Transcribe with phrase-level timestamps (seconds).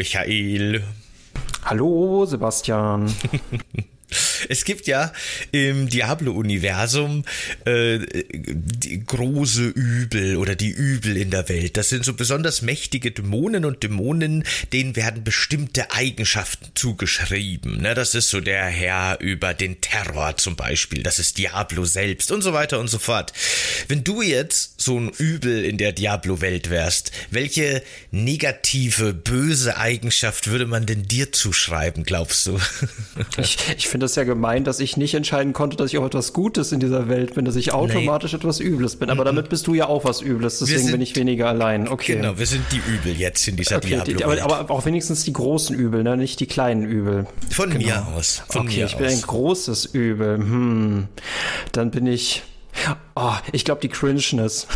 [0.00, 0.82] Michael.
[1.66, 3.06] Hallo, Sebastian.
[4.50, 5.12] Es gibt ja
[5.52, 7.24] im Diablo-Universum
[7.66, 8.00] äh,
[8.34, 11.76] die große Übel oder die Übel in der Welt.
[11.76, 14.42] Das sind so besonders mächtige Dämonen und Dämonen,
[14.72, 17.80] denen werden bestimmte Eigenschaften zugeschrieben.
[17.80, 21.04] Ne, das ist so der Herr über den Terror zum Beispiel.
[21.04, 23.32] Das ist Diablo selbst und so weiter und so fort.
[23.86, 30.66] Wenn du jetzt so ein Übel in der Diablo-Welt wärst, welche negative, böse Eigenschaft würde
[30.66, 32.58] man denn dir zuschreiben, glaubst du?
[33.38, 36.32] Ich, ich finde das ja gemeint, dass ich nicht entscheiden konnte, dass ich auch etwas
[36.32, 38.38] Gutes in dieser Welt bin, dass ich automatisch nee.
[38.38, 39.10] etwas Übles bin.
[39.10, 41.88] Aber damit bist du ja auch was Übles, deswegen sind, bin ich weniger allein.
[41.88, 42.16] Okay.
[42.16, 44.30] Genau, wir sind die Übel jetzt in dieser okay, Diablo.
[44.30, 44.40] -Welt.
[44.40, 46.16] Aber, aber auch wenigstens die großen Übel, ne?
[46.16, 47.26] nicht die kleinen Übel.
[47.50, 47.84] Von genau.
[47.84, 48.42] mir aus.
[48.48, 50.38] Von okay, mir ich bin ein großes Übel.
[50.38, 51.08] Hm.
[51.72, 52.42] Dann bin ich.
[53.22, 54.66] Oh, ich glaube die Cringeness.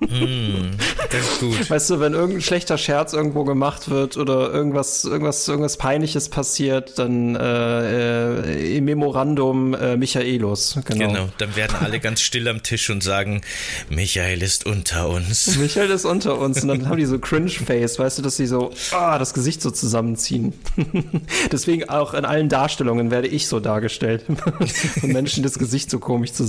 [0.00, 0.70] mm,
[1.10, 1.68] das ist gut.
[1.68, 6.98] Weißt du, wenn irgendein schlechter Scherz irgendwo gemacht wird oder irgendwas, irgendwas, irgendwas Peinliches passiert,
[6.98, 10.78] dann äh, äh, im Memorandum äh, Michaelos.
[10.86, 11.08] Genau.
[11.08, 13.42] genau, dann werden alle ganz still am Tisch und sagen,
[13.90, 15.58] Michael ist unter uns.
[15.58, 16.62] Michael ist unter uns.
[16.62, 19.70] Und dann haben die so Cringe-Face, weißt du, dass sie so ah, das Gesicht so
[19.70, 20.54] zusammenziehen.
[21.52, 24.24] Deswegen auch in allen Darstellungen werde ich so dargestellt.
[25.00, 26.45] Von Menschen das Gesicht so komisch zusammenziehen.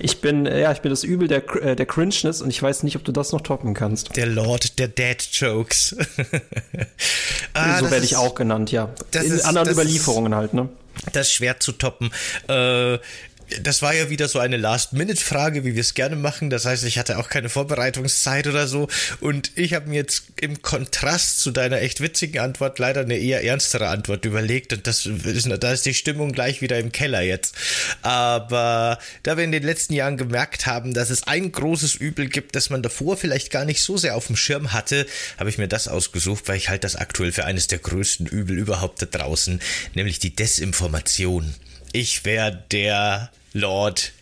[0.00, 2.96] Ich bin, ja, ich bin das Übel der, äh, der Cringeness und ich weiß nicht,
[2.96, 4.16] ob du das noch toppen kannst.
[4.16, 5.96] Der Lord der Dead Jokes.
[7.54, 8.90] ah, so werde ich auch genannt, ja.
[9.14, 10.68] In ist, anderen Überlieferungen halt, ne?
[11.12, 12.10] Das ist schwer zu toppen.
[12.48, 12.98] Äh,
[13.62, 16.50] das war ja wieder so eine Last-Minute-Frage, wie wir es gerne machen.
[16.50, 18.88] Das heißt, ich hatte auch keine Vorbereitungszeit oder so.
[19.20, 23.44] Und ich habe mir jetzt im Kontrast zu deiner echt witzigen Antwort leider eine eher
[23.44, 24.72] ernstere Antwort überlegt.
[24.72, 27.54] Und das ist, da ist die Stimmung gleich wieder im Keller jetzt.
[28.02, 32.54] Aber da wir in den letzten Jahren gemerkt haben, dass es ein großes Übel gibt,
[32.54, 35.06] das man davor vielleicht gar nicht so sehr auf dem Schirm hatte,
[35.38, 38.58] habe ich mir das ausgesucht, weil ich halt das aktuell für eines der größten Übel
[38.58, 39.60] überhaupt da draußen,
[39.94, 41.54] nämlich die Desinformation.
[41.92, 44.12] Ich wäre der Lord,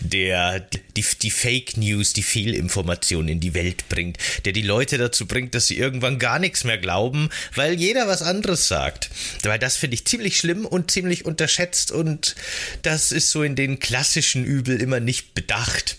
[0.00, 0.60] der
[0.96, 5.54] die, die Fake News, die Fehlinformation in die Welt bringt, der die Leute dazu bringt,
[5.54, 9.10] dass sie irgendwann gar nichts mehr glauben, weil jeder was anderes sagt.
[9.42, 12.36] Weil das finde ich ziemlich schlimm und ziemlich unterschätzt und
[12.82, 15.96] das ist so in den klassischen Übel immer nicht bedacht.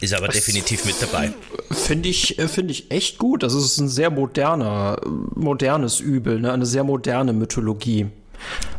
[0.00, 1.32] Ist aber das definitiv mit dabei.
[1.70, 3.42] Finde ich, äh, finde ich echt gut.
[3.42, 5.00] Das ist ein sehr moderner,
[5.34, 6.52] modernes Übel, ne?
[6.52, 8.08] eine sehr moderne Mythologie.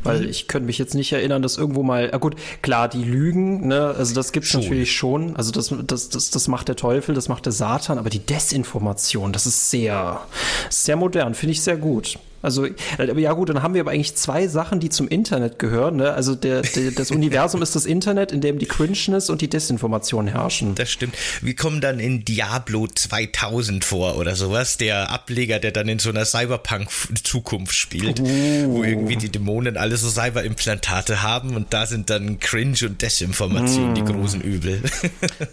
[0.05, 0.29] Weil mhm.
[0.29, 3.93] ich könnte mich jetzt nicht erinnern, dass irgendwo mal, ah gut, klar, die Lügen, ne,
[3.97, 4.61] also das gibt's schon.
[4.61, 5.35] natürlich schon.
[5.35, 9.33] Also das, das, das, das macht der Teufel, das macht der Satan, aber die Desinformation,
[9.33, 10.21] das ist sehr,
[10.69, 12.17] sehr modern, finde ich sehr gut.
[12.45, 12.67] Also,
[12.97, 15.95] ja gut, dann haben wir aber eigentlich zwei Sachen, die zum Internet gehören.
[15.95, 16.13] Ne?
[16.13, 20.27] Also der, der, das Universum ist das Internet, in dem die Cringeness und die Desinformation
[20.27, 20.75] herrschen.
[20.75, 21.15] Das stimmt.
[21.41, 24.77] Wir kommen dann in Diablo 2000 vor oder sowas.
[24.77, 28.25] Der Ableger, der dann in so einer Cyberpunk-Zukunft spielt, uh.
[28.67, 33.93] wo irgendwie die Dämonen alle so Cyberimplantate haben und da sind dann Cringe und Desinformation
[33.93, 33.95] mm.
[33.95, 34.81] die großen Übel.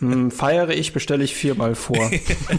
[0.00, 2.10] mm, feiere ich, bestelle ich viermal vor.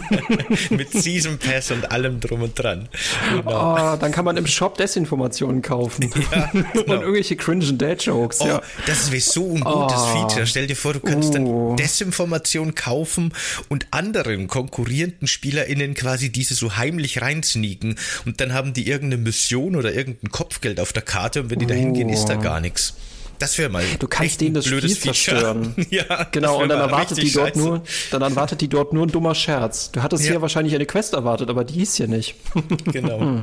[0.70, 2.88] Mit Season Pass und allem drum und dran.
[3.30, 3.74] Genau.
[3.74, 6.10] Oh, dann kann kann man im Shop Desinformationen kaufen.
[6.34, 6.64] Ja, genau.
[6.80, 8.40] Und irgendwelche cringen Dad-Jokes.
[8.40, 8.62] Oh, ja.
[8.86, 10.06] Das wäre so ein gutes oh.
[10.06, 10.46] Feature.
[10.46, 11.32] Stell dir vor, du kannst uh.
[11.32, 11.76] dann oh.
[11.76, 13.32] Desinformation kaufen
[13.68, 17.96] und anderen konkurrierenden SpielerInnen quasi diese so heimlich reinsneaken.
[18.24, 21.66] Und dann haben die irgendeine Mission oder irgendein Kopfgeld auf der Karte und wenn die
[21.66, 22.94] da hingehen, ist da gar nichts.
[23.44, 23.84] Das wäre mal.
[23.98, 25.74] Du kannst denen das Spiel zerstören.
[25.90, 26.62] ja, genau.
[26.62, 27.58] Und dann erwartet die dort scheiße.
[27.58, 29.92] nur, dann erwartet die dort nur ein dummer Scherz.
[29.92, 30.30] Du hattest ja.
[30.30, 32.36] hier wahrscheinlich eine Quest erwartet, aber die ist hier nicht.
[32.86, 33.20] genau.
[33.20, 33.42] Hm.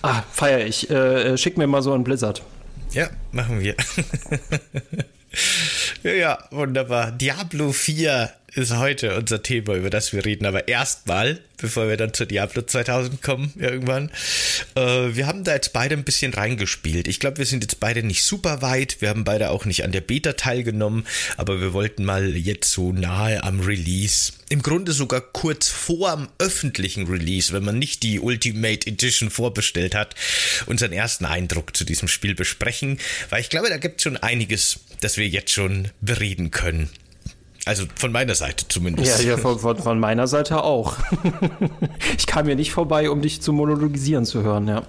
[0.00, 0.88] ah, feier ich.
[0.88, 2.40] Äh, schick mir mal so ein Blizzard.
[2.92, 3.76] Ja, machen wir.
[6.02, 7.12] ja, wunderbar.
[7.12, 10.46] Diablo 4 ist heute unser Thema, über das wir reden.
[10.46, 14.10] Aber erstmal, bevor wir dann zu Diablo 2000 kommen, irgendwann,
[14.74, 17.06] äh, wir haben da jetzt beide ein bisschen reingespielt.
[17.06, 19.00] Ich glaube, wir sind jetzt beide nicht super weit.
[19.00, 21.06] Wir haben beide auch nicht an der Beta teilgenommen,
[21.36, 26.28] aber wir wollten mal jetzt so nahe am Release, im Grunde sogar kurz vor dem
[26.38, 30.16] öffentlichen Release, wenn man nicht die Ultimate Edition vorbestellt hat,
[30.66, 32.98] unseren ersten Eindruck zu diesem Spiel besprechen,
[33.28, 36.90] weil ich glaube, da gibt es schon einiges, das wir jetzt schon bereden können.
[37.66, 39.22] Also von meiner Seite zumindest.
[39.22, 40.96] Ja, ja von, von, von meiner Seite auch.
[42.16, 44.82] ich kam hier nicht vorbei, um dich zu monologisieren zu hören, ja.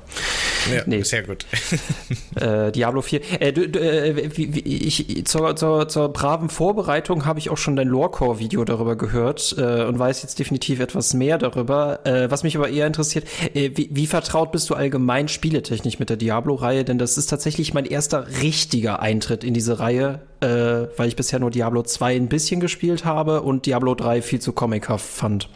[0.73, 1.01] Ja, nee.
[1.03, 1.45] sehr gut.
[2.35, 3.41] äh, Diablo 4.
[3.41, 7.75] Äh, du, äh, wie, wie, ich, zur, zur, zur braven Vorbereitung habe ich auch schon
[7.75, 12.05] dein Lorecore-Video darüber gehört äh, und weiß jetzt definitiv etwas mehr darüber.
[12.05, 16.09] Äh, was mich aber eher interessiert, äh, wie, wie vertraut bist du allgemein spieletechnisch mit
[16.09, 16.85] der Diablo-Reihe?
[16.85, 21.51] Denn das ist tatsächlich mein erster richtiger Eintritt in diese Reihe, weil ich bisher nur
[21.51, 25.49] Diablo 2 ein bisschen gespielt habe und Diablo 3 viel zu comichaft fand.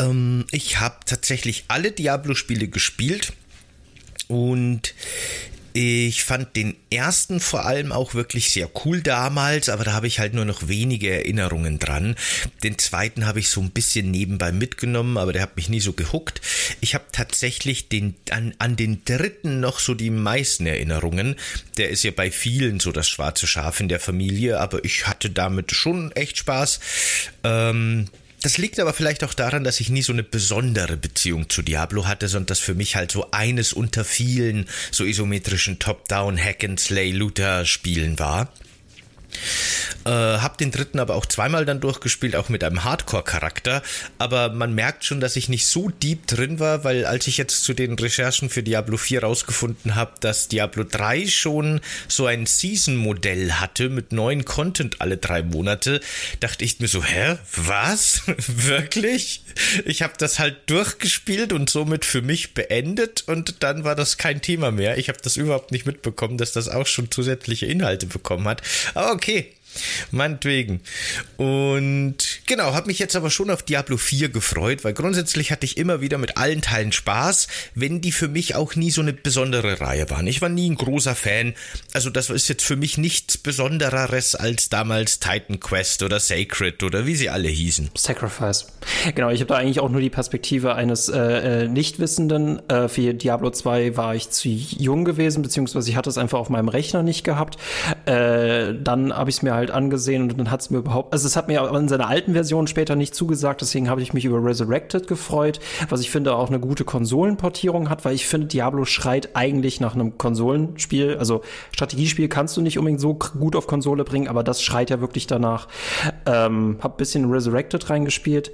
[0.00, 3.32] Ähm, ich habe tatsächlich alle Diablo-Spiele gespielt
[4.28, 4.94] und
[5.72, 10.18] ich fand den ersten vor allem auch wirklich sehr cool damals, aber da habe ich
[10.18, 12.16] halt nur noch wenige Erinnerungen dran.
[12.62, 15.92] Den zweiten habe ich so ein bisschen nebenbei mitgenommen, aber der hat mich nie so
[15.92, 16.40] gehuckt.
[16.80, 21.36] Ich habe tatsächlich den, an, an den dritten noch so die meisten Erinnerungen.
[21.76, 25.30] Der ist ja bei vielen so das schwarze Schaf in der Familie, aber ich hatte
[25.30, 26.80] damit schon echt Spaß.
[27.44, 28.08] Ähm,
[28.42, 32.06] das liegt aber vielleicht auch daran, dass ich nie so eine besondere Beziehung zu Diablo
[32.06, 38.52] hatte, sondern das für mich halt so eines unter vielen so isometrischen Top-Down Hack-and-Slay-Looter-Spielen war.
[40.04, 43.82] Äh, hab den dritten aber auch zweimal dann durchgespielt, auch mit einem Hardcore-Charakter.
[44.18, 47.64] Aber man merkt schon, dass ich nicht so deep drin war, weil als ich jetzt
[47.64, 53.54] zu den Recherchen für Diablo 4 rausgefunden habe, dass Diablo 3 schon so ein Season-Modell
[53.54, 56.00] hatte mit neuen Content alle drei Monate,
[56.40, 58.22] dachte ich mir so, hä, was?
[58.46, 59.42] Wirklich?
[59.84, 64.40] Ich habe das halt durchgespielt und somit für mich beendet und dann war das kein
[64.40, 64.96] Thema mehr.
[64.98, 68.62] Ich habe das überhaupt nicht mitbekommen, dass das auch schon zusätzliche Inhalte bekommen hat.
[68.94, 69.57] Aber okay,
[70.10, 70.80] Meinetwegen.
[71.36, 72.16] Und
[72.46, 76.00] genau, habe mich jetzt aber schon auf Diablo 4 gefreut, weil grundsätzlich hatte ich immer
[76.00, 80.10] wieder mit allen Teilen Spaß, wenn die für mich auch nie so eine besondere Reihe
[80.10, 80.26] waren.
[80.26, 81.54] Ich war nie ein großer Fan.
[81.92, 87.06] Also das ist jetzt für mich nichts Besondereres als damals Titan Quest oder Sacred oder
[87.06, 87.90] wie sie alle hießen.
[87.96, 88.66] Sacrifice.
[89.14, 92.68] Genau, ich habe da eigentlich auch nur die Perspektive eines äh, äh Nichtwissenden.
[92.68, 96.50] Äh, für Diablo 2 war ich zu jung gewesen, beziehungsweise ich hatte es einfach auf
[96.50, 97.58] meinem Rechner nicht gehabt.
[98.06, 101.26] Äh, dann habe ich es mir halt angesehen und dann hat es mir überhaupt, also
[101.26, 104.42] es hat mir in seiner alten Version später nicht zugesagt, deswegen habe ich mich über
[104.42, 109.30] Resurrected gefreut, was ich finde auch eine gute Konsolenportierung hat, weil ich finde, Diablo schreit
[109.34, 114.28] eigentlich nach einem Konsolenspiel, also Strategiespiel kannst du nicht unbedingt so gut auf Konsole bringen,
[114.28, 115.68] aber das schreit ja wirklich danach.
[116.26, 118.52] Ähm, hab bisschen Resurrected reingespielt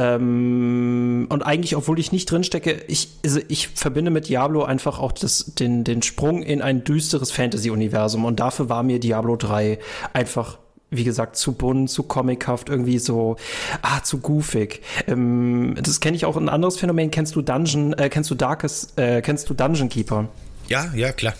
[0.00, 5.12] ähm, und eigentlich, obwohl ich nicht drinstecke, ich, also ich verbinde mit Diablo einfach auch
[5.12, 9.78] das, den, den Sprung in ein düsteres Fantasy-Universum und dafür war mir Diablo 3
[10.14, 10.58] einfach
[10.92, 13.36] wie gesagt, zu bunt, zu comichaft, irgendwie so,
[13.80, 14.80] ah, zu goofig.
[15.06, 17.12] Ähm, das kenne ich auch ein anderes Phänomen.
[17.12, 20.28] Kennst du Dungeon, äh, kennst du Darkest, äh, kennst du Dungeon Keeper?
[20.66, 21.34] Ja, ja, klar.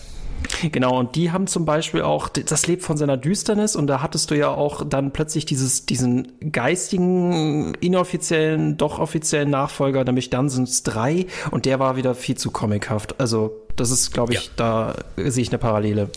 [0.71, 4.31] Genau, und die haben zum Beispiel auch, das lebt von seiner Düsternis und da hattest
[4.31, 11.25] du ja auch dann plötzlich dieses, diesen geistigen, inoffiziellen, doch offiziellen Nachfolger, nämlich Dungeons 3
[11.51, 13.19] und der war wieder viel zu comichaft.
[13.19, 13.51] Also
[13.81, 14.51] das ist, glaube ich, ja.
[14.55, 16.09] da sehe ich eine Parallele.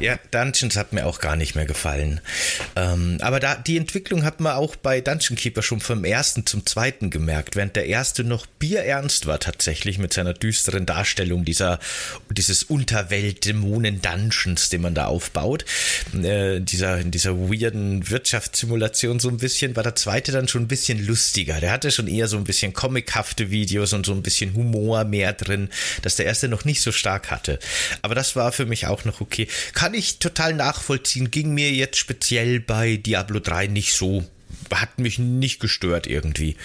[0.00, 2.20] Ja, Dungeons hat mir auch gar nicht mehr gefallen.
[2.76, 6.66] Ähm, aber da, die Entwicklung hat man auch bei Dungeon Keeper schon vom ersten zum
[6.66, 11.78] zweiten gemerkt, während der erste noch bierernst war tatsächlich mit seiner düsteren Darstellung dieser,
[12.30, 15.64] dieses Unterwelt-Dämonen-Dungeons, den man da aufbaut.
[16.14, 20.68] Äh, dieser, in dieser weirden Wirtschaftssimulation so ein bisschen, war der zweite dann schon ein
[20.68, 21.60] bisschen lustiger.
[21.60, 25.32] Der hatte schon eher so ein bisschen comichafte Videos und so ein bisschen Humor mehr
[25.32, 25.68] drin,
[26.02, 27.58] dass der erste noch nicht so stark hatte.
[28.02, 29.48] Aber das war für mich auch noch okay.
[29.74, 31.30] Kann ich total nachvollziehen.
[31.30, 34.24] Ging mir jetzt speziell bei Diablo 3 nicht so.
[34.72, 36.56] Hat mich nicht gestört irgendwie.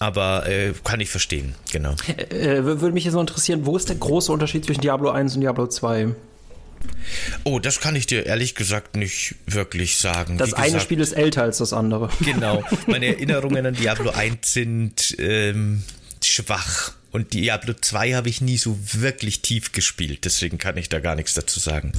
[0.00, 1.96] Aber äh, kann ich verstehen, genau.
[2.30, 5.40] Äh, würde mich jetzt noch interessieren, wo ist der große Unterschied zwischen Diablo 1 und
[5.40, 6.14] Diablo 2?
[7.44, 10.38] Oh, das kann ich dir ehrlich gesagt nicht wirklich sagen.
[10.38, 12.10] Das Wie eine Spiel ist älter als das andere.
[12.20, 12.62] Genau.
[12.86, 15.82] Meine Erinnerungen an Diablo 1 sind ähm,
[16.22, 16.92] schwach.
[17.10, 21.14] Und Diablo 2 habe ich nie so wirklich tief gespielt, deswegen kann ich da gar
[21.14, 21.92] nichts dazu sagen.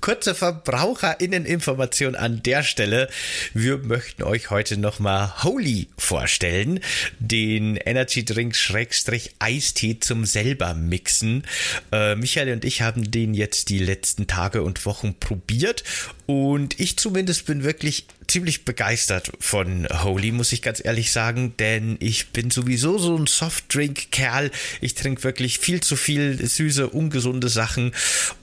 [0.00, 3.10] Kurze Verbraucherinneninformation an der Stelle.
[3.52, 6.80] Wir möchten euch heute nochmal Holy vorstellen.
[7.18, 11.44] Den Energy Drink Schrägstrich Eistee zum selber mixen.
[11.92, 15.84] Äh, Michael und ich haben den jetzt die letzten Tage und Wochen probiert
[16.30, 21.96] und ich zumindest bin wirklich ziemlich begeistert von Holy, muss ich ganz ehrlich sagen, denn
[21.98, 24.52] ich bin sowieso so ein Softdrink-Kerl.
[24.80, 27.90] Ich trinke wirklich viel zu viel süße, ungesunde Sachen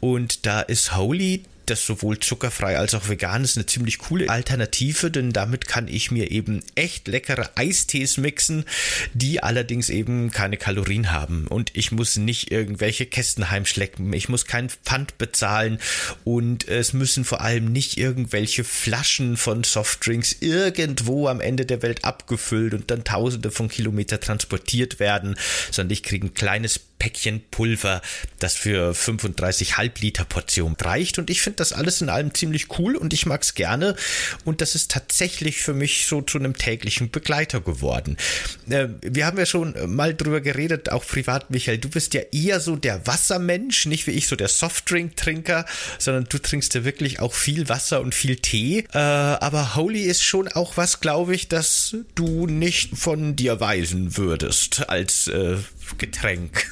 [0.01, 3.43] und da ist Holy das sowohl zuckerfrei als auch vegan.
[3.43, 8.65] Ist eine ziemlich coole Alternative, denn damit kann ich mir eben echt leckere Eistees mixen,
[9.13, 11.47] die allerdings eben keine Kalorien haben.
[11.47, 15.79] Und ich muss nicht irgendwelche Kästen heimschlecken, ich muss kein Pfand bezahlen.
[16.24, 22.03] Und es müssen vor allem nicht irgendwelche Flaschen von Softdrinks irgendwo am Ende der Welt
[22.05, 25.36] abgefüllt und dann tausende von Kilometern transportiert werden,
[25.71, 28.01] sondern ich kriege ein kleines Päckchen Pulver,
[28.39, 32.77] das für 35 Halbliter Portionen reicht und ich finde finde das alles in allem ziemlich
[32.77, 33.96] cool und ich mag es gerne.
[34.46, 38.18] Und das ist tatsächlich für mich so zu einem täglichen Begleiter geworden.
[38.70, 41.77] Äh, wir haben ja schon mal drüber geredet, auch privat, Michael.
[41.80, 45.66] Du bist ja eher so der Wassermensch, nicht wie ich so der Softdrink-Trinker,
[45.98, 48.86] sondern du trinkst ja wirklich auch viel Wasser und viel Tee.
[48.94, 54.18] Äh, aber Holy ist schon auch was, glaube ich, dass du nicht von dir weisen
[54.18, 55.58] würdest als äh,
[55.98, 56.65] Getränk.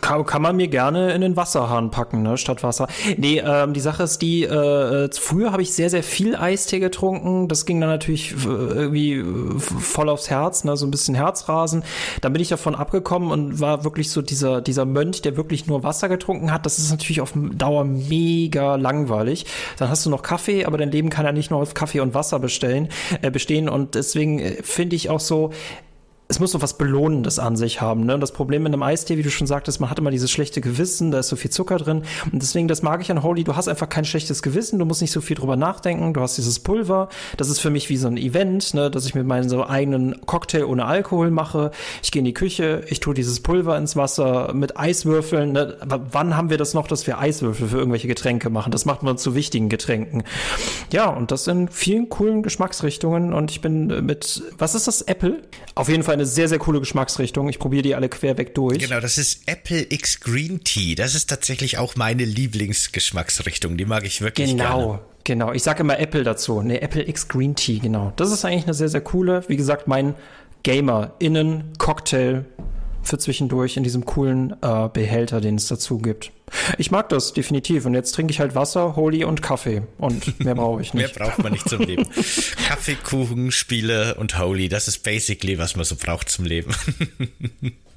[0.00, 2.88] kann, man mir gerne in den Wasserhahn packen, ne, statt Wasser.
[3.16, 7.48] Nee, ähm, die Sache ist die, äh, früher habe ich sehr, sehr viel Eistee getrunken.
[7.48, 9.22] Das ging dann natürlich irgendwie
[9.58, 11.84] voll aufs Herz, ne, so ein bisschen Herzrasen.
[12.20, 15.82] Dann bin ich davon abgekommen und war wirklich so dieser, dieser Mönch, der wirklich nur
[15.82, 16.66] Wasser getrunken hat.
[16.66, 19.46] Das ist natürlich auf Dauer mega langweilig.
[19.78, 22.14] Dann hast du noch Kaffee, aber dein Leben kann ja nicht nur aus Kaffee und
[22.14, 22.88] Wasser bestellen,
[23.22, 23.68] äh, bestehen.
[23.68, 25.52] Und deswegen äh, finde ich auch so,
[26.30, 28.06] es muss so was Belohnendes an sich haben.
[28.06, 28.16] Ne?
[28.16, 31.10] Das Problem mit einem Eistee, wie du schon sagtest, man hat immer dieses schlechte Gewissen,
[31.10, 32.02] da ist so viel Zucker drin.
[32.30, 35.00] Und deswegen, das mag ich an Holy, du hast einfach kein schlechtes Gewissen, du musst
[35.00, 37.08] nicht so viel drüber nachdenken, du hast dieses Pulver.
[37.36, 38.92] Das ist für mich wie so ein Event, ne?
[38.92, 41.72] dass ich mit meinem so eigenen Cocktail ohne Alkohol mache.
[42.00, 45.50] Ich gehe in die Küche, ich tue dieses Pulver ins Wasser mit Eiswürfeln.
[45.50, 45.78] Ne?
[45.84, 48.70] Wann haben wir das noch, dass wir Eiswürfel für irgendwelche Getränke machen?
[48.70, 50.22] Das macht man zu wichtigen Getränken.
[50.92, 53.32] Ja, und das in vielen coolen Geschmacksrichtungen.
[53.32, 55.42] Und ich bin mit, was ist das, Apple?
[55.74, 57.48] Auf jeden Fall eine sehr, sehr coole Geschmacksrichtung.
[57.48, 58.78] Ich probiere die alle querweg durch.
[58.78, 60.94] Genau, das ist Apple X Green Tea.
[60.94, 63.76] Das ist tatsächlich auch meine Lieblingsgeschmacksrichtung.
[63.76, 64.86] Die mag ich wirklich genau.
[64.86, 65.00] gerne.
[65.24, 66.62] Genau, ich sage immer Apple dazu.
[66.62, 68.12] Ne, Apple X Green Tea, genau.
[68.16, 70.14] Das ist eigentlich eine sehr, sehr coole, wie gesagt, mein
[70.62, 72.44] Gamer-Innen-Cocktail
[73.02, 76.32] für zwischendurch in diesem coolen äh, Behälter, den es dazu gibt.
[76.78, 77.86] Ich mag das definitiv.
[77.86, 79.82] Und jetzt trinke ich halt Wasser, Holy und Kaffee.
[79.98, 81.16] Und mehr brauche ich nicht.
[81.16, 82.08] mehr braucht man nicht zum Leben.
[82.68, 84.68] Kaffee, Kuchen, Spiele und Holy.
[84.68, 86.74] Das ist basically, was man so braucht zum Leben.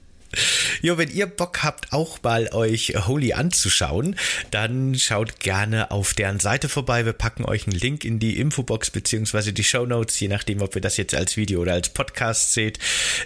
[0.81, 4.15] Jo, wenn ihr Bock habt, auch mal euch Holy anzuschauen,
[4.51, 7.05] dann schaut gerne auf deren Seite vorbei.
[7.05, 10.75] Wir packen euch einen Link in die Infobox beziehungsweise die Show Notes, je nachdem, ob
[10.75, 12.79] ihr das jetzt als Video oder als Podcast seht.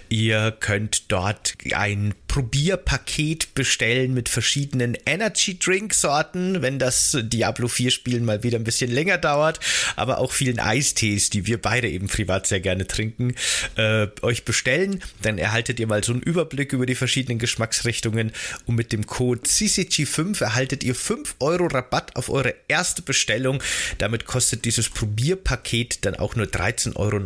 [0.08, 7.90] Ihr könnt dort ein Probierpaket bestellen mit verschiedenen Energy Drink Sorten, wenn das Diablo 4
[7.90, 9.58] Spielen mal wieder ein bisschen länger dauert,
[9.96, 13.34] aber auch vielen Eistees, die wir beide eben privat sehr gerne trinken,
[13.76, 15.02] äh, euch bestellen.
[15.22, 18.32] Dann erhaltet ihr mal so einen Überblick über die verschiedenen Geschmacksrichtungen
[18.66, 23.62] und mit dem Code CCG5 erhaltet ihr 5 Euro Rabatt auf eure erste Bestellung.
[23.98, 27.18] Damit kostet dieses Probierpaket dann auch nur 13,99 Euro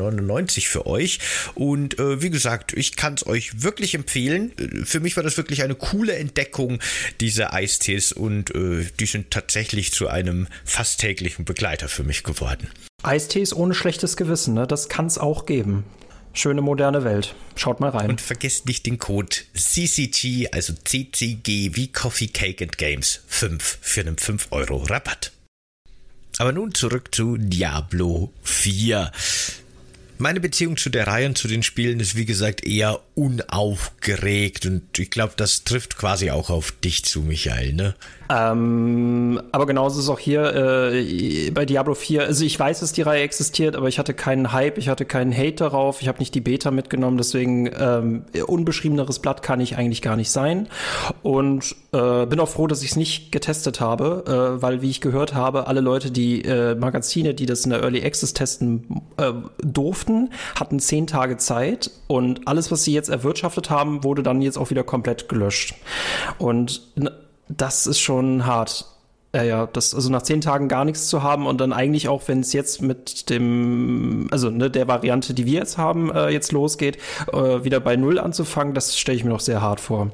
[0.60, 1.18] für euch.
[1.54, 4.52] Und äh, wie gesagt, ich kann es euch wirklich empfehlen.
[4.92, 6.78] Für mich war das wirklich eine coole Entdeckung,
[7.18, 12.68] diese Eistees und äh, die sind tatsächlich zu einem fast täglichen Begleiter für mich geworden.
[13.02, 14.66] Eistees ohne schlechtes Gewissen, ne?
[14.66, 15.84] das kann es auch geben.
[16.34, 17.34] Schöne moderne Welt.
[17.56, 18.10] Schaut mal rein.
[18.10, 24.02] Und vergesst nicht den Code CCG, also CCG wie Coffee Cake and Games 5 für
[24.02, 25.32] einen 5 Euro Rabatt.
[26.36, 29.10] Aber nun zurück zu Diablo 4.
[30.22, 34.98] Meine Beziehung zu der Reihe und zu den Spielen ist wie gesagt eher unaufgeregt und
[34.98, 37.94] ich glaube, das trifft quasi auch auf dich zu, Michael, ne?
[38.30, 42.22] Ähm, aber genauso ist es auch hier äh, bei Diablo 4.
[42.22, 45.36] Also ich weiß, dass die Reihe existiert, aber ich hatte keinen Hype, ich hatte keinen
[45.36, 50.00] Hate darauf, ich habe nicht die Beta mitgenommen, deswegen ähm, unbeschriebeneres Blatt kann ich eigentlich
[50.00, 50.68] gar nicht sein.
[51.22, 55.02] Und äh, bin auch froh, dass ich es nicht getestet habe, äh, weil, wie ich
[55.02, 59.32] gehört habe, alle Leute, die äh, Magazine, die das in der Early Access testen äh,
[59.58, 64.58] durften, hatten zehn Tage Zeit und alles, was sie jetzt erwirtschaftet haben, wurde dann jetzt
[64.58, 65.74] auch wieder komplett gelöscht.
[66.38, 66.82] Und
[67.48, 68.86] das ist schon hart.
[69.34, 72.28] Ja, ja, das, also nach zehn Tagen gar nichts zu haben und dann eigentlich auch,
[72.28, 76.52] wenn es jetzt mit dem, also ne, der Variante, die wir jetzt haben, äh, jetzt
[76.52, 76.98] losgeht,
[77.32, 80.10] äh, wieder bei Null anzufangen, das stelle ich mir noch sehr hart vor.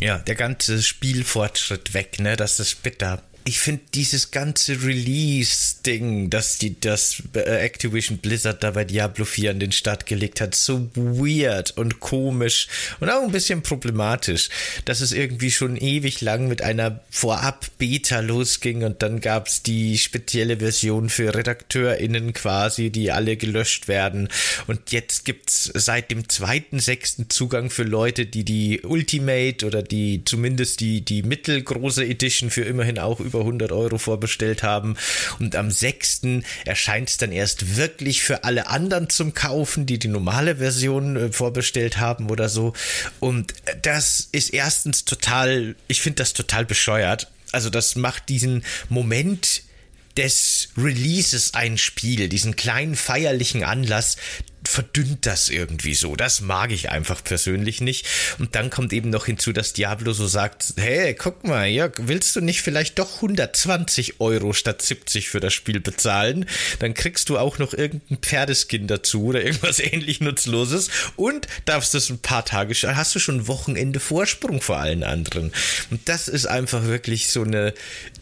[0.00, 6.58] Ja, der ganze Spielfortschritt weg, ne, das ist bitter ich finde dieses ganze Release-Ding, dass
[6.58, 10.90] die das äh, Activision Blizzard da bei Diablo 4 an den Start gelegt hat, so
[10.94, 12.68] weird und komisch
[13.00, 14.50] und auch ein bisschen problematisch,
[14.84, 19.96] dass es irgendwie schon ewig lang mit einer Vorab-Beta losging und dann gab es die
[19.96, 24.28] spezielle Version für RedakteurInnen quasi, die alle gelöscht werden
[24.66, 27.28] und jetzt gibt's seit dem 2.6.
[27.28, 32.98] Zugang für Leute, die die Ultimate oder die zumindest die, die mittelgroße Edition für immerhin
[32.98, 34.96] auch über 100 Euro vorbestellt haben.
[35.38, 36.22] Und am 6.
[36.64, 41.32] erscheint es dann erst wirklich für alle anderen zum Kaufen, die die normale Version äh,
[41.32, 42.72] vorbestellt haben oder so.
[43.18, 47.30] Und das ist erstens total, ich finde das total bescheuert.
[47.52, 49.62] Also das macht diesen Moment
[50.16, 54.16] des Releases ein Spiel, diesen kleinen feierlichen Anlass
[54.70, 56.14] verdünnt das irgendwie so.
[56.14, 58.06] Das mag ich einfach persönlich nicht.
[58.38, 62.36] Und dann kommt eben noch hinzu, dass Diablo so sagt, hey, guck mal, ja, willst
[62.36, 66.46] du nicht vielleicht doch 120 Euro statt 70 für das Spiel bezahlen?
[66.78, 72.08] Dann kriegst du auch noch irgendein Pferdeskin dazu oder irgendwas ähnlich Nutzloses und darfst das
[72.08, 75.52] ein paar Tage, hast du schon Wochenende Vorsprung vor allen anderen.
[75.90, 77.74] Und das ist einfach wirklich so eine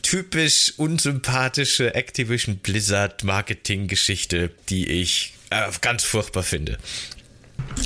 [0.02, 6.78] typisch unsympathische Activision Blizzard Marketing-Geschichte, die ich äh, ganz furchtbar finde.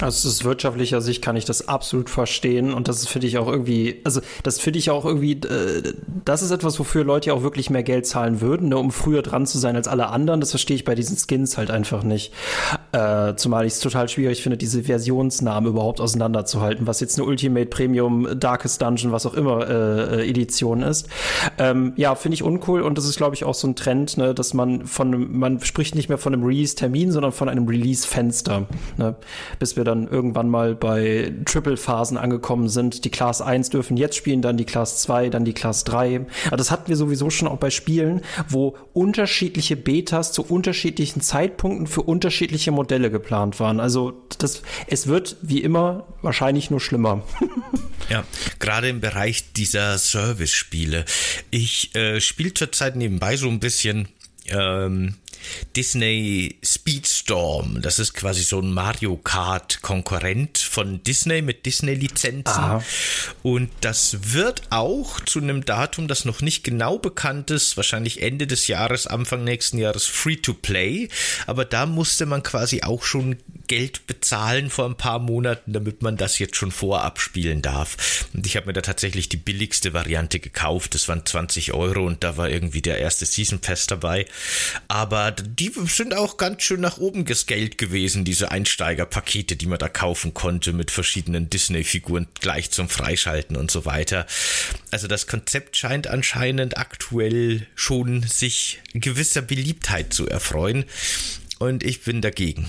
[0.00, 4.00] Also aus wirtschaftlicher Sicht kann ich das absolut verstehen und das finde ich auch irgendwie,
[4.05, 7.71] also das finde ich auch irgendwie, äh, das ist etwas, wofür Leute ja auch wirklich
[7.71, 10.41] mehr Geld zahlen würden, ne, um früher dran zu sein als alle anderen.
[10.41, 12.33] Das verstehe ich bei diesen Skins halt einfach nicht.
[12.93, 17.67] Äh, zumal ich es total schwierig finde, diese Versionsnamen überhaupt auseinanderzuhalten, was jetzt eine Ultimate
[17.67, 21.09] Premium, Darkest Dungeon, was auch immer äh, äh Edition ist.
[21.59, 24.35] Ähm, ja, finde ich uncool und das ist, glaube ich, auch so ein Trend, ne,
[24.35, 28.67] dass man von, man spricht nicht mehr von einem Release-Termin, sondern von einem Release-Fenster.
[28.97, 29.17] Ne?
[29.62, 33.04] Bis wir dann irgendwann mal bei Triple-Phasen angekommen sind.
[33.04, 36.26] Die Class 1 dürfen jetzt spielen, dann die Class 2, dann die Class 3.
[36.49, 41.87] Aber das hatten wir sowieso schon auch bei Spielen, wo unterschiedliche Betas zu unterschiedlichen Zeitpunkten
[41.87, 43.78] für unterschiedliche Modelle geplant waren.
[43.78, 47.23] Also das, es wird wie immer wahrscheinlich nur schlimmer.
[48.11, 48.25] Ja,
[48.59, 51.04] gerade im Bereich dieser Service-Spiele.
[51.50, 54.09] Ich äh, spiele zurzeit nebenbei so ein bisschen
[54.49, 55.14] ähm,
[55.76, 57.80] Disney Speedstorm.
[57.82, 62.82] Das ist quasi so ein Mario Kart Konkurrent von Disney mit Disney Lizenzen.
[63.42, 68.46] Und das wird auch zu einem Datum, das noch nicht genau bekannt ist, wahrscheinlich Ende
[68.46, 71.08] des Jahres, Anfang nächsten Jahres free to play.
[71.46, 76.16] Aber da musste man quasi auch schon Geld bezahlen vor ein paar Monaten, damit man
[76.16, 78.26] das jetzt schon vorab spielen darf.
[78.35, 80.95] Und ich habe mir da tatsächlich die billigste Variante gekauft.
[80.95, 84.26] Das waren 20 Euro und da war irgendwie der erste Season Pass dabei.
[84.88, 89.88] Aber die sind auch ganz schön nach oben gescaled gewesen, diese Einsteigerpakete, die man da
[89.88, 94.26] kaufen konnte mit verschiedenen Disney-Figuren gleich zum Freischalten und so weiter.
[94.90, 100.85] Also das Konzept scheint anscheinend aktuell schon sich gewisser Beliebtheit zu erfreuen
[101.69, 102.69] und ich bin dagegen.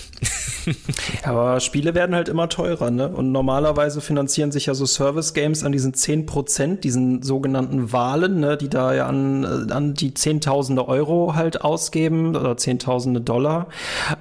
[1.24, 3.10] Aber Spiele werden halt immer teurer, ne?
[3.10, 8.58] Und normalerweise finanzieren sich ja so Service-Games an diesen 10%, diesen sogenannten Wahlen, ne?
[8.58, 13.68] die da ja an, äh, an die Zehntausende Euro halt ausgeben oder Zehntausende Dollar.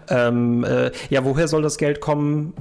[0.08, 2.54] Ähm, äh, ja, woher soll das Geld kommen?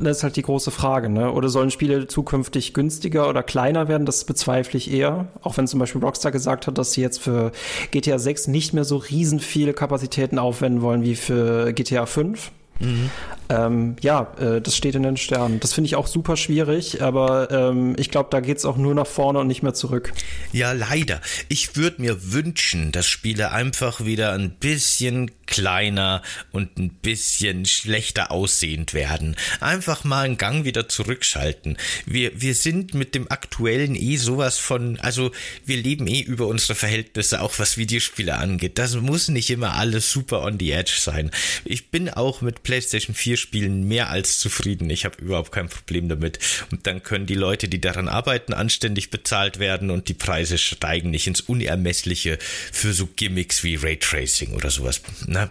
[0.00, 1.30] Das ist halt die große Frage, ne?
[1.30, 4.04] Oder sollen Spiele zukünftig günstiger oder kleiner werden?
[4.04, 5.28] Das bezweifle ich eher.
[5.42, 7.52] Auch wenn zum Beispiel Rockstar gesagt hat, dass sie jetzt für
[7.92, 12.50] GTA 6 nicht mehr so riesen viele Kapazitäten aufwenden wollen wie für GTA 5.
[12.80, 13.10] Mhm.
[13.48, 15.60] Ähm, ja, äh, das steht in den Sternen.
[15.60, 18.94] Das finde ich auch super schwierig, aber ähm, ich glaube, da geht es auch nur
[18.94, 20.12] nach vorne und nicht mehr zurück.
[20.52, 21.20] Ja, leider.
[21.48, 28.30] Ich würde mir wünschen, dass Spiele einfach wieder ein bisschen kleiner und ein bisschen schlechter
[28.30, 29.36] aussehend werden.
[29.60, 31.76] Einfach mal einen Gang wieder zurückschalten.
[32.06, 35.30] Wir, wir sind mit dem aktuellen eh sowas von, also
[35.66, 38.78] wir leben eh über unsere Verhältnisse, auch was Videospiele angeht.
[38.78, 41.30] Das muss nicht immer alles super on the edge sein.
[41.66, 44.88] Ich bin auch mit PlayStation 4 Spielen mehr als zufrieden.
[44.88, 46.38] Ich habe überhaupt kein Problem damit.
[46.70, 51.10] Und dann können die Leute, die daran arbeiten, anständig bezahlt werden und die Preise steigen
[51.10, 52.38] nicht ins Unermessliche
[52.72, 55.02] für so Gimmicks wie Raytracing oder sowas.
[55.26, 55.41] Na,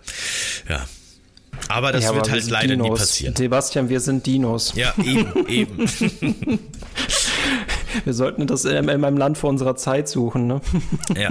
[0.70, 0.86] ja.
[1.68, 2.90] Aber das ja, wird aber halt leider Dinos.
[2.90, 3.36] nie passieren.
[3.36, 4.74] Sebastian, wir sind Dinos.
[4.76, 5.88] Ja, eben, eben.
[8.04, 10.48] Wir sollten das in, in meinem Land vor unserer Zeit suchen.
[10.48, 10.62] Ne?
[11.18, 11.30] Ja.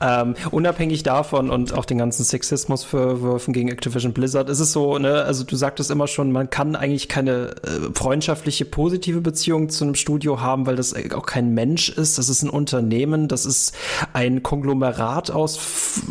[0.22, 5.22] ähm, unabhängig davon und auch den ganzen Sexismusvorwürfen gegen Activision Blizzard ist es so, ne,
[5.22, 9.94] also du sagtest immer schon, man kann eigentlich keine äh, freundschaftliche, positive Beziehung zu einem
[9.94, 12.18] Studio haben, weil das auch kein Mensch ist.
[12.18, 13.74] Das ist ein Unternehmen, das ist
[14.12, 16.02] ein Konglomerat aus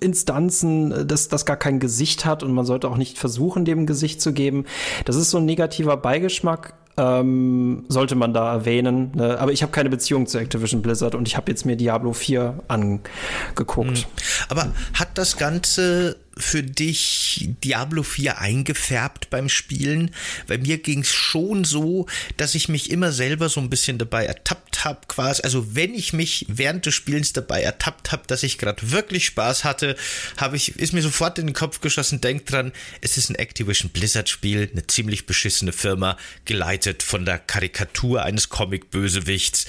[0.00, 4.20] Instanzen, das, das gar kein Gesicht hat und man sollte auch nicht versuchen, dem Gesicht
[4.20, 4.64] zu geben.
[5.04, 9.12] Das ist so ein negativer Beigeschmack ähm, sollte man da erwähnen.
[9.14, 9.38] Ne?
[9.38, 12.64] Aber ich habe keine Beziehung zu Activision Blizzard und ich habe jetzt mir Diablo 4
[12.66, 13.90] angeguckt.
[13.90, 14.04] Mhm.
[14.48, 20.10] Aber hat das Ganze für dich Diablo 4 eingefärbt beim Spielen?
[20.48, 22.06] Bei mir ging es schon so,
[22.36, 25.42] dass ich mich immer selber so ein bisschen dabei ertappt habe, quasi.
[25.42, 29.64] Also wenn ich mich während des Spielens dabei ertappt habe, dass ich gerade wirklich Spaß
[29.64, 29.96] hatte,
[30.36, 33.90] habe ich, ist mir sofort in den Kopf geschossen, denk dran, es ist ein Activision
[33.90, 39.66] Blizzard Spiel, eine ziemlich beschissene Firma, geleitet von der Karikatur eines Comic-Bösewichts.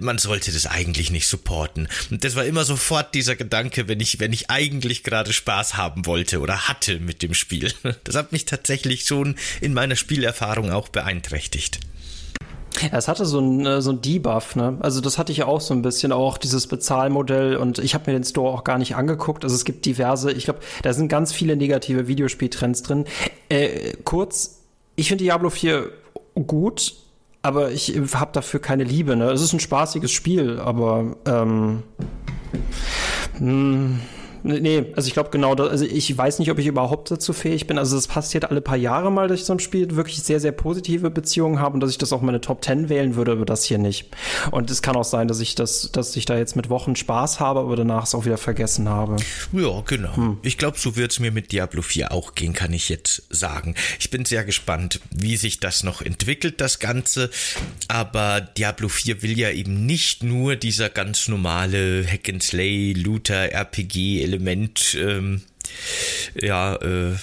[0.00, 1.88] Man sollte das eigentlich nicht supporten.
[2.10, 6.06] Und das war immer sofort dieser Gedanke, wenn ich, wenn ich eigentlich gerade Spaß haben
[6.06, 7.72] wollte oder hatte mit dem Spiel.
[8.04, 11.80] Das hat mich tatsächlich schon in meiner Spielerfahrung auch beeinträchtigt.
[12.82, 14.76] Ja, es hatte so ein, äh, so ein Debuff, ne?
[14.80, 18.10] Also das hatte ich ja auch so ein bisschen, auch dieses Bezahlmodell und ich habe
[18.10, 19.44] mir den Store auch gar nicht angeguckt.
[19.44, 23.04] Also es gibt diverse, ich glaube, da sind ganz viele negative Videospieltrends drin.
[23.48, 24.62] Äh, kurz,
[24.94, 25.90] ich finde Diablo 4
[26.46, 26.94] gut,
[27.42, 29.30] aber ich habe dafür keine Liebe, ne?
[29.30, 31.82] Es ist ein spaßiges Spiel, aber ähm,
[33.38, 34.00] mh, hm,
[34.46, 37.66] Nee, also ich glaube genau, da, also ich weiß nicht, ob ich überhaupt dazu fähig
[37.66, 37.78] bin.
[37.78, 40.52] Also es passiert alle paar Jahre mal, dass ich so ein Spiel wirklich sehr, sehr
[40.52, 43.64] positive Beziehungen habe und dass ich das auch meine Top Ten wählen würde, aber das
[43.64, 44.06] hier nicht.
[44.52, 47.40] Und es kann auch sein, dass ich das, dass ich da jetzt mit Wochen Spaß
[47.40, 49.16] habe, aber danach es auch wieder vergessen habe.
[49.52, 50.14] Ja, genau.
[50.14, 50.38] Hm.
[50.42, 53.74] Ich glaube, so wird es mir mit Diablo 4 auch gehen, kann ich jetzt sagen.
[53.98, 57.30] Ich bin sehr gespannt, wie sich das noch entwickelt, das Ganze.
[57.88, 63.50] Aber Diablo 4 will ja eben nicht nur dieser ganz normale Hack and Slay, Looter,
[63.50, 64.35] RPG-Element Element,
[64.94, 65.42] ähm,
[66.34, 67.14] ja, äh,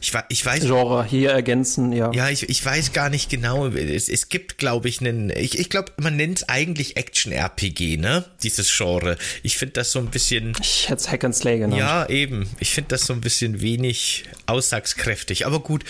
[0.00, 0.64] ich, ich weiß.
[0.64, 2.12] Genre hier ergänzen, ja.
[2.12, 3.66] Ja, ich, ich weiß gar nicht genau.
[3.66, 5.30] Es, es gibt, glaube ich, einen.
[5.30, 8.24] Ich, ich glaube, man nennt es eigentlich Action-RPG, ne?
[8.42, 9.16] Dieses Genre.
[9.42, 10.52] Ich finde das so ein bisschen.
[10.60, 11.78] Ich hätte es Hack and Slay genannt.
[11.78, 12.48] Ja, eben.
[12.60, 15.46] Ich finde das so ein bisschen wenig aussagskräftig.
[15.46, 15.84] Aber gut,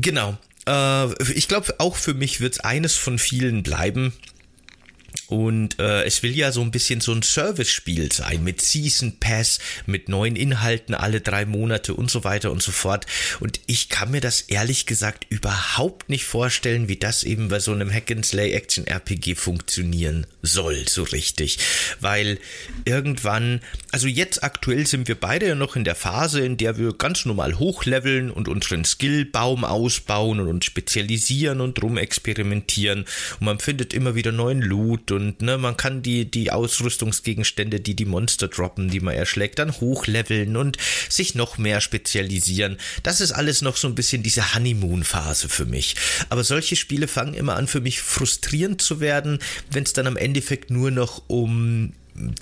[0.00, 0.36] genau.
[0.66, 4.12] Äh, ich glaube, auch für mich wird es eines von vielen bleiben.
[5.28, 9.58] Und äh, es will ja so ein bisschen so ein Service-Spiel sein mit Season Pass,
[9.86, 13.06] mit neuen Inhalten alle drei Monate und so weiter und so fort.
[13.40, 17.72] Und ich kann mir das ehrlich gesagt überhaupt nicht vorstellen, wie das eben bei so
[17.72, 21.58] einem Hack-and-Slay Action-RPG funktionieren soll, so richtig.
[22.00, 22.38] Weil
[22.84, 23.60] irgendwann,
[23.90, 27.24] also jetzt aktuell sind wir beide ja noch in der Phase, in der wir ganz
[27.24, 33.06] normal hochleveln und unseren Skillbaum ausbauen und uns spezialisieren und rum experimentieren.
[33.40, 37.96] Und man findet immer wieder neuen Loot und ne, man kann die, die Ausrüstungsgegenstände, die
[37.96, 40.76] die Monster droppen, die man erschlägt, dann hochleveln und
[41.08, 42.78] sich noch mehr spezialisieren.
[43.02, 45.96] Das ist alles noch so ein bisschen diese Honeymoon-Phase für mich.
[46.28, 50.16] Aber solche Spiele fangen immer an für mich frustrierend zu werden, wenn es dann am
[50.16, 51.92] Endeffekt nur noch um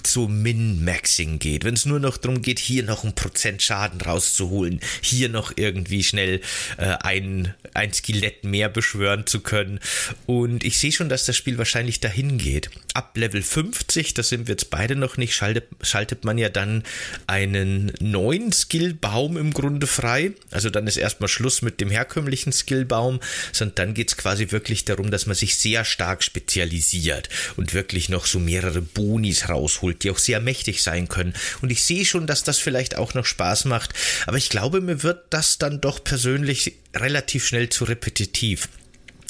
[0.03, 4.81] zu Min-Maxing geht, wenn es nur noch darum geht, hier noch ein Prozent Schaden rauszuholen,
[5.01, 6.41] hier noch irgendwie schnell
[6.77, 9.81] äh, ein, ein Skelett mehr beschwören zu können.
[10.27, 12.71] Und ich sehe schon, dass das Spiel wahrscheinlich dahin geht.
[12.95, 16.85] Ab Level 50, das sind wir jetzt beide noch nicht, schaltet, schaltet man ja dann
[17.27, 20.33] einen neuen Skillbaum im Grunde frei.
[20.51, 23.21] Also dann ist erstmal Schluss mit dem herkömmlichen Skillbaum,
[23.53, 28.09] sondern dann geht es quasi wirklich darum, dass man sich sehr stark spezialisiert und wirklich
[28.09, 31.35] noch so mehrere Bonis raus rausholt, die auch sehr mächtig sein können.
[31.63, 33.93] Und ich sehe schon, dass das vielleicht auch noch Spaß macht,
[34.27, 38.69] aber ich glaube, mir wird das dann doch persönlich relativ schnell zu repetitiv.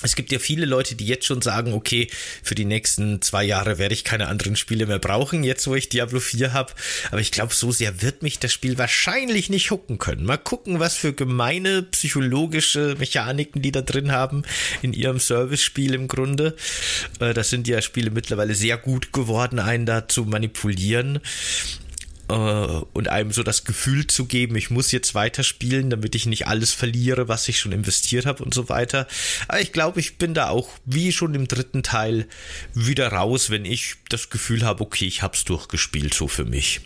[0.04, 2.08] Es gibt ja viele Leute, die jetzt schon sagen, okay,
[2.42, 5.88] für die nächsten zwei Jahre werde ich keine anderen Spiele mehr brauchen, jetzt wo ich
[5.88, 6.74] Diablo 4 habe.
[7.10, 10.26] Aber ich glaube, so sehr wird mich das Spiel wahrscheinlich nicht hucken können.
[10.26, 14.42] Mal gucken, was für gemeine psychologische Mechaniken die da drin haben
[14.82, 16.54] in ihrem Service-Spiel im Grunde.
[17.20, 21.20] Äh, das sind ja Spiele mittlerweile sehr gut geworden, einen da zu manipulieren
[22.28, 26.46] äh, und einem so das Gefühl zu geben, ich muss jetzt weiterspielen, damit ich nicht
[26.46, 29.06] alles verliere, was ich schon investiert habe und so weiter.
[29.48, 32.26] Aber ich glaube, ich bin da auch, wie schon im dritten Teil,
[32.74, 36.80] wieder raus, wenn ich das Gefühl habe, okay, ich habe es durchgespielt, so für mich.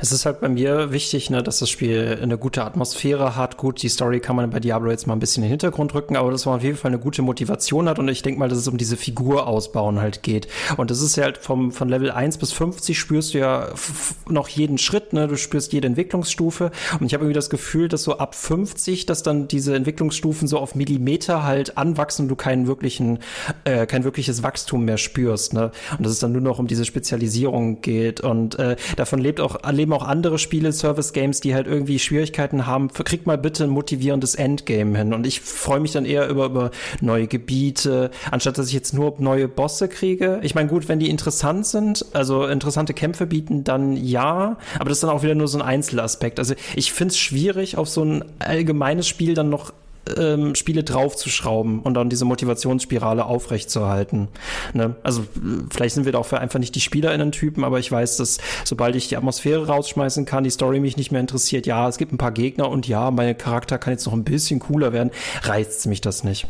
[0.00, 3.56] Es ist halt bei mir wichtig, ne, dass das Spiel eine gute Atmosphäre hat.
[3.56, 6.16] Gut, die Story kann man bei Diablo jetzt mal ein bisschen in den Hintergrund rücken,
[6.16, 8.58] aber dass man auf jeden Fall eine gute Motivation hat und ich denke mal, dass
[8.58, 10.48] es um diese Figur ausbauen halt geht.
[10.76, 13.68] Und das ist ja halt vom, von Level 1 bis 50 spürst du ja
[14.28, 15.28] noch jeden Schritt, ne?
[15.28, 19.22] du spürst jede Entwicklungsstufe und ich habe irgendwie das Gefühl, dass so ab 50, dass
[19.22, 23.18] dann diese Entwicklungsstufen so auf Millimeter halt anwachsen und du keinen wirklichen,
[23.64, 25.54] äh, kein wirkliches Wachstum mehr spürst.
[25.54, 25.70] Ne?
[25.96, 29.62] Und dass es dann nur noch um diese Spezialisierung geht und äh, davon lebt auch
[29.70, 32.88] erleben auch andere Spiele, Service-Games, die halt irgendwie Schwierigkeiten haben.
[32.88, 35.14] Krieg mal bitte ein motivierendes Endgame hin.
[35.14, 39.14] Und ich freue mich dann eher über, über neue Gebiete, anstatt dass ich jetzt nur
[39.18, 40.40] neue Bosse kriege.
[40.42, 44.58] Ich meine, gut, wenn die interessant sind, also interessante Kämpfe bieten, dann ja.
[44.74, 46.38] Aber das ist dann auch wieder nur so ein Einzelaspekt.
[46.38, 49.72] Also ich finde es schwierig, auf so ein allgemeines Spiel dann noch
[50.16, 54.28] ähm, Spiele draufzuschrauben und dann diese Motivationsspirale aufrechtzuerhalten.
[54.72, 54.96] Ne?
[55.02, 55.26] Also
[55.70, 59.08] vielleicht sind wir da auch einfach nicht die SpielerInnen-Typen, aber ich weiß, dass sobald ich
[59.08, 62.32] die Atmosphäre rausschmeißen kann, die Story mich nicht mehr interessiert, ja, es gibt ein paar
[62.32, 65.10] Gegner und ja, mein Charakter kann jetzt noch ein bisschen cooler werden,
[65.42, 66.46] reizt mich das nicht.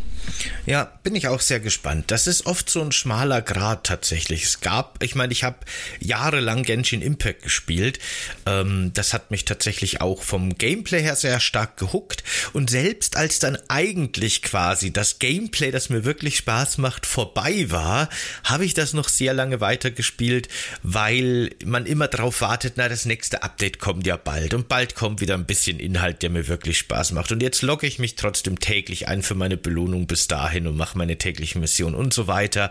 [0.66, 2.10] Ja, bin ich auch sehr gespannt.
[2.10, 4.44] Das ist oft so ein schmaler Grad tatsächlich.
[4.44, 5.56] Es gab, ich meine, ich habe
[5.98, 7.98] jahrelang Genshin Impact gespielt.
[8.46, 13.39] Ähm, das hat mich tatsächlich auch vom Gameplay her sehr stark gehuckt und selbst als
[13.42, 18.08] dann eigentlich quasi das Gameplay, das mir wirklich Spaß macht, vorbei war,
[18.44, 20.48] habe ich das noch sehr lange weitergespielt,
[20.82, 25.20] weil man immer darauf wartet, na, das nächste Update kommt ja bald und bald kommt
[25.20, 27.32] wieder ein bisschen Inhalt, der mir wirklich Spaß macht.
[27.32, 30.96] Und jetzt logge ich mich trotzdem täglich ein für meine Belohnung bis dahin und mache
[30.96, 32.70] meine tägliche Mission und so weiter.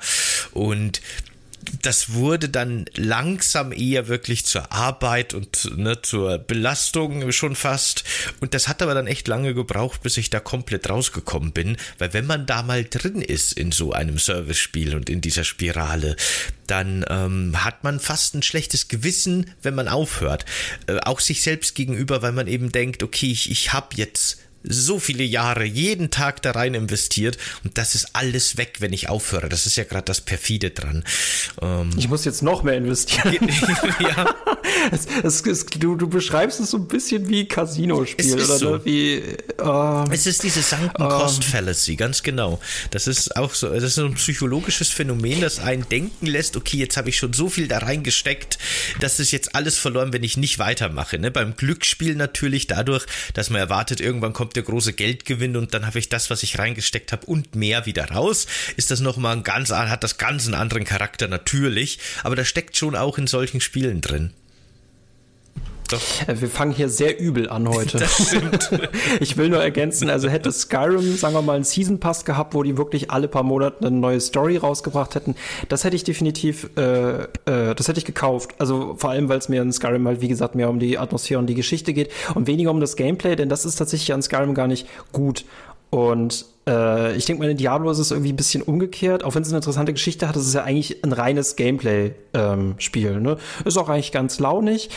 [0.52, 1.02] Und
[1.82, 8.04] das wurde dann langsam eher wirklich zur Arbeit und ne, zur Belastung schon fast.
[8.40, 11.78] Und das hat aber dann echt lange gebraucht, bis ich da komplett rausgekommen bin.
[11.98, 16.16] Weil wenn man da mal drin ist in so einem Service-Spiel und in dieser Spirale,
[16.68, 20.46] dann ähm, hat man fast ein schlechtes Gewissen, wenn man aufhört.
[20.88, 25.00] Äh, auch sich selbst gegenüber, weil man eben denkt, okay, ich, ich habe jetzt so
[25.00, 29.50] viele Jahre jeden Tag da rein investiert und das ist alles weg, wenn ich aufhöre.
[29.50, 31.04] Das ist ja gerade das perfide dran.
[31.62, 33.50] Ähm ich muss jetzt noch mehr investieren.
[34.00, 34.36] ja.
[34.92, 38.72] es, es, es, du, du, beschreibst es so ein bisschen wie Casino-Spiel oder so.
[38.72, 38.86] Ne?
[38.86, 39.24] wie.
[39.62, 42.60] Uh, es ist diese Sunken Cost Fallacy, ganz genau.
[42.92, 46.78] Das ist auch so, das ist so ein psychologisches Phänomen, das einen denken lässt, okay,
[46.78, 48.58] jetzt habe ich schon so viel da reingesteckt,
[49.00, 51.20] das ist jetzt alles verloren, wenn ich nicht weitermache.
[51.20, 51.32] Ne?
[51.32, 55.86] Beim Glücksspiel natürlich dadurch, dass man erwartet, irgendwann kommt kommt der große Geldgewinn und dann
[55.86, 58.48] habe ich das, was ich reingesteckt habe und mehr wieder raus.
[58.78, 62.76] Ist das nochmal ein ganz, hat das ganz einen anderen Charakter natürlich, aber da steckt
[62.76, 64.34] schon auch in solchen Spielen drin.
[66.28, 68.00] Äh, wir fangen hier sehr übel an heute.
[69.20, 72.64] Ich will nur ergänzen, also hätte Skyrim, sagen wir mal, einen Season Pass gehabt, wo
[72.64, 75.36] die wirklich alle paar Monate eine neue Story rausgebracht hätten,
[75.68, 78.52] das hätte ich definitiv, äh, äh, das hätte ich gekauft.
[78.58, 81.40] Also vor allem, weil es mir in Skyrim halt, wie gesagt, mehr um die Atmosphäre
[81.40, 84.54] und die Geschichte geht und weniger um das Gameplay, denn das ist tatsächlich an Skyrim
[84.54, 85.46] gar nicht gut.
[85.90, 89.24] Und äh, ich denke mal, in Diablo ist es irgendwie ein bisschen umgekehrt.
[89.24, 93.12] Auch wenn es eine interessante Geschichte hat, ist es ja eigentlich ein reines Gameplay-Spiel.
[93.12, 93.38] Ähm, ne?
[93.66, 94.90] Ist auch eigentlich ganz launig.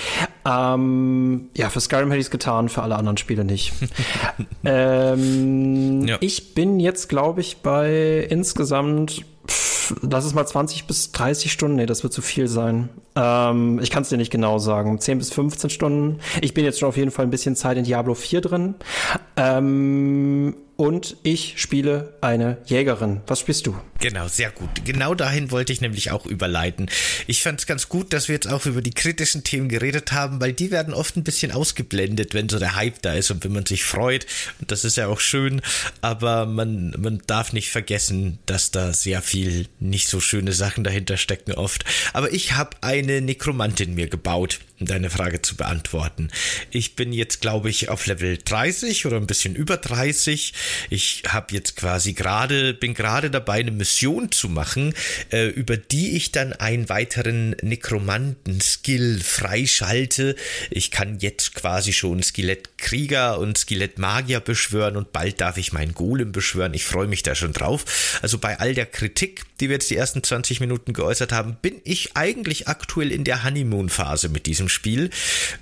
[0.44, 3.72] Ähm, ja, für Skyrim hätte ich es getan, für alle anderen Spiele nicht.
[4.64, 6.18] ähm, ja.
[6.20, 9.24] Ich bin jetzt, glaube ich, bei insgesamt
[10.00, 11.76] lass es mal 20 bis 30 Stunden.
[11.76, 12.88] Nee, das wird zu viel sein.
[13.16, 14.98] Ähm, ich kann es dir nicht genau sagen.
[14.98, 16.20] 10 bis 15 Stunden.
[16.40, 18.74] Ich bin jetzt schon auf jeden Fall ein bisschen Zeit in Diablo 4 drin.
[19.36, 23.20] Ähm, und ich spiele eine Jägerin.
[23.28, 23.76] Was spielst du?
[24.00, 24.84] Genau, sehr gut.
[24.84, 26.90] Genau dahin wollte ich nämlich auch überleiten.
[27.28, 30.40] Ich fand es ganz gut, dass wir jetzt auch über die kritischen Themen geredet haben,
[30.40, 33.52] weil die werden oft ein bisschen ausgeblendet, wenn so der Hype da ist und wenn
[33.52, 34.26] man sich freut.
[34.60, 35.62] Und das ist ja auch schön,
[36.00, 41.16] aber man, man darf nicht vergessen, dass da sehr viel nicht so schöne Sachen dahinter
[41.16, 41.84] stecken oft.
[42.12, 46.28] Aber ich habe eine Nekromantin mir gebaut um deine Frage zu beantworten.
[46.70, 50.52] Ich bin jetzt, glaube ich, auf Level 30 oder ein bisschen über 30.
[50.90, 54.92] Ich habe jetzt quasi gerade, bin gerade dabei, eine Mission zu machen,
[55.30, 60.34] äh, über die ich dann einen weiteren Nekromanten-Skill freischalte.
[60.70, 66.32] Ich kann jetzt quasi schon Skelettkrieger und Skelettmagier beschwören und bald darf ich meinen Golem
[66.32, 66.74] beschwören.
[66.74, 68.18] Ich freue mich da schon drauf.
[68.20, 71.80] Also bei all der Kritik, die wir jetzt die ersten 20 Minuten geäußert haben, bin
[71.84, 75.10] ich eigentlich aktuell in der Honeymoon-Phase mit diesem Spiel.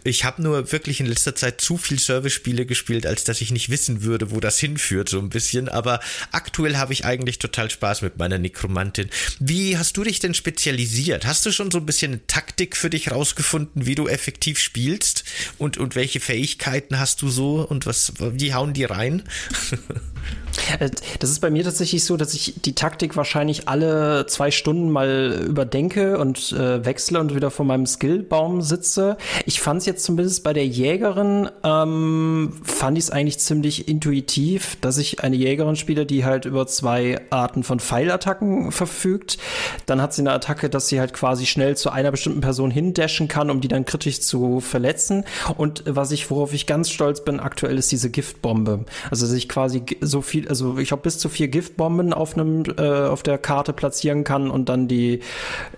[0.05, 3.69] Ich habe nur wirklich in letzter Zeit zu viel Service-Spiele gespielt, als dass ich nicht
[3.71, 5.69] wissen würde, wo das hinführt, so ein bisschen.
[5.69, 6.01] Aber
[6.33, 9.11] aktuell habe ich eigentlich total Spaß mit meiner Nekromantin.
[9.39, 11.27] Wie hast du dich denn spezialisiert?
[11.27, 15.25] Hast du schon so ein bisschen eine Taktik für dich rausgefunden, wie du effektiv spielst?
[15.59, 17.67] Und, und welche Fähigkeiten hast du so?
[17.67, 19.23] Und was, wie hauen die rein?
[20.79, 24.91] Äh, das ist bei mir tatsächlich so, dass ich die Taktik wahrscheinlich alle zwei Stunden
[24.91, 29.17] mal überdenke und äh, wechsle und wieder vor meinem Skillbaum sitze.
[29.47, 34.77] Ich fand es jetzt zumindest bei der Jägerin, ähm, fand ich es eigentlich ziemlich intuitiv,
[34.81, 39.39] dass ich eine Jägerin spiele, die halt über zwei Arten von Pfeilattacken verfügt.
[39.87, 43.29] Dann hat sie eine Attacke, dass sie halt quasi schnell zu einer bestimmten Person hindashen
[43.29, 45.25] kann, um die dann kritisch zu verletzen.
[45.57, 48.85] Und was ich, worauf ich ganz stolz bin aktuell, ist diese Giftbombe.
[49.11, 52.65] Also, dass ich quasi so viel also ich habe bis zu vier Giftbomben auf einem
[52.77, 55.21] äh, auf der Karte platzieren kann und dann die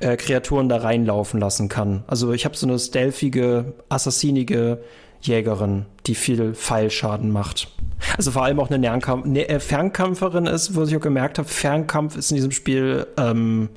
[0.01, 2.03] äh, Kreaturen da reinlaufen lassen kann.
[2.07, 4.83] Also ich habe so eine stealthige, assassinige
[5.21, 7.69] Jägerin, die viel Pfeilschaden macht.
[8.17, 8.79] Also vor allem auch eine
[9.25, 13.69] ne, äh, Fernkämpferin ist, wo ich auch gemerkt habe, Fernkampf ist in diesem Spiel ähm,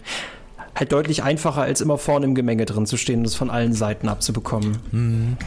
[0.75, 3.73] halt deutlich einfacher, als immer vorne im Gemenge drin zu stehen und es von allen
[3.73, 4.77] Seiten abzubekommen.
[4.91, 5.37] Hm.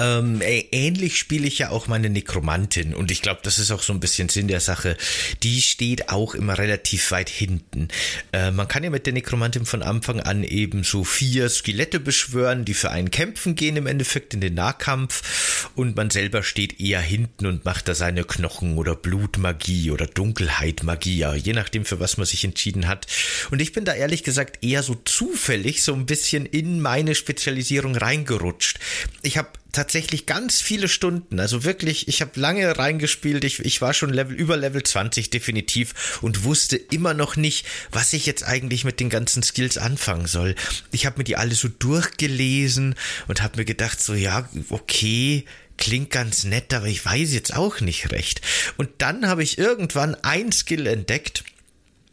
[0.00, 3.92] Ähm, ähnlich spiele ich ja auch meine Nekromantin und ich glaube, das ist auch so
[3.92, 4.96] ein bisschen Sinn der Sache.
[5.42, 7.88] Die steht auch immer relativ weit hinten.
[8.32, 12.64] Äh, man kann ja mit der Nekromantin von Anfang an eben so vier Skelette beschwören,
[12.64, 17.00] die für einen kämpfen gehen im Endeffekt in den Nahkampf und man selber steht eher
[17.00, 22.26] hinten und macht da seine Knochen oder Blutmagie oder Dunkelheitmagie, je nachdem für was man
[22.26, 23.06] sich entschieden hat.
[23.50, 27.14] Und ich bin da ehrlich gesagt gesagt, eher so zufällig so ein bisschen in meine
[27.14, 28.78] Spezialisierung reingerutscht.
[29.22, 33.92] Ich habe tatsächlich ganz viele Stunden, also wirklich, ich habe lange reingespielt, ich, ich war
[33.92, 38.84] schon Level über Level 20 definitiv und wusste immer noch nicht, was ich jetzt eigentlich
[38.84, 40.54] mit den ganzen Skills anfangen soll.
[40.90, 42.94] Ich habe mir die alle so durchgelesen
[43.28, 45.44] und habe mir gedacht, so ja, okay,
[45.76, 48.40] klingt ganz nett, aber ich weiß jetzt auch nicht recht.
[48.78, 51.44] Und dann habe ich irgendwann ein Skill entdeckt,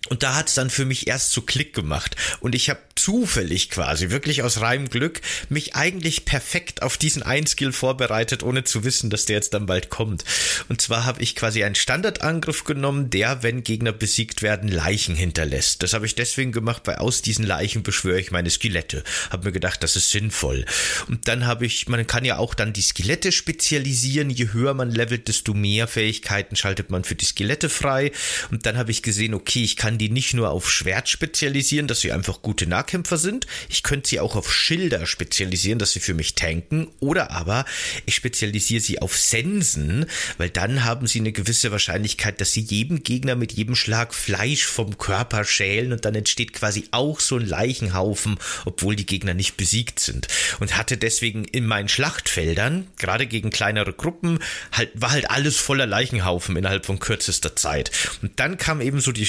[0.09, 2.15] und da hat es dann für mich erst zu Klick gemacht.
[2.39, 7.73] Und ich habe zufällig quasi, wirklich aus reinem Glück, mich eigentlich perfekt auf diesen Ein-Skill
[7.73, 10.23] vorbereitet, ohne zu wissen, dass der jetzt dann bald kommt.
[10.69, 15.81] Und zwar habe ich quasi einen Standardangriff genommen, der, wenn Gegner besiegt werden, Leichen hinterlässt.
[15.81, 19.03] Das habe ich deswegen gemacht, weil aus diesen Leichen beschwöre ich meine Skelette.
[19.31, 20.65] Habe mir gedacht, das ist sinnvoll.
[21.07, 24.29] Und dann habe ich, man kann ja auch dann die Skelette spezialisieren.
[24.29, 28.11] Je höher man levelt, desto mehr Fähigkeiten schaltet man für die Skelette frei.
[28.51, 32.01] Und dann habe ich gesehen, okay, ich kann die nicht nur auf Schwert spezialisieren, dass
[32.01, 33.47] sie einfach gute Nahkämpfer sind.
[33.69, 36.87] Ich könnte sie auch auf Schilder spezialisieren, dass sie für mich tanken.
[36.99, 37.65] Oder aber
[38.05, 40.05] ich spezialisiere sie auf Sensen,
[40.37, 44.65] weil dann haben sie eine gewisse Wahrscheinlichkeit, dass sie jedem Gegner mit jedem Schlag Fleisch
[44.65, 49.57] vom Körper schälen und dann entsteht quasi auch so ein Leichenhaufen, obwohl die Gegner nicht
[49.57, 50.27] besiegt sind.
[50.59, 54.39] Und hatte deswegen in meinen Schlachtfeldern, gerade gegen kleinere Gruppen,
[54.71, 57.91] halt, war halt alles voller Leichenhaufen innerhalb von kürzester Zeit.
[58.21, 59.25] Und dann kam eben so die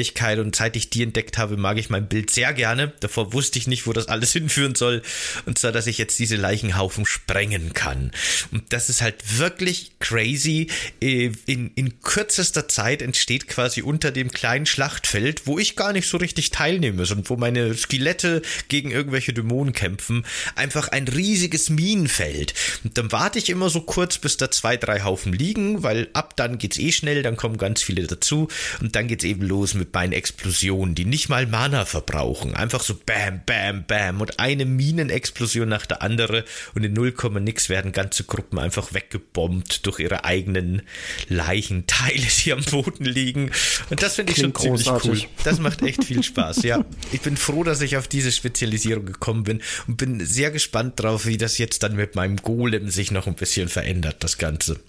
[0.00, 2.92] Schlüsselfähigkeit und seit ich die entdeckt habe, mag ich mein Bild sehr gerne.
[3.00, 5.02] Davor wusste ich nicht, wo das alles hinführen soll.
[5.46, 8.10] Und zwar, dass ich jetzt diese Leichenhaufen sprengen kann.
[8.50, 10.68] Und das ist halt wirklich crazy.
[11.00, 16.08] Äh, in, in kürzester Zeit entsteht quasi unter dem kleinen Schlachtfeld, wo ich gar nicht
[16.08, 22.54] so richtig teilnehme, sondern wo meine Skelette gegen irgendwelche Dämonen kämpfen, einfach ein riesiges Minenfeld.
[22.84, 26.36] Und dann warte ich immer so kurz, bis da zwei, drei Haufen liegen, weil ab
[26.36, 28.48] dann geht's eh schnell, dann kommen ganz viele dazu.
[28.80, 32.54] Und dann geht's eben los mit meinen Explosionen, die nicht mal Mana verbrauchen.
[32.54, 37.68] Einfach so bam, bam, bam und eine Minenexplosion nach der andere und in 0, nix
[37.68, 40.82] werden ganze Gruppen einfach weggebombt durch ihre eigenen
[41.28, 43.50] Leichenteile, die am Boden liegen.
[43.90, 45.24] Und das finde ich schon ziemlich großartig.
[45.24, 45.30] cool.
[45.44, 46.84] Das macht echt viel Spaß, ja.
[47.12, 51.26] Ich bin froh, dass ich auf diese Spezialisierung gekommen bin und bin sehr gespannt drauf,
[51.26, 54.80] wie das jetzt dann mit meinem Golem sich noch ein bisschen verändert, das Ganze.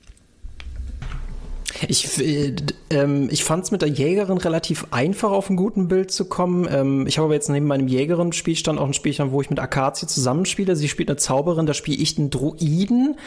[1.87, 2.55] Ich, äh,
[2.89, 6.67] ähm, ich fand es mit der Jägerin relativ einfach, auf ein guten Bild zu kommen.
[6.69, 10.07] Ähm, ich habe aber jetzt neben meinem Jägerin-Spielstand auch ein Spielstand, wo ich mit Akazie
[10.07, 10.75] zusammenspiele.
[10.75, 13.17] Sie spielt eine Zauberin, da spiele ich einen Druiden,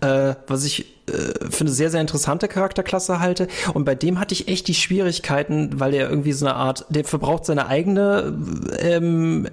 [0.00, 3.48] äh, was ich äh, für eine sehr, sehr interessante Charakterklasse halte.
[3.74, 7.04] Und bei dem hatte ich echt die Schwierigkeiten, weil er irgendwie so eine Art, der
[7.04, 8.36] verbraucht seine eigene
[8.78, 9.48] ähm,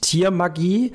[0.00, 0.92] Tiermagie.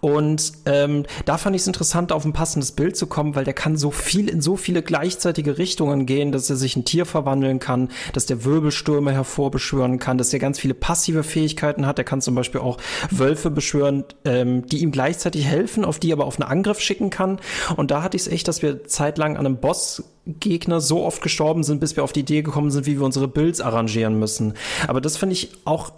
[0.00, 3.54] Und ähm, da fand ich es interessant, auf ein passendes Bild zu kommen, weil der
[3.54, 7.58] kann so viel in so viele gleichzeitige Richtungen gehen, dass er sich ein Tier verwandeln
[7.58, 11.98] kann, dass der Wirbelstürme hervorbeschwören kann, dass er ganz viele passive Fähigkeiten hat.
[11.98, 12.78] Er kann zum Beispiel auch
[13.10, 17.40] Wölfe beschwören, ähm, die ihm gleichzeitig helfen, auf die aber auf einen Angriff schicken kann.
[17.76, 21.64] Und da hatte ich es echt, dass wir zeitlang an einem Bossgegner so oft gestorben
[21.64, 24.54] sind, bis wir auf die Idee gekommen sind, wie wir unsere Builds arrangieren müssen.
[24.86, 25.92] Aber das finde ich auch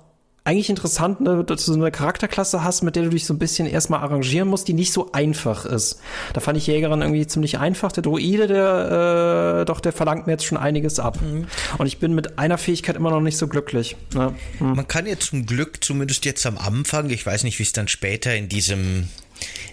[0.44, 3.38] eigentlich interessant, ne, dass du so eine Charakterklasse hast, mit der du dich so ein
[3.38, 6.00] bisschen erstmal arrangieren musst, die nicht so einfach ist.
[6.32, 7.92] Da fand ich Jägerin irgendwie ziemlich einfach.
[7.92, 11.20] Der Druide, der, äh, doch, der verlangt mir jetzt schon einiges ab.
[11.20, 11.46] Mhm.
[11.76, 13.96] Und ich bin mit einer Fähigkeit immer noch nicht so glücklich.
[14.14, 14.34] Ne?
[14.58, 14.72] Mhm.
[14.76, 17.88] Man kann ja zum Glück, zumindest jetzt am Anfang, ich weiß nicht, wie es dann
[17.88, 19.08] später in diesem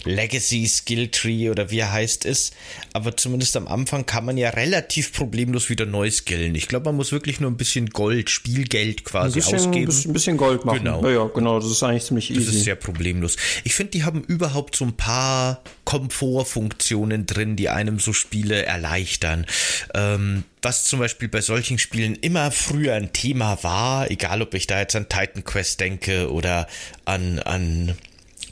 [0.04, 2.52] Legacy Skill Tree oder wie er heißt es.
[2.92, 6.54] Aber zumindest am Anfang kann man ja relativ problemlos wieder neu skillen.
[6.54, 9.92] Ich glaube, man muss wirklich nur ein bisschen Gold, Spielgeld quasi ein bisschen, ausgeben.
[10.06, 10.78] Ein bisschen Gold machen.
[10.78, 11.02] Genau.
[11.04, 11.60] Ja, ja, genau.
[11.60, 12.44] Das ist eigentlich ziemlich easy.
[12.44, 13.36] Das ist sehr problemlos.
[13.64, 19.46] Ich finde, die haben überhaupt so ein paar Komfortfunktionen drin, die einem so Spiele erleichtern.
[19.94, 24.66] Ähm, was zum Beispiel bei solchen Spielen immer früher ein Thema war, egal ob ich
[24.66, 26.66] da jetzt an Titan Quest denke oder
[27.04, 27.96] an, an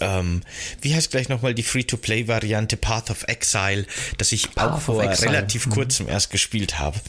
[0.01, 0.43] ähm,
[0.81, 3.87] wie heißt gleich nochmal die Free-to-Play-Variante Path of Exile,
[4.19, 5.71] das ich Path auch vor relativ mhm.
[5.71, 7.01] kurzem erst gespielt habe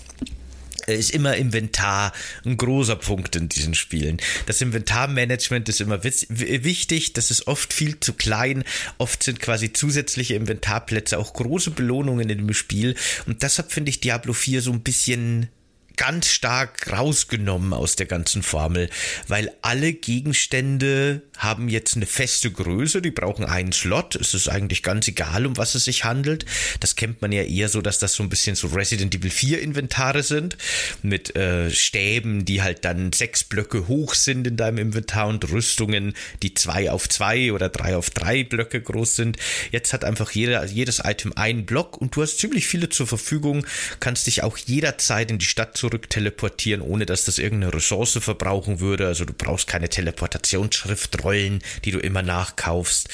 [0.93, 2.13] ist immer Inventar
[2.45, 4.19] ein großer Punkt in diesen Spielen.
[4.45, 8.63] Das Inventarmanagement ist immer wichtig, das ist oft viel zu klein.
[8.97, 12.95] Oft sind quasi zusätzliche Inventarplätze auch große Belohnungen in dem Spiel.
[13.25, 15.49] Und deshalb finde ich Diablo 4 so ein bisschen
[15.97, 18.89] ganz stark rausgenommen aus der ganzen Formel,
[19.27, 24.15] weil alle Gegenstände haben jetzt eine feste Größe, die brauchen einen Slot.
[24.15, 26.45] Es ist eigentlich ganz egal, um was es sich handelt.
[26.79, 29.61] Das kennt man ja eher so, dass das so ein bisschen so Resident Evil 4
[29.61, 30.57] Inventare sind,
[31.01, 36.13] mit äh, Stäben, die halt dann sechs Blöcke hoch sind in deinem Inventar und Rüstungen,
[36.43, 39.37] die zwei auf zwei oder drei auf drei Blöcke groß sind.
[39.71, 43.65] Jetzt hat einfach jeder, jedes Item einen Block und du hast ziemlich viele zur Verfügung,
[43.99, 48.17] kannst dich auch jederzeit in die Stadt zurück zurück teleportieren, ohne dass das irgendeine Ressource
[48.21, 49.07] verbrauchen würde.
[49.07, 53.07] Also du brauchst keine Teleportationsschriftrollen, die du immer nachkaufst.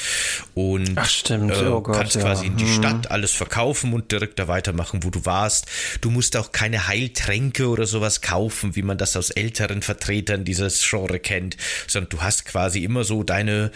[0.56, 1.52] Und Ach, stimmt.
[1.52, 2.22] Äh, oh Gott, kannst ja.
[2.22, 2.74] quasi in die hm.
[2.74, 5.68] Stadt alles verkaufen und direkt da weitermachen, wo du warst.
[6.02, 10.84] Du musst auch keine Heiltränke oder sowas kaufen, wie man das aus älteren Vertretern dieses
[10.88, 11.58] Genre kennt,
[11.88, 13.72] sondern du hast quasi immer so deine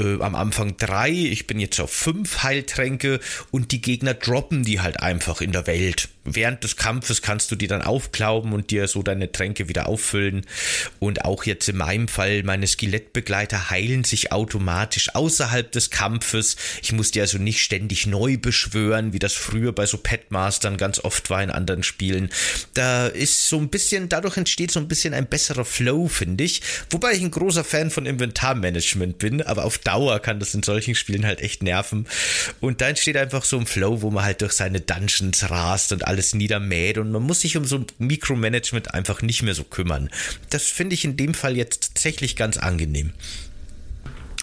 [0.00, 3.20] äh, am Anfang drei, ich bin jetzt auf fünf Heiltränke
[3.50, 6.08] und die Gegner droppen die halt einfach in der Welt.
[6.24, 10.46] Während des Kampfes kannst du die dann aufklauben und dir so deine Tränke wieder auffüllen.
[10.98, 16.56] Und auch jetzt in meinem Fall, meine Skelettbegleiter heilen sich automatisch außerhalb des Kampfes.
[16.82, 20.98] Ich muss die also nicht ständig neu beschwören, wie das früher bei so Petmastern ganz
[21.02, 22.28] oft war in anderen Spielen.
[22.74, 26.60] Da ist so ein bisschen, dadurch entsteht so ein bisschen ein besserer Flow, finde ich.
[26.90, 30.94] Wobei ich ein großer Fan von Inventarmanagement bin, aber auf Dauer kann das in solchen
[30.94, 32.06] Spielen halt echt nerven.
[32.60, 36.06] Und da entsteht einfach so ein Flow, wo man halt durch seine Dungeons rast und
[36.06, 40.08] alles niedermäht und man muss sich um so Mikromanagement einfach nicht mehr so kümmern.
[40.50, 43.12] Das finde ich in dem Fall jetzt tatsächlich ganz angenehm.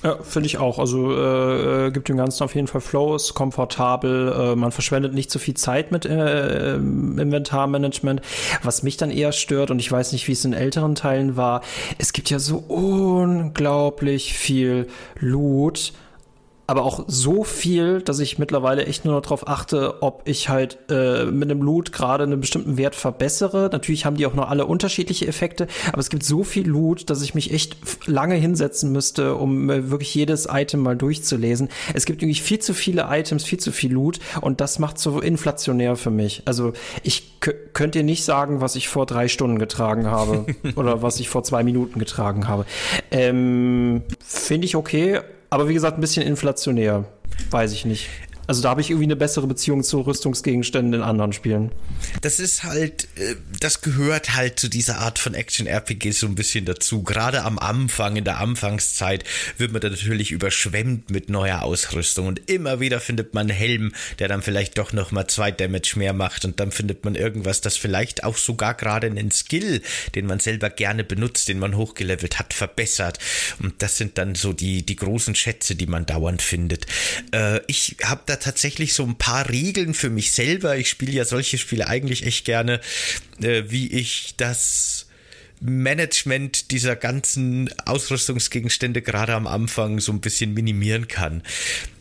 [0.03, 0.77] Ja, finde ich auch.
[0.77, 5.13] Also äh, äh, gibt dem Ganzen auf jeden Fall Flow, ist komfortabel, äh, man verschwendet
[5.13, 8.21] nicht so viel Zeit mit äh, Inventarmanagement.
[8.61, 11.61] Was mich dann eher stört, und ich weiß nicht, wie es in älteren Teilen war,
[11.97, 14.87] es gibt ja so unglaublich viel
[15.19, 15.93] Loot
[16.67, 20.77] aber auch so viel, dass ich mittlerweile echt nur noch darauf achte, ob ich halt
[20.89, 23.69] äh, mit einem Loot gerade einen bestimmten Wert verbessere.
[23.71, 27.21] Natürlich haben die auch noch alle unterschiedliche Effekte, aber es gibt so viel Loot, dass
[27.21, 31.69] ich mich echt lange hinsetzen müsste, um äh, wirklich jedes Item mal durchzulesen.
[31.93, 35.21] Es gibt irgendwie viel zu viele Items, viel zu viel Loot und das macht so
[35.21, 36.41] inflationär für mich.
[36.43, 40.45] Also ich könnt ihr nicht sagen, was ich vor drei Stunden getragen habe
[40.75, 42.65] oder was ich vor zwei Minuten getragen habe.
[43.09, 47.05] Ähm, Finde ich okay, aber wie gesagt, ein bisschen inflationär.
[47.51, 48.09] Weiß ich nicht.
[48.47, 51.71] Also da habe ich irgendwie eine bessere Beziehung zu Rüstungsgegenständen in anderen Spielen.
[52.21, 56.63] Das ist halt, äh, das gehört halt zu dieser Art von Action-RPG so ein bisschen
[56.63, 57.03] dazu.
[57.03, 59.25] Gerade am Anfang, in der Anfangszeit,
[59.57, 63.93] wird man da natürlich überschwemmt mit neuer Ausrüstung und immer wieder findet man einen Helm,
[64.19, 67.75] der dann vielleicht doch nochmal zwei Damage mehr macht und dann findet man irgendwas, das
[67.75, 69.81] vielleicht auch sogar gerade einen Skill,
[70.15, 73.19] den man selber gerne benutzt, den man hochgelevelt hat, verbessert.
[73.59, 76.85] Und das sind dann so die, die großen Schätze, die man dauernd findet.
[77.33, 80.77] Äh, ich habe da tatsächlich so ein paar Regeln für mich selber.
[80.77, 82.81] Ich spiele ja solche Spiele eigentlich echt gerne,
[83.41, 84.96] äh, wie ich das
[85.59, 91.43] Management dieser ganzen Ausrüstungsgegenstände gerade am Anfang so ein bisschen minimieren kann.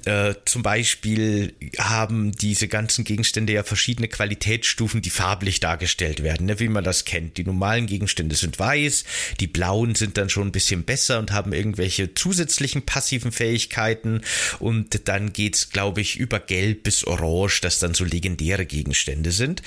[0.06, 6.60] Äh, zum Beispiel haben diese ganzen Gegenstände ja verschiedene Qualitätsstufen, die farblich dargestellt werden, ne,
[6.60, 7.38] wie man das kennt.
[7.38, 9.04] Die normalen Gegenstände sind weiß,
[9.40, 14.20] die blauen sind dann schon ein bisschen besser und haben irgendwelche zusätzlichen passiven Fähigkeiten
[14.60, 19.62] und dann geht's, glaube ich, über gelb bis orange, das dann so legendäre Gegenstände sind.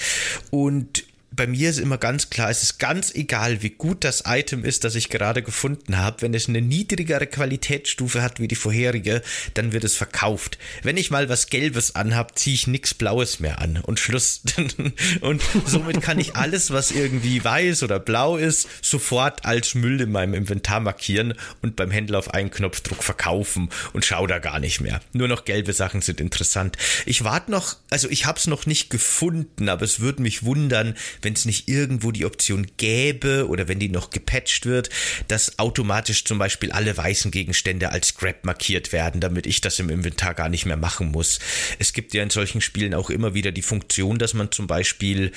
[0.51, 4.65] Und bei mir ist immer ganz klar, es ist ganz egal, wie gut das Item
[4.65, 6.21] ist, das ich gerade gefunden habe.
[6.21, 9.21] Wenn es eine niedrigere Qualitätsstufe hat wie die vorherige,
[9.53, 10.57] dann wird es verkauft.
[10.83, 14.41] Wenn ich mal was Gelbes anhab, ziehe ich nichts Blaues mehr an und Schluss.
[15.21, 20.11] und somit kann ich alles, was irgendwie weiß oder blau ist, sofort als Müll in
[20.11, 24.81] meinem Inventar markieren und beim Händler auf einen Knopfdruck verkaufen und schau da gar nicht
[24.81, 24.99] mehr.
[25.13, 26.77] Nur noch gelbe Sachen sind interessant.
[27.05, 30.95] Ich warte noch, also ich habe es noch nicht gefunden, aber es würde mich wundern,
[31.21, 34.89] wenn es nicht irgendwo die Option gäbe oder wenn die noch gepatcht wird,
[35.27, 39.89] dass automatisch zum Beispiel alle weißen Gegenstände als Scrap markiert werden, damit ich das im
[39.89, 41.39] Inventar gar nicht mehr machen muss.
[41.79, 45.31] Es gibt ja in solchen Spielen auch immer wieder die Funktion, dass man zum Beispiel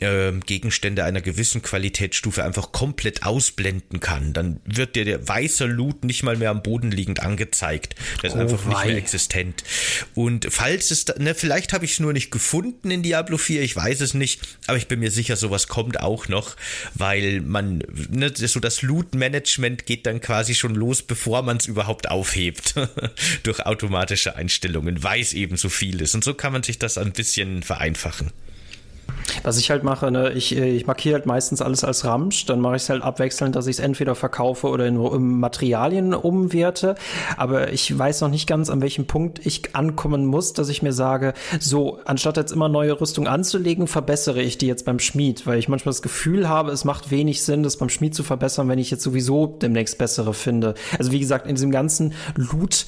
[0.00, 4.32] äh, Gegenstände einer gewissen Qualitätsstufe einfach komplett ausblenden kann.
[4.32, 7.94] Dann wird dir der weiße Loot nicht mal mehr am Boden liegend angezeigt.
[8.22, 9.64] Der ist oh, einfach nicht mehr existent.
[10.14, 13.62] Und falls es, da, ne, vielleicht habe ich es nur nicht gefunden in Diablo 4,
[13.62, 16.56] ich weiß es nicht, aber ich bin mir sicher, sowas kommt auch noch,
[16.94, 22.10] weil man, ne, so das Loot-Management geht dann quasi schon los, bevor man es überhaupt
[22.10, 22.74] aufhebt.
[23.42, 26.14] Durch automatische Einstellungen, weiß eben so viel ist.
[26.14, 28.30] Und so kann man sich das ein bisschen vereinfachen.
[29.42, 32.60] Was ich halt mache, ne, ich, äh, ich markiere halt meistens alles als Ramsch, dann
[32.60, 36.94] mache ich es halt abwechselnd, dass ich es entweder verkaufe oder in, in, Materialien umwerte.
[37.36, 40.92] Aber ich weiß noch nicht ganz, an welchem Punkt ich ankommen muss, dass ich mir
[40.92, 45.58] sage, so, anstatt jetzt immer neue Rüstung anzulegen, verbessere ich die jetzt beim Schmied, weil
[45.58, 48.78] ich manchmal das Gefühl habe, es macht wenig Sinn, das beim Schmied zu verbessern, wenn
[48.78, 50.74] ich jetzt sowieso demnächst bessere finde.
[50.98, 52.86] Also wie gesagt, in diesem ganzen Loot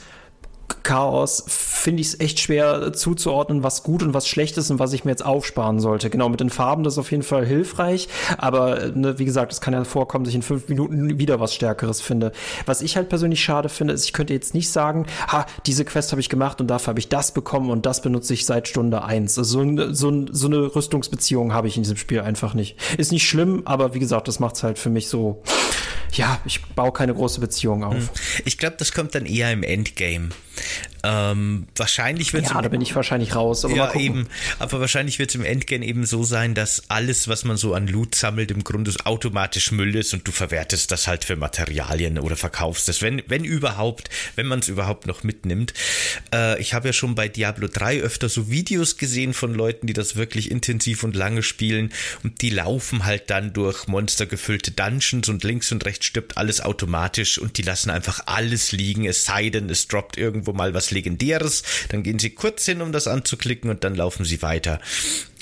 [0.84, 4.92] Chaos finde ich es echt schwer zuzuordnen, was gut und was schlecht ist und was
[4.92, 6.10] ich mir jetzt aufsparen sollte.
[6.10, 8.08] Genau, mit den Farben, das ist auf jeden Fall hilfreich,
[8.38, 11.54] aber ne, wie gesagt, es kann ja vorkommen, dass ich in fünf Minuten wieder was
[11.54, 12.32] Stärkeres finde.
[12.66, 16.12] Was ich halt persönlich schade finde, ist, ich könnte jetzt nicht sagen, ha, diese Quest
[16.12, 19.04] habe ich gemacht und dafür habe ich das bekommen und das benutze ich seit Stunde
[19.04, 19.38] eins.
[19.38, 22.76] Also so, so, so eine Rüstungsbeziehung habe ich in diesem Spiel einfach nicht.
[22.98, 25.42] Ist nicht schlimm, aber wie gesagt, das macht es halt für mich so
[26.16, 27.94] ja, ich baue keine große Beziehung auf.
[27.94, 28.08] Hm.
[28.44, 30.30] Ich glaube, das kommt dann eher im Endgame.
[31.02, 33.64] Ähm, wahrscheinlich wird Ja, da bin ich wahrscheinlich raus.
[33.64, 34.26] Aber ja, eben.
[34.58, 37.86] Aber wahrscheinlich wird es im Endgame eben so sein, dass alles, was man so an
[37.86, 42.36] Loot sammelt, im Grunde automatisch Müll ist und du verwertest das halt für Materialien oder
[42.36, 45.74] verkaufst es, wenn, wenn überhaupt, wenn man es überhaupt noch mitnimmt.
[46.32, 49.92] Äh, ich habe ja schon bei Diablo 3 öfter so Videos gesehen von Leuten, die
[49.92, 51.92] das wirklich intensiv und lange spielen
[52.22, 57.38] und die laufen halt dann durch monstergefüllte Dungeons und links und rechts stirbt alles automatisch
[57.38, 61.62] und die lassen einfach alles liegen, es sei denn, es droppt irgendwo mal was Legendäres,
[61.88, 64.80] dann gehen sie kurz hin, um das anzuklicken und dann laufen sie weiter.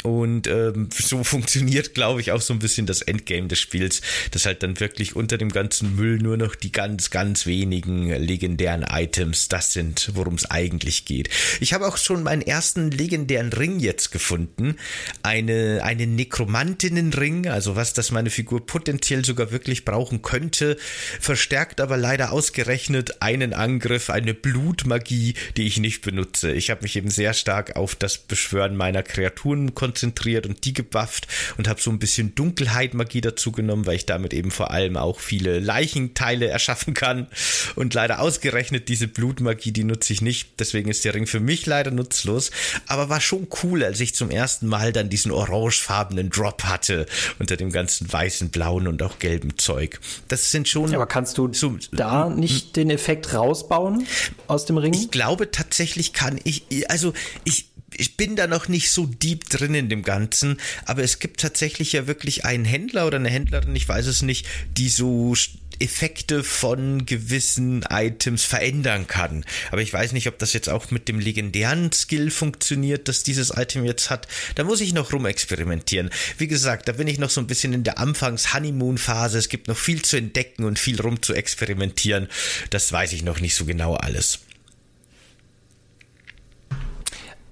[0.02, 4.46] Und ähm, so funktioniert, glaube ich, auch so ein bisschen das Endgame des Spiels, dass
[4.46, 9.48] halt dann wirklich unter dem ganzen Müll nur noch die ganz, ganz wenigen legendären Items
[9.48, 11.28] das sind, worum es eigentlich geht.
[11.60, 14.76] Ich habe auch schon meinen ersten legendären Ring jetzt gefunden.
[15.22, 20.76] Eine, eine Nekromantinnenring, also was das meine Figur potenziell sogar wirklich brauchen könnte,
[21.20, 26.52] verstärkt aber leider ausgerechnet einen Angriff, eine Blutmagie, die ich nicht benutze.
[26.52, 30.72] Ich habe mich eben sehr stark auf das Beschwören meiner Kreaturen konzentriert konzentriert und die
[30.72, 31.26] gebufft
[31.58, 35.20] und habe so ein bisschen Dunkelheit-Magie dazu genommen, weil ich damit eben vor allem auch
[35.20, 37.26] viele Leichenteile erschaffen kann.
[37.74, 40.48] Und leider ausgerechnet diese Blutmagie, die nutze ich nicht.
[40.58, 42.50] Deswegen ist der Ring für mich leider nutzlos.
[42.86, 47.06] Aber war schon cool, als ich zum ersten Mal dann diesen orangefarbenen Drop hatte
[47.38, 50.00] unter dem ganzen weißen, blauen und auch gelben Zeug.
[50.28, 50.94] Das sind schon.
[50.94, 54.06] Aber kannst du so, da nicht den Effekt rausbauen
[54.46, 54.94] aus dem Ring?
[54.94, 57.12] Ich glaube tatsächlich kann ich, also
[57.44, 57.66] ich,
[57.96, 61.92] ich bin da noch nicht so deep drin in dem Ganzen, aber es gibt tatsächlich
[61.92, 65.34] ja wirklich einen Händler oder eine Händlerin, ich weiß es nicht, die so
[65.82, 69.44] Effekte von gewissen Items verändern kann.
[69.70, 73.50] Aber ich weiß nicht, ob das jetzt auch mit dem legendären Skill funktioniert, dass dieses
[73.56, 74.28] Item jetzt hat.
[74.54, 76.10] Da muss ich noch rumexperimentieren.
[76.38, 79.38] Wie gesagt, da bin ich noch so ein bisschen in der Anfangs-Honeymoon-Phase.
[79.38, 82.28] Es gibt noch viel zu entdecken und viel rum zu experimentieren.
[82.70, 84.40] Das weiß ich noch nicht so genau alles.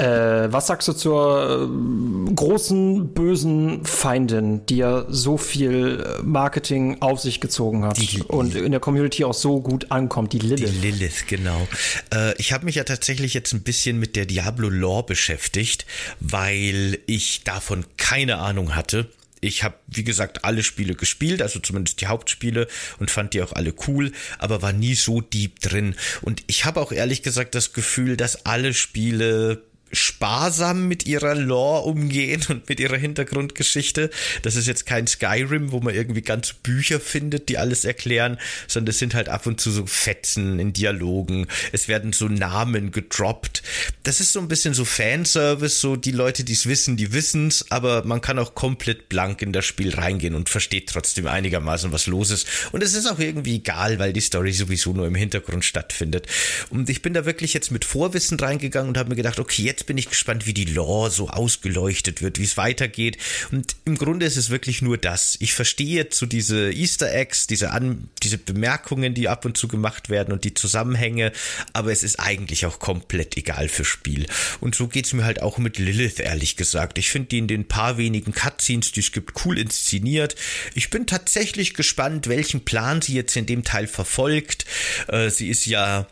[0.00, 7.02] Äh, was sagst du zur äh, großen, bösen Feindin, die ja so viel äh, Marketing
[7.02, 10.70] auf sich gezogen hat die, und in der Community auch so gut ankommt, die Lilith?
[10.70, 11.68] Die Lilith, genau.
[12.14, 15.84] Äh, ich habe mich ja tatsächlich jetzt ein bisschen mit der Diablo-Lore beschäftigt,
[16.18, 19.08] weil ich davon keine Ahnung hatte
[19.40, 23.52] ich habe, wie gesagt, alle Spiele gespielt, also zumindest die Hauptspiele und fand die auch
[23.52, 25.94] alle cool, aber war nie so deep drin.
[26.20, 29.62] Und ich habe auch ehrlich gesagt das Gefühl, dass alle Spiele
[29.92, 34.10] sparsam mit ihrer Lore umgehen und mit ihrer Hintergrundgeschichte.
[34.42, 38.38] Das ist jetzt kein Skyrim, wo man irgendwie ganze Bücher findet, die alles erklären,
[38.68, 41.46] sondern es sind halt ab und zu so Fetzen in Dialogen.
[41.72, 43.62] Es werden so Namen gedroppt.
[44.02, 47.66] Das ist so ein bisschen so Fanservice, so die Leute, die es wissen, die wissen's,
[47.70, 52.06] aber man kann auch komplett blank in das Spiel reingehen und versteht trotzdem einigermaßen, was
[52.06, 52.46] los ist.
[52.72, 56.26] Und es ist auch irgendwie egal, weil die Story sowieso nur im Hintergrund stattfindet.
[56.70, 59.79] Und ich bin da wirklich jetzt mit Vorwissen reingegangen und habe mir gedacht, okay, jetzt
[59.80, 63.16] jetzt bin ich gespannt, wie die Lore so ausgeleuchtet wird, wie es weitergeht.
[63.50, 65.38] Und im Grunde ist es wirklich nur das.
[65.40, 69.68] Ich verstehe jetzt so diese Easter Eggs, diese, An diese Bemerkungen, die ab und zu
[69.68, 71.32] gemacht werden und die Zusammenhänge,
[71.72, 74.26] aber es ist eigentlich auch komplett egal für Spiel.
[74.60, 76.98] Und so geht es mir halt auch mit Lilith, ehrlich gesagt.
[76.98, 80.36] Ich finde die in den paar wenigen Cutscenes, die es gibt, cool inszeniert.
[80.74, 84.66] Ich bin tatsächlich gespannt, welchen Plan sie jetzt in dem Teil verfolgt.
[85.08, 86.06] Äh, sie ist ja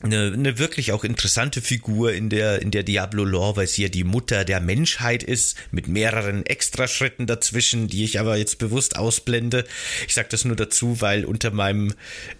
[0.00, 4.04] eine, eine wirklich auch interessante Figur in der, in der Diablo-Lore, weil sie ja die
[4.04, 9.64] Mutter der Menschheit ist, mit mehreren Extraschritten dazwischen, die ich aber jetzt bewusst ausblende.
[10.06, 11.94] Ich sage das nur dazu, weil unter meinem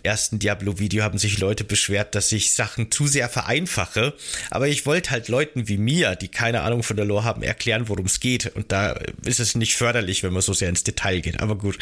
[0.05, 4.15] ersten Diablo-Video haben sich Leute beschwert, dass ich Sachen zu sehr vereinfache.
[4.51, 7.89] Aber ich wollte halt Leuten wie mir, die keine Ahnung von der Lore haben, erklären,
[7.89, 8.55] worum es geht.
[8.55, 8.93] Und da
[9.25, 11.41] ist es nicht förderlich, wenn man so sehr ins Detail geht.
[11.41, 11.77] Aber gut.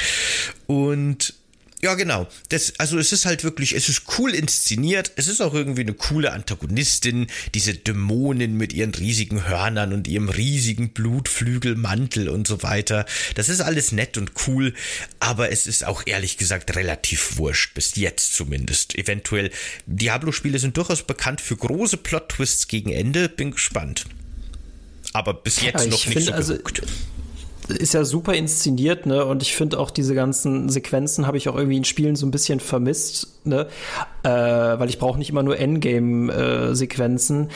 [0.66, 1.34] Und
[1.86, 2.26] ja, genau.
[2.48, 5.12] Das, also es ist halt wirklich, es ist cool inszeniert.
[5.14, 7.28] Es ist auch irgendwie eine coole Antagonistin.
[7.54, 13.06] Diese Dämonen mit ihren riesigen Hörnern und ihrem riesigen Blutflügelmantel und so weiter.
[13.36, 14.74] Das ist alles nett und cool.
[15.20, 17.74] Aber es ist auch ehrlich gesagt relativ wurscht.
[17.74, 18.98] Bis jetzt zumindest.
[18.98, 19.52] Eventuell.
[19.86, 23.28] Diablo-Spiele sind durchaus bekannt für große Plot-Twists gegen Ende.
[23.28, 24.06] Bin gespannt.
[25.12, 26.82] Aber bis jetzt ja, noch nicht so also, geguckt
[27.68, 29.24] ist ja super inszeniert, ne?
[29.24, 32.30] Und ich finde auch diese ganzen Sequenzen habe ich auch irgendwie in Spielen so ein
[32.30, 33.66] bisschen vermisst, ne?
[34.22, 37.46] Äh, weil ich brauche nicht immer nur Endgame-Sequenzen.
[37.46, 37.48] Äh,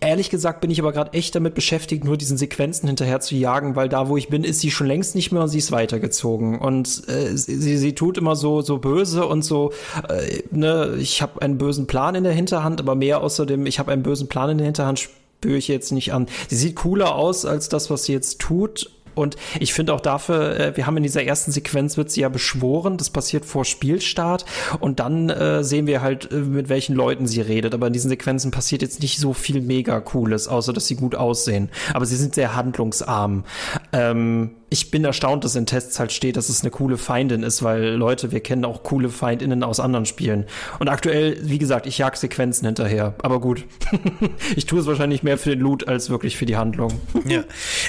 [0.00, 3.76] Ehrlich gesagt bin ich aber gerade echt damit beschäftigt, nur diesen Sequenzen hinterher zu jagen,
[3.76, 6.58] weil da, wo ich bin, ist sie schon längst nicht mehr und sie ist weitergezogen.
[6.58, 9.72] Und äh, sie, sie tut immer so, so böse und so,
[10.08, 13.92] äh, ne, ich habe einen bösen Plan in der Hinterhand, aber mehr außerdem, ich habe
[13.92, 16.26] einen bösen Plan in der Hinterhand, spüre ich jetzt nicht an.
[16.48, 20.60] Sie sieht cooler aus als das, was sie jetzt tut, und ich finde auch dafür,
[20.60, 24.44] äh, wir haben in dieser ersten Sequenz wird sie ja beschworen, das passiert vor Spielstart
[24.78, 27.74] und dann äh, sehen wir halt, äh, mit welchen Leuten sie redet.
[27.74, 31.14] Aber in diesen Sequenzen passiert jetzt nicht so viel mega Cooles, außer dass sie gut
[31.14, 31.70] aussehen.
[31.94, 33.44] Aber sie sind sehr handlungsarm.
[33.92, 37.62] Ähm, ich bin erstaunt, dass in Tests halt steht, dass es eine coole Feindin ist,
[37.62, 40.44] weil Leute, wir kennen auch coole Feindinnen aus anderen Spielen.
[40.78, 43.14] Und aktuell, wie gesagt, ich jag Sequenzen hinterher.
[43.22, 43.64] Aber gut,
[44.56, 47.00] ich tue es wahrscheinlich mehr für den Loot als wirklich für die Handlung.
[47.26, 47.44] ja,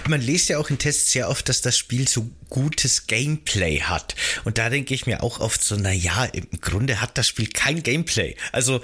[0.08, 4.16] man liest ja auch in Tests sehr oft, dass das Spiel so gutes Gameplay hat.
[4.46, 7.48] Und da denke ich mir auch oft so, na ja, im Grunde hat das Spiel
[7.48, 8.36] kein Gameplay.
[8.52, 8.82] Also,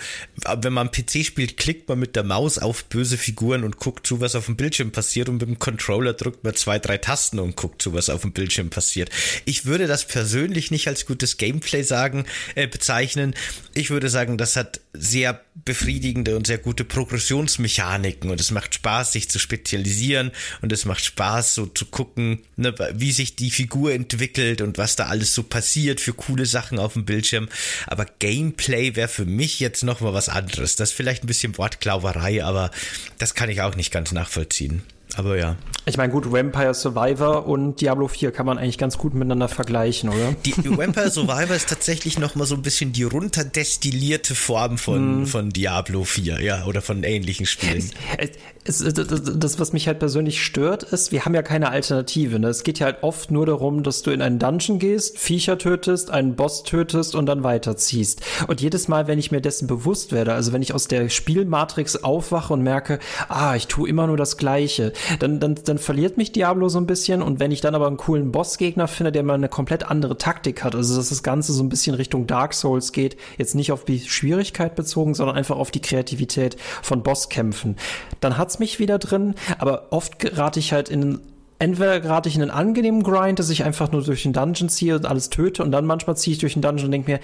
[0.57, 4.19] wenn man PC spielt, klickt man mit der Maus auf böse Figuren und guckt zu,
[4.19, 7.55] was auf dem Bildschirm passiert und mit dem Controller drückt man zwei, drei Tasten und
[7.55, 9.09] guckt zu, was auf dem Bildschirm passiert.
[9.45, 12.25] Ich würde das persönlich nicht als gutes Gameplay sagen,
[12.55, 13.33] äh, bezeichnen.
[13.73, 19.13] Ich würde sagen, das hat sehr befriedigende und sehr gute Progressionsmechaniken und es macht Spaß,
[19.13, 20.31] sich zu spezialisieren
[20.61, 24.95] und es macht Spaß, so zu gucken, ne, wie sich die Figur entwickelt und was
[24.95, 27.49] da alles so passiert für coole Sachen auf dem Bildschirm.
[27.87, 30.75] Aber Gameplay wäre für mich jetzt nochmal was anderes.
[30.75, 32.71] Das ist vielleicht ein bisschen Wortklauberei, aber
[33.17, 34.83] das kann ich auch nicht ganz nachvollziehen.
[35.15, 35.55] Aber ja.
[35.85, 40.09] Ich meine, gut, Vampire Survivor und Diablo 4 kann man eigentlich ganz gut miteinander vergleichen,
[40.09, 40.33] oder?
[40.45, 45.25] Die Vampire Survivor ist tatsächlich noch mal so ein bisschen die runterdestillierte Form von, mm.
[45.25, 47.91] von Diablo 4, ja, oder von ähnlichen Spielen.
[48.17, 52.39] Es, es, das, was mich halt persönlich stört, ist, wir haben ja keine Alternative.
[52.39, 52.47] Ne?
[52.47, 56.11] Es geht ja halt oft nur darum, dass du in einen Dungeon gehst, Viecher tötest,
[56.11, 58.21] einen Boss tötest und dann weiterziehst.
[58.47, 62.03] Und jedes Mal, wenn ich mir dessen bewusst werde, also wenn ich aus der Spielmatrix
[62.03, 66.31] aufwache und merke, ah, ich tue immer nur das Gleiche, dann, dann, dann verliert mich
[66.31, 67.21] Diablo so ein bisschen.
[67.21, 70.63] Und wenn ich dann aber einen coolen Bossgegner finde, der mal eine komplett andere Taktik
[70.63, 73.85] hat, also dass das Ganze so ein bisschen Richtung Dark Souls geht, jetzt nicht auf
[73.85, 77.77] die Schwierigkeit bezogen, sondern einfach auf die Kreativität von Bosskämpfen,
[78.19, 79.35] dann hat's mich wieder drin.
[79.57, 81.19] Aber oft gerate ich halt in
[81.63, 84.97] entweder gerate ich in einen angenehmen Grind, dass ich einfach nur durch den Dungeon ziehe
[84.97, 87.19] und alles töte und dann manchmal ziehe ich durch den Dungeon und denke mir,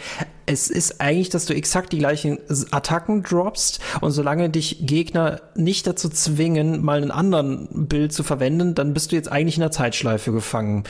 [0.46, 2.40] es ist eigentlich, dass du exakt die gleichen
[2.72, 8.76] Attacken droppst und solange dich Gegner nicht dazu zwingen, mal einen anderen Bild zu verwenden,
[8.76, 10.86] dann bist du jetzt eigentlich in der Zeitschleife gefangen.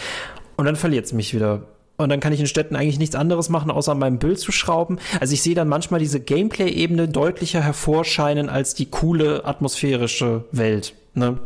[0.55, 1.63] Und dann verliert es mich wieder.
[1.97, 4.51] Und dann kann ich in Städten eigentlich nichts anderes machen, außer an meinem Bild zu
[4.51, 4.99] schrauben.
[5.19, 10.93] Also ich sehe dann manchmal diese Gameplay-Ebene deutlicher hervorscheinen als die coole atmosphärische Welt.
[11.19, 11.37] Ne?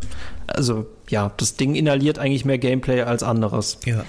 [0.48, 3.80] Also ja, das Ding inhaliert eigentlich mehr Gameplay als anderes.
[3.86, 4.06] Ja,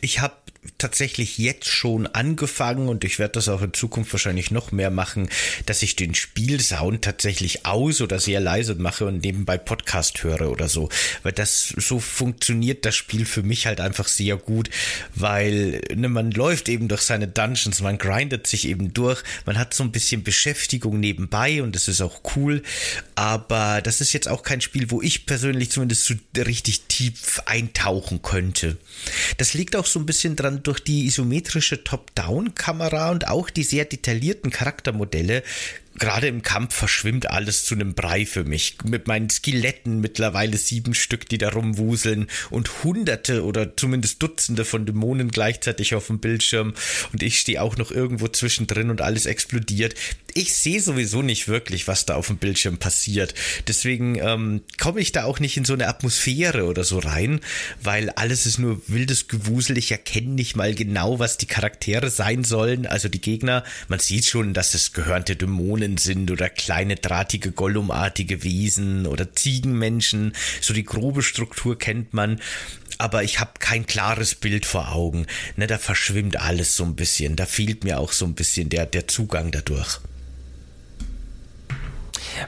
[0.00, 0.34] ich habe
[0.76, 5.28] tatsächlich jetzt schon angefangen und ich werde das auch in Zukunft wahrscheinlich noch mehr machen,
[5.66, 10.68] dass ich den Spielsound tatsächlich aus oder sehr leise mache und nebenbei Podcast höre oder
[10.68, 10.88] so.
[11.22, 14.70] Weil das so funktioniert das Spiel für mich halt einfach sehr gut,
[15.14, 19.74] weil ne, man läuft eben durch seine Dungeons, man grindet sich eben durch, man hat
[19.74, 22.62] so ein bisschen Beschäftigung nebenbei und das ist auch cool.
[23.14, 28.22] Aber das ist jetzt auch kein Spiel, wo ich persönlich zumindest so richtig tief eintauchen
[28.22, 28.76] könnte.
[29.36, 33.84] Das liegt auch so ein bisschen dran, durch die isometrische Top-Down-Kamera und auch die sehr
[33.84, 35.42] detaillierten Charaktermodelle
[35.96, 38.76] gerade im Kampf verschwimmt alles zu einem Brei für mich.
[38.84, 44.86] Mit meinen Skeletten mittlerweile sieben Stück, die da rumwuseln und hunderte oder zumindest Dutzende von
[44.86, 46.74] Dämonen gleichzeitig auf dem Bildschirm
[47.12, 49.94] und ich stehe auch noch irgendwo zwischendrin und alles explodiert.
[50.34, 53.34] Ich sehe sowieso nicht wirklich, was da auf dem Bildschirm passiert.
[53.66, 57.40] Deswegen ähm, komme ich da auch nicht in so eine Atmosphäre oder so rein,
[57.82, 59.78] weil alles ist nur wildes Gewusel.
[59.78, 63.64] Ich erkenne nicht mal genau, was die Charaktere sein sollen, also die Gegner.
[63.88, 69.32] Man sieht schon, dass es gehörnte Dämonen Dämonen sind oder kleine drahtige Gollumartige Wesen oder
[69.32, 70.34] Ziegenmenschen.
[70.60, 72.40] So die grobe Struktur kennt man.
[72.98, 75.26] Aber ich habe kein klares Bild vor Augen.
[75.56, 77.36] Ne, da verschwimmt alles so ein bisschen.
[77.36, 80.00] Da fehlt mir auch so ein bisschen der, der Zugang dadurch.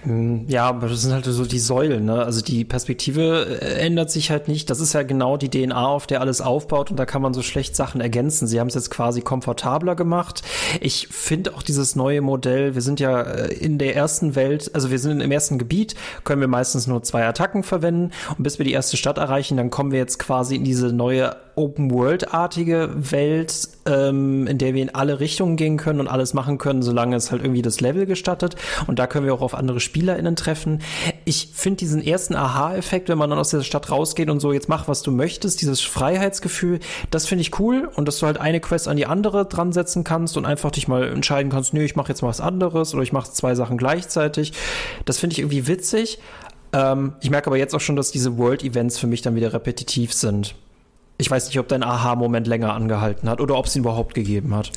[0.02, 2.22] Hm, ja, aber das sind halt so die Säulen, ne?
[2.24, 4.70] Also die Perspektive äh, ändert sich halt nicht.
[4.70, 7.42] Das ist ja genau die DNA, auf der alles aufbaut und da kann man so
[7.42, 8.46] schlecht Sachen ergänzen.
[8.46, 10.42] Sie haben es jetzt quasi komfortabler gemacht.
[10.80, 14.90] Ich finde auch dieses neue Modell, wir sind ja äh, in der ersten Welt, also
[14.90, 18.64] wir sind im ersten Gebiet, können wir meistens nur zwei Attacken verwenden und bis wir
[18.64, 24.46] die erste Stadt erreichen, dann kommen wir jetzt quasi in diese neue Open-World-artige Welt ähm,
[24.46, 27.42] in der wir in alle Richtungen gehen können und alles machen können, solange es halt
[27.42, 28.56] irgendwie das Level gestattet.
[28.86, 30.82] Und da können wir auch auf andere SpielerInnen treffen.
[31.24, 34.68] Ich finde diesen ersten Aha-Effekt, wenn man dann aus der Stadt rausgeht und so, jetzt
[34.68, 37.90] mach, was du möchtest, dieses Freiheitsgefühl, das finde ich cool.
[37.94, 40.88] Und dass du halt eine Quest an die andere dran setzen kannst und einfach dich
[40.88, 43.76] mal entscheiden kannst, nö, ich mache jetzt mal was anderes oder ich mache zwei Sachen
[43.76, 44.52] gleichzeitig.
[45.04, 46.18] Das finde ich irgendwie witzig.
[46.72, 50.12] Ähm, ich merke aber jetzt auch schon, dass diese World-Events für mich dann wieder repetitiv
[50.12, 50.54] sind.
[51.20, 54.54] Ich weiß nicht, ob dein Aha-Moment länger angehalten hat oder ob es ihn überhaupt gegeben
[54.54, 54.72] hat.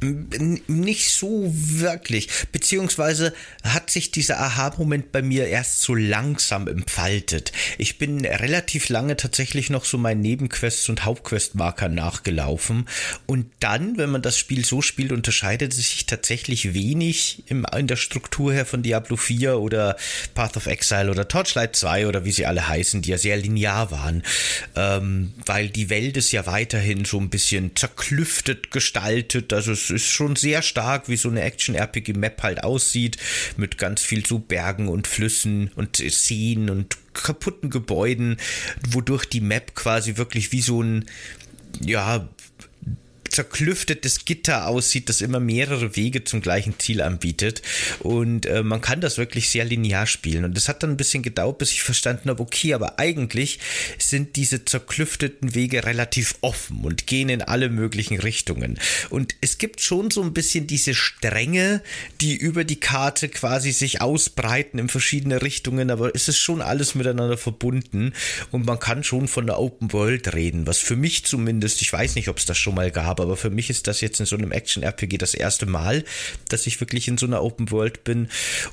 [0.00, 2.28] Nicht so wirklich.
[2.52, 7.50] Beziehungsweise hat sich dieser Aha-Moment bei mir erst so langsam entfaltet.
[7.78, 12.88] Ich bin relativ lange tatsächlich noch so meinen Nebenquests und Hauptquestmarker nachgelaufen.
[13.26, 17.96] Und dann, wenn man das Spiel so spielt, unterscheidet es sich tatsächlich wenig in der
[17.96, 19.96] Struktur her von Diablo 4 oder
[20.34, 23.90] Path of Exile oder Torchlight 2 oder wie sie alle heißen, die ja sehr linear
[23.90, 24.22] waren.
[24.76, 29.52] Ähm, weil die Welt ist ja weiterhin so ein bisschen zerklüftet gestaltet.
[29.52, 33.16] Also es ist schon sehr stark, wie so eine Action-RPG-Map halt aussieht,
[33.56, 38.36] mit ganz viel so Bergen und Flüssen und Seen und kaputten Gebäuden,
[38.88, 41.06] wodurch die Map quasi wirklich wie so ein
[41.80, 42.28] ja,
[43.32, 47.62] zerklüftetes Gitter aussieht, das immer mehrere Wege zum gleichen Ziel anbietet.
[48.00, 50.44] Und äh, man kann das wirklich sehr linear spielen.
[50.44, 53.58] Und es hat dann ein bisschen gedauert, bis ich verstanden habe, okay, aber eigentlich
[53.98, 58.78] sind diese zerklüfteten Wege relativ offen und gehen in alle möglichen Richtungen.
[59.10, 61.82] Und es gibt schon so ein bisschen diese Stränge,
[62.20, 66.94] die über die Karte quasi sich ausbreiten in verschiedene Richtungen, aber es ist schon alles
[66.94, 68.12] miteinander verbunden
[68.50, 72.14] und man kann schon von der Open World reden, was für mich zumindest, ich weiß
[72.14, 74.36] nicht, ob es das schon mal gab, aber für mich ist das jetzt in so
[74.36, 76.04] einem Action-RPG das erste Mal,
[76.48, 78.28] dass ich wirklich in so einer Open World bin.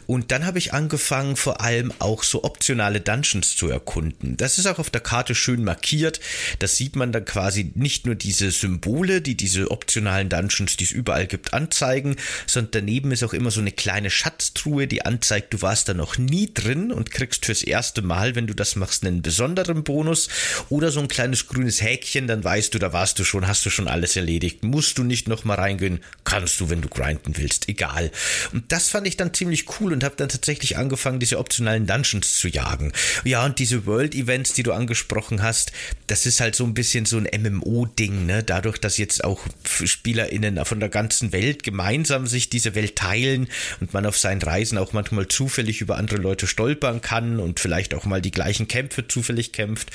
[0.08, 4.38] Und dann habe ich angefangen, vor allem auch so optionale Dungeons zu erkunden.
[4.38, 6.20] Das ist auch auf der Karte schön markiert.
[6.60, 10.92] Das sieht man dann quasi nicht nur diese Symbole, die diese optionalen Dungeons, die es
[10.92, 12.16] überall gibt, anzeigen,
[12.48, 16.18] sondern daneben ist auch immer so eine kleine Schatztruhe, die anzeigt, du warst da noch
[16.18, 20.30] nie drin und kriegst fürs erste Mal, wenn du das machst, einen besonderen Bonus
[20.70, 23.70] oder so ein kleines grünes Häkchen, dann weißt du, da warst du schon, hast du
[23.70, 24.64] schon alles erledigt erledigt.
[24.64, 28.12] Musst du nicht nochmal reingehen, kannst du, wenn du grinden willst, egal.
[28.54, 32.38] Und das fand ich dann ziemlich cool und habe dann tatsächlich angefangen, diese optionalen Dungeons
[32.38, 32.94] zu jagen.
[33.24, 35.72] Ja, und diese World-Events, die du angesprochen hast,
[36.08, 38.44] das ist halt so ein bisschen so ein MMO-Ding, ne?
[38.44, 43.48] Dadurch, dass jetzt auch SpielerInnen von der ganzen Welt gemeinsam sich diese Welt teilen
[43.82, 47.94] und man auf seinen Reisen auch manchmal zufällig über andere Leute stolpern kann und vielleicht
[47.94, 49.90] auch mal die gleichen Kämpfe zufällig kämpft,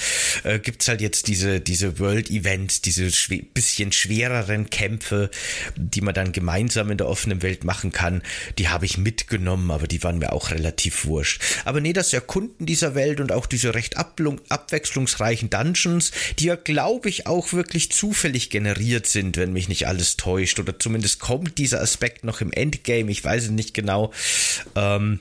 [0.44, 5.30] äh, es halt jetzt diese, diese World-Events, diese schw bisschen schwerer mehreren Kämpfe,
[5.76, 8.22] die man dann gemeinsam in der offenen Welt machen kann,
[8.58, 11.42] die habe ich mitgenommen, aber die waren mir auch relativ wurscht.
[11.64, 17.08] Aber nee, das Erkunden dieser Welt und auch diese recht abwechslungsreichen Dungeons, die ja, glaube
[17.08, 20.58] ich, auch wirklich zufällig generiert sind, wenn mich nicht alles täuscht.
[20.58, 24.12] Oder zumindest kommt dieser Aspekt noch im Endgame, ich weiß es nicht genau.
[24.74, 25.20] Ähm,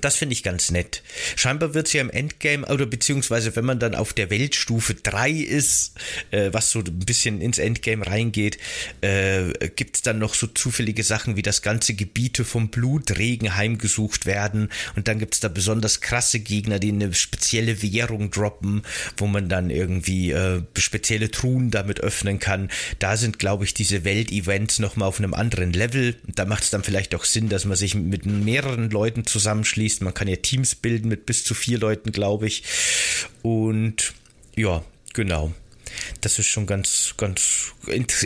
[0.00, 1.02] das finde ich ganz nett.
[1.36, 5.30] Scheinbar wird es ja im Endgame, oder beziehungsweise wenn man dann auf der Weltstufe 3
[5.30, 5.94] ist,
[6.30, 8.58] äh, was so ein bisschen ins Endgame reingeht,
[9.00, 14.26] äh, gibt es dann noch so zufällige Sachen, wie das ganze Gebiete vom Blutregen heimgesucht
[14.26, 14.68] werden.
[14.96, 18.82] Und dann gibt es da besonders krasse Gegner, die eine spezielle Währung droppen,
[19.16, 22.70] wo man dann irgendwie äh, spezielle Truhen damit öffnen kann.
[22.98, 26.16] Da sind, glaube ich, diese Weltevents nochmal auf einem anderen Level.
[26.26, 30.02] Da macht es dann vielleicht auch Sinn, dass man sich mit mehreren Leuten zusammenschließt anschließt.
[30.02, 32.64] Man kann ja Teams bilden mit bis zu vier Leuten, glaube ich.
[33.42, 34.14] Und
[34.56, 35.52] ja, genau
[36.20, 37.74] das ist schon ganz, ganz,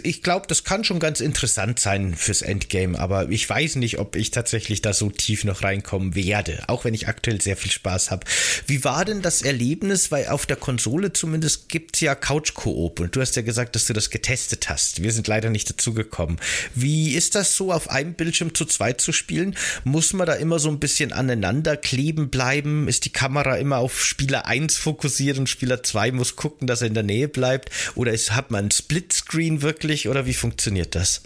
[0.02, 4.16] ich glaube, das kann schon ganz interessant sein fürs Endgame, aber ich weiß nicht, ob
[4.16, 8.10] ich tatsächlich da so tief noch reinkommen werde, auch wenn ich aktuell sehr viel Spaß
[8.10, 8.26] habe.
[8.66, 13.16] Wie war denn das Erlebnis, weil auf der Konsole zumindest gibt es ja Couch-Koop und
[13.16, 15.02] du hast ja gesagt, dass du das getestet hast.
[15.02, 16.38] Wir sind leider nicht dazu gekommen.
[16.74, 19.56] Wie ist das so, auf einem Bildschirm zu zweit zu spielen?
[19.84, 22.88] Muss man da immer so ein bisschen aneinander kleben bleiben?
[22.88, 26.88] Ist die Kamera immer auf Spieler 1 fokussiert und Spieler 2 muss gucken, dass er
[26.88, 27.57] in der Nähe bleibt?
[27.58, 27.70] Bleibt?
[27.94, 30.08] Oder ist, hat man ein Splitscreen wirklich?
[30.08, 31.22] Oder wie funktioniert das?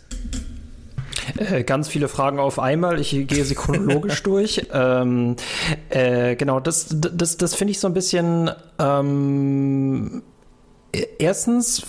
[1.37, 3.01] Äh, ganz viele Fragen auf einmal.
[3.01, 4.67] Ich gehe sie chronologisch durch.
[4.73, 5.37] Ähm,
[5.91, 8.51] äh, genau, das, das, das finde ich so ein bisschen.
[8.79, 10.23] Ähm,
[11.19, 11.83] erstens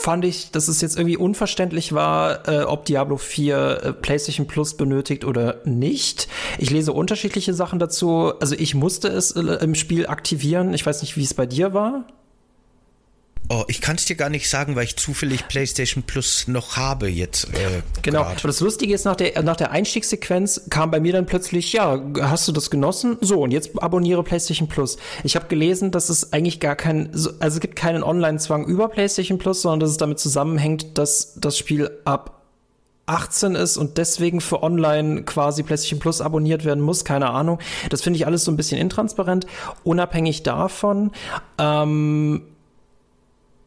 [0.00, 4.74] fand ich, dass es jetzt irgendwie unverständlich war, äh, ob Diablo 4 äh, PlayStation Plus
[4.74, 6.26] benötigt oder nicht.
[6.56, 8.32] Ich lese unterschiedliche Sachen dazu.
[8.40, 10.72] Also ich musste es äh, im Spiel aktivieren.
[10.72, 12.06] Ich weiß nicht, wie es bei dir war.
[13.52, 17.08] Oh, ich kann es dir gar nicht sagen, weil ich zufällig PlayStation Plus noch habe
[17.08, 17.46] jetzt.
[17.46, 18.30] Äh, genau.
[18.30, 22.00] Und das Lustige ist, nach der, nach der Einstiegssequenz kam bei mir dann plötzlich, ja,
[22.20, 23.16] hast du das genossen?
[23.20, 24.98] So, und jetzt abonniere PlayStation Plus.
[25.24, 29.38] Ich habe gelesen, dass es eigentlich gar kein, also es gibt keinen Online-Zwang über PlayStation
[29.38, 32.42] Plus, sondern dass es damit zusammenhängt, dass das Spiel ab
[33.06, 37.58] 18 ist und deswegen für online quasi PlayStation Plus abonniert werden muss, keine Ahnung.
[37.88, 39.48] Das finde ich alles so ein bisschen intransparent.
[39.82, 41.10] Unabhängig davon,
[41.58, 42.42] ähm,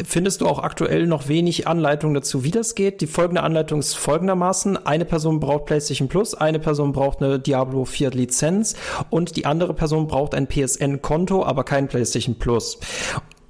[0.04, 3.02] findest du auch aktuell noch wenig Anleitung dazu, wie das geht.
[3.02, 4.86] Die folgende Anleitung ist folgendermaßen.
[4.86, 8.76] Eine Person braucht PlayStation Plus, eine Person braucht eine Diablo 4 Lizenz
[9.10, 12.80] und die andere Person braucht ein PSN-Konto, aber kein PlayStation Plus.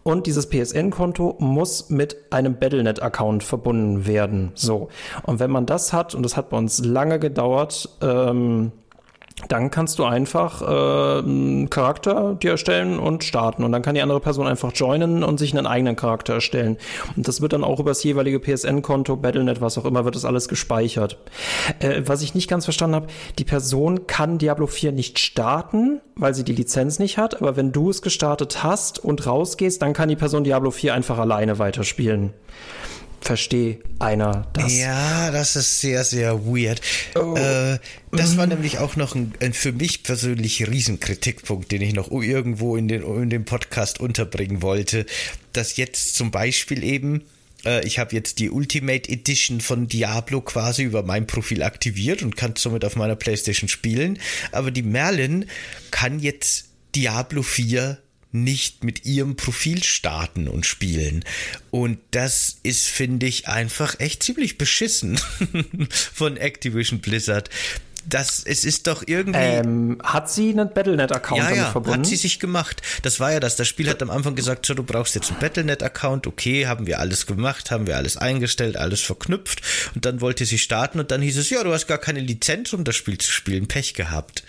[0.04, 4.52] Und dieses PSN-Konto muss mit einem Battlenet-Account verbunden werden.
[4.54, 4.90] So.
[5.24, 8.74] Und wenn man das hat, und das hat bei uns lange gedauert, ähm,
[9.50, 13.64] dann kannst du einfach äh, einen Charakter dir erstellen und starten.
[13.64, 16.78] Und dann kann die andere Person einfach joinen und sich einen eigenen Charakter erstellen.
[17.16, 20.26] Und das wird dann auch über das jeweilige PSN-Konto, Battlenet, was auch immer, wird das
[20.26, 21.18] alles gespeichert.
[21.80, 23.08] Äh, was ich nicht ganz verstanden habe,
[23.40, 27.42] die Person kann Diablo 4 nicht starten, weil sie die Lizenz nicht hat.
[27.42, 31.18] Aber wenn du es gestartet hast und rausgehst, dann kann die Person Diablo 4 einfach
[31.18, 32.34] alleine weiterspielen
[33.24, 34.78] verstehe einer das.
[34.78, 36.82] Ja, das ist sehr, sehr weird.
[37.16, 37.36] Oh.
[37.36, 37.80] Äh,
[38.12, 42.76] das war nämlich auch noch ein, ein, für mich persönlich Riesenkritikpunkt, den ich noch irgendwo
[42.76, 45.06] in, den, in dem Podcast unterbringen wollte,
[45.54, 47.24] dass jetzt zum Beispiel eben
[47.66, 52.36] äh, ich habe jetzt die Ultimate Edition von Diablo quasi über mein Profil aktiviert und
[52.36, 54.20] kann somit auf meiner Playstation spielen.
[54.52, 55.46] Aber die Merlin
[55.92, 56.66] kann jetzt
[56.96, 57.98] Diablo 4
[58.34, 61.24] nicht mit ihrem Profil starten und spielen.
[61.72, 65.18] Und das ist, finde ich, einfach echt ziemlich beschissen
[65.90, 67.50] von Activision Blizzard
[68.06, 69.40] das, es ist doch irgendwie.
[69.40, 72.00] Ähm, hat sie einen Battlenet-Account ja, ja, verbunden?
[72.00, 72.82] hat sie sich gemacht.
[73.02, 73.56] Das war ja das.
[73.56, 76.28] Das Spiel hat am Anfang gesagt, so, du brauchst jetzt einen Battlenet-Account.
[76.28, 79.62] Okay, haben wir alles gemacht, haben wir alles eingestellt, alles verknüpft.
[79.96, 82.74] Und dann wollte sie starten und dann hieß es, ja, du hast gar keine Lizenz,
[82.74, 83.68] um das Spiel zu spielen.
[83.68, 84.44] Pech gehabt.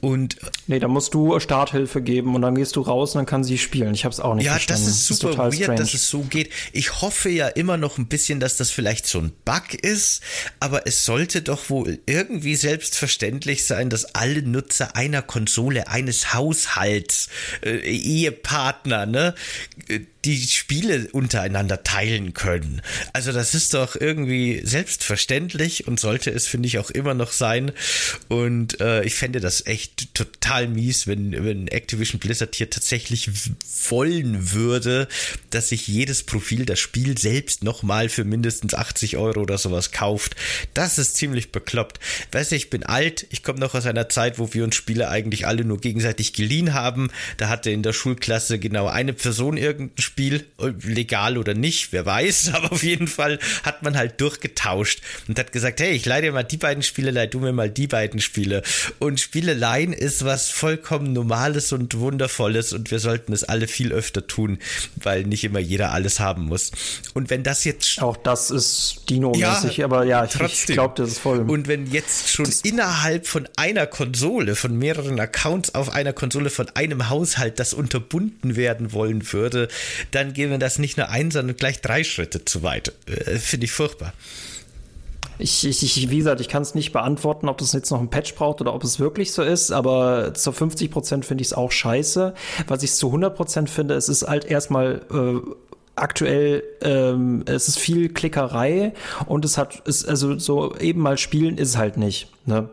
[0.00, 0.36] Und.
[0.66, 3.58] Nee, da musst du Starthilfe geben und dann gehst du raus und dann kann sie
[3.58, 3.94] spielen.
[3.94, 4.82] Ich habe es auch nicht ja, verstanden.
[4.82, 5.80] Ja, das ist super das ist weird, strange.
[5.80, 6.50] dass es so geht.
[6.72, 10.22] Ich hoffe ja immer noch ein bisschen, dass das vielleicht so ein Bug ist,
[10.58, 16.34] aber es sollte doch wohl irgendwie selbst selbstverständlich sein, dass alle Nutzer einer Konsole, eines
[16.34, 17.28] Haushalts,
[17.62, 19.34] äh, Ehepartner, ne,
[20.24, 22.82] die Spiele untereinander teilen können.
[23.12, 27.72] Also das ist doch irgendwie selbstverständlich und sollte es, finde ich, auch immer noch sein.
[28.28, 33.30] Und äh, ich fände das echt total mies, wenn, wenn Activision Blizzard hier tatsächlich
[33.88, 35.08] wollen würde,
[35.50, 40.36] dass sich jedes Profil das Spiel selbst nochmal für mindestens 80 Euro oder sowas kauft.
[40.74, 41.98] Das ist ziemlich bekloppt.
[42.32, 45.08] Weißt du, ich bin alt, ich komme noch aus einer Zeit, wo wir uns Spiele
[45.08, 47.10] eigentlich alle nur gegenseitig geliehen haben.
[47.38, 50.44] Da hatte in der Schulklasse genau eine Person irgendein Spiel,
[50.82, 55.52] legal oder nicht, wer weiß, aber auf jeden Fall hat man halt durchgetauscht und hat
[55.52, 58.20] gesagt, hey, ich leih dir mal die beiden Spiele, leih du mir mal die beiden
[58.20, 58.62] Spiele.
[58.98, 64.26] Und Spieleleien ist was vollkommen Normales und Wundervolles und wir sollten es alle viel öfter
[64.26, 64.58] tun,
[64.96, 66.72] weil nicht immer jeder alles haben muss.
[67.14, 68.02] Und wenn das jetzt...
[68.02, 71.48] Auch das ist Dino-mäßig, ja, aber ja, ich, ich glaube, das ist voll.
[71.48, 76.50] Und wenn jetzt schon das innerhalb von einer Konsole, von mehreren Accounts auf einer Konsole
[76.50, 79.68] von einem Haushalt das unterbunden werden wollen würde,
[80.10, 82.92] dann gehen wir das nicht nur ein, sondern gleich drei Schritte zu weit.
[83.06, 84.12] Äh, Finde ich furchtbar.
[85.38, 88.34] Ich, ich, wie gesagt, ich kann es nicht beantworten, ob das jetzt noch ein Patch
[88.34, 91.72] braucht oder ob es wirklich so ist, aber zu 50 Prozent finde ich es auch
[91.72, 92.34] scheiße.
[92.66, 95.40] Was ich zu 100 Prozent finde, es ist halt erstmal äh,
[95.96, 98.92] aktuell ähm, es ist viel Klickerei
[99.26, 102.28] und es hat ist also so eben mal spielen ist halt nicht.
[102.46, 102.68] Ne?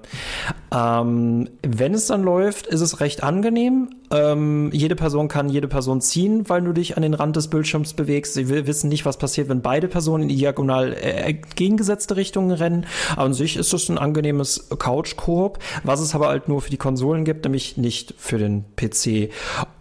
[0.74, 3.89] Ähm, wenn es dann läuft, ist es recht angenehm.
[4.09, 7.93] Ähm, jede Person kann jede Person ziehen, weil du dich an den Rand des Bildschirms
[7.93, 8.34] bewegst.
[8.34, 12.86] Sie wissen nicht, was passiert, wenn beide Personen in diagonal äh, entgegengesetzte Richtungen rennen.
[13.11, 16.78] Aber an sich ist es ein angenehmes Couch-Koop, was es aber halt nur für die
[16.78, 19.32] Konsolen gibt, nämlich nicht für den PC.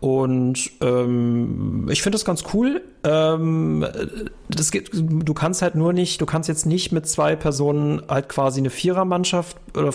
[0.01, 2.82] Und ähm, ich finde das ganz cool.
[3.07, 3.86] Ähm,
[4.48, 8.28] das geht, du kannst halt nur nicht, du kannst jetzt nicht mit zwei Personen halt
[8.28, 9.92] quasi eine Vierermannschaft oder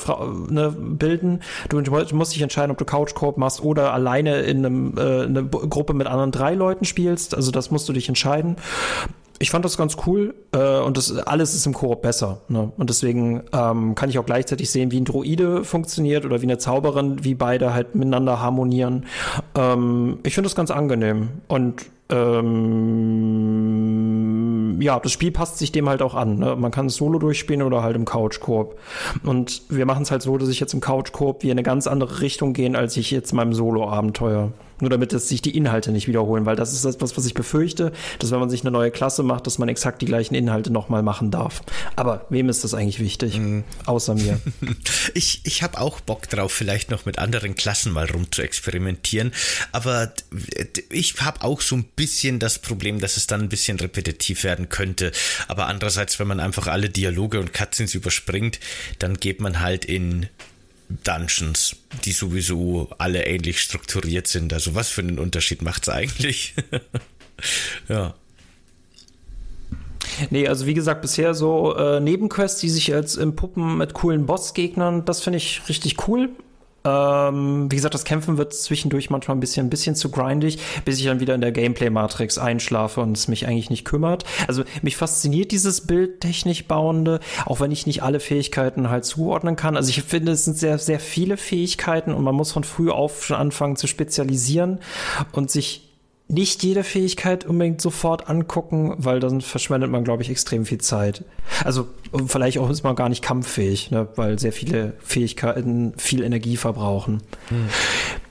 [0.49, 1.41] ne, bilden.
[1.67, 1.81] Du,
[2.13, 6.07] musst dich entscheiden, ob du Couch-Koop machst oder alleine in einem, äh, eine Gruppe mit
[6.07, 7.35] anderen drei Leuten spielst.
[7.35, 8.55] Also das musst du dich entscheiden.
[9.41, 12.41] Ich fand das ganz cool äh, und das alles ist im Koop besser.
[12.47, 12.71] Ne?
[12.77, 16.59] Und deswegen ähm, kann ich auch gleichzeitig sehen, wie ein Droide funktioniert oder wie eine
[16.59, 19.07] Zauberin, wie beide halt miteinander harmonieren.
[19.55, 22.51] Ähm, ich finde das ganz angenehm und ähm,
[24.79, 26.37] ja, das Spiel passt sich dem halt auch an.
[26.37, 26.55] Ne?
[26.55, 28.77] Man kann es solo durchspielen oder halt im Couch-Koop.
[29.23, 31.87] Und wir machen es halt so, dass ich jetzt im Couch-Koop wie in eine ganz
[31.87, 34.51] andere Richtung gehen, als ich jetzt in meinem Solo-Abenteuer.
[34.81, 37.91] Nur damit es sich die Inhalte nicht wiederholen, weil das ist das, was ich befürchte,
[38.19, 41.03] dass wenn man sich eine neue Klasse macht, dass man exakt die gleichen Inhalte nochmal
[41.03, 41.61] machen darf.
[41.95, 43.37] Aber wem ist das eigentlich wichtig?
[43.37, 43.63] Mhm.
[43.85, 44.39] Außer mir.
[45.13, 49.31] Ich, ich habe auch Bock drauf, vielleicht noch mit anderen Klassen mal rum zu experimentieren.
[49.71, 50.13] Aber
[50.89, 54.69] ich habe auch so ein bisschen das Problem, dass es dann ein bisschen repetitiv werden
[54.69, 55.11] könnte.
[55.47, 58.59] Aber andererseits, wenn man einfach alle Dialoge und Cutscenes überspringt,
[58.99, 60.27] dann geht man halt in
[61.03, 61.75] Dungeons,
[62.05, 64.53] die sowieso alle ähnlich strukturiert sind.
[64.53, 66.55] Also was für einen Unterschied macht es eigentlich?
[67.87, 68.13] ja.
[70.29, 74.25] Nee, also wie gesagt, bisher so äh, Nebenquests, die sich als im Puppen mit coolen
[74.25, 76.29] Bossgegnern, das finde ich richtig cool.
[76.83, 80.99] Ähm, wie gesagt, das Kämpfen wird zwischendurch manchmal ein bisschen, ein bisschen zu grindig, bis
[80.99, 84.25] ich dann wieder in der Gameplay-Matrix einschlafe und es mich eigentlich nicht kümmert.
[84.47, 89.55] Also mich fasziniert dieses Bild technisch bauende, auch wenn ich nicht alle Fähigkeiten halt zuordnen
[89.55, 89.77] kann.
[89.77, 93.25] Also ich finde, es sind sehr, sehr viele Fähigkeiten und man muss von früh auf
[93.25, 94.79] schon anfangen zu spezialisieren
[95.31, 95.90] und sich
[96.31, 101.25] nicht jede Fähigkeit unbedingt sofort angucken, weil dann verschwendet man, glaube ich, extrem viel Zeit.
[101.65, 101.89] Also
[102.27, 107.21] vielleicht auch ist man gar nicht kampffähig, ne, weil sehr viele Fähigkeiten viel Energie verbrauchen.
[107.49, 107.67] Hm.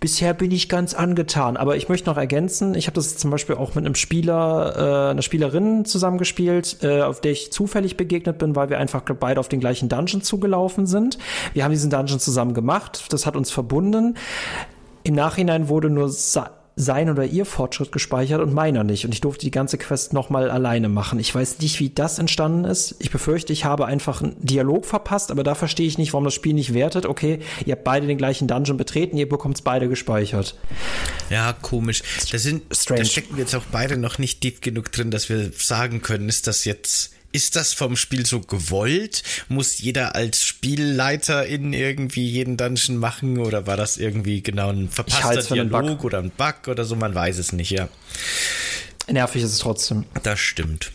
[0.01, 3.57] Bisher bin ich ganz angetan, aber ich möchte noch ergänzen, ich habe das zum Beispiel
[3.57, 8.57] auch mit einem Spieler, äh, einer Spielerin zusammengespielt, äh, auf der ich zufällig begegnet bin,
[8.57, 11.19] weil wir einfach beide auf den gleichen Dungeon zugelaufen sind.
[11.53, 14.17] Wir haben diesen Dungeon zusammen gemacht, das hat uns verbunden.
[15.03, 16.09] Im Nachhinein wurde nur
[16.77, 19.05] sein oder ihr Fortschritt gespeichert und meiner nicht.
[19.05, 21.19] Und ich durfte die ganze Quest nochmal alleine machen.
[21.19, 22.97] Ich weiß nicht, wie das entstanden ist.
[22.99, 26.35] Ich befürchte, ich habe einfach einen Dialog verpasst, aber da verstehe ich nicht, warum das
[26.35, 27.07] Spiel nicht wertet.
[27.07, 30.57] Okay, ihr habt beide den gleichen Dungeon betreten, ihr bekommt es beide gespeichert.
[31.29, 32.03] Ja, komisch.
[32.31, 33.01] Da sind, Strange.
[33.01, 36.47] da stecken jetzt auch beide noch nicht tief genug drin, dass wir sagen können, ist
[36.47, 39.23] das jetzt ist das vom Spiel so gewollt?
[39.49, 44.89] Muss jeder als Spielleiter in irgendwie jeden Dungeon machen oder war das irgendwie genau ein
[44.89, 46.97] verpasster Dialog oder ein Bug oder so?
[46.97, 47.89] Man weiß es nicht, ja.
[49.09, 50.05] Nervig ist es trotzdem.
[50.23, 50.93] Das stimmt.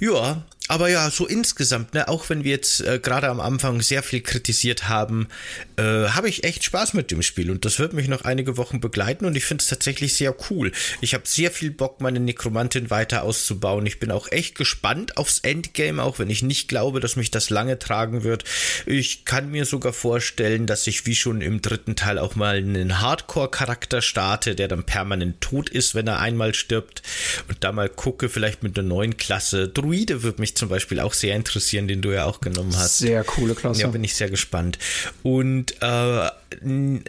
[0.00, 4.02] Ja, aber ja, so insgesamt, ne, auch wenn wir jetzt äh, gerade am Anfang sehr
[4.02, 5.28] viel kritisiert haben,
[5.76, 8.80] äh, habe ich echt Spaß mit dem Spiel und das wird mich noch einige Wochen
[8.80, 10.72] begleiten und ich finde es tatsächlich sehr cool.
[11.02, 13.84] Ich habe sehr viel Bock, meine Nekromantin weiter auszubauen.
[13.84, 17.50] Ich bin auch echt gespannt aufs Endgame, auch wenn ich nicht glaube, dass mich das
[17.50, 18.44] lange tragen wird.
[18.86, 23.02] Ich kann mir sogar vorstellen, dass ich wie schon im dritten Teil auch mal einen
[23.02, 27.02] Hardcore-Charakter starte, der dann permanent tot ist, wenn er einmal stirbt
[27.48, 29.68] und da mal gucke, vielleicht mit einer neuen Klasse.
[29.68, 32.98] Druide wird mich zum Beispiel auch sehr interessieren, den du ja auch genommen hast.
[32.98, 33.82] Sehr coole Klasse.
[33.82, 34.78] Ja, bin ich sehr gespannt.
[35.22, 36.28] Und äh,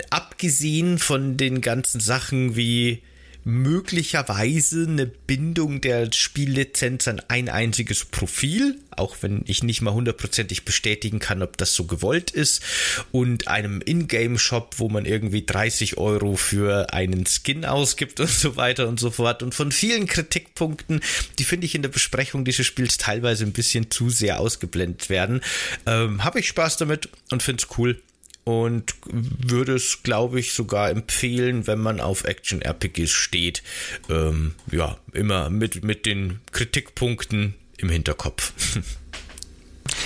[0.10, 3.02] abgesehen von den ganzen Sachen wie
[3.46, 10.66] möglicherweise eine Bindung der Spiellizenz an ein einziges Profil, auch wenn ich nicht mal hundertprozentig
[10.66, 12.64] bestätigen kann, ob das so gewollt ist,
[13.12, 18.88] und einem Ingame-Shop, wo man irgendwie 30 Euro für einen Skin ausgibt und so weiter
[18.88, 19.44] und so fort.
[19.44, 21.02] Und von vielen Kritikpunkten,
[21.38, 25.42] die finde ich in der Besprechung dieses Spiels teilweise ein bisschen zu sehr ausgeblendet werden,
[25.86, 28.02] ähm, habe ich Spaß damit und finde es cool
[28.46, 33.64] und würde es, glaube ich, sogar empfehlen, wenn man auf Action-RPGs steht.
[34.10, 38.54] Ähm, ja, immer mit, mit den Kritikpunkten im Hinterkopf.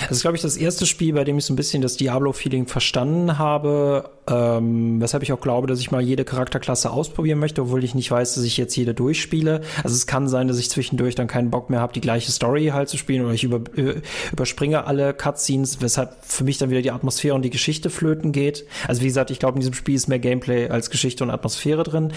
[0.00, 2.66] Das ist, glaube ich, das erste Spiel, bei dem ich so ein bisschen das Diablo-Feeling
[2.66, 7.82] verstanden habe, ähm, weshalb ich auch glaube, dass ich mal jede Charakterklasse ausprobieren möchte, obwohl
[7.82, 9.60] ich nicht weiß, dass ich jetzt jede durchspiele.
[9.82, 12.68] Also es kann sein, dass ich zwischendurch dann keinen Bock mehr habe, die gleiche Story
[12.72, 14.00] halt zu spielen oder ich über, äh,
[14.32, 18.64] überspringe alle Cutscenes, weshalb für mich dann wieder die Atmosphäre und die Geschichte flöten geht.
[18.86, 21.82] Also wie gesagt, ich glaube, in diesem Spiel ist mehr Gameplay als Geschichte und Atmosphäre
[21.82, 22.12] drin.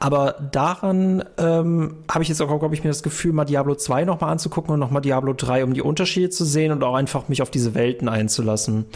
[0.00, 4.04] Aber daran ähm, habe ich jetzt auch, glaube ich, mir das Gefühl, mal Diablo 2
[4.04, 7.40] nochmal anzugucken und nochmal Diablo 3, um die Unterschiede zu sehen und auch einfach mich
[7.40, 8.86] auf diese Welten einzulassen.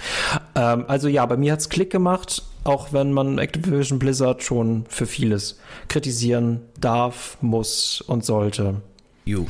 [0.57, 5.07] Ähm, also ja, bei mir hat's Klick gemacht auch wenn man Activision Blizzard schon für
[5.07, 5.59] vieles
[5.89, 8.83] kritisieren darf, muss und sollte.
[9.29, 9.49] Jo.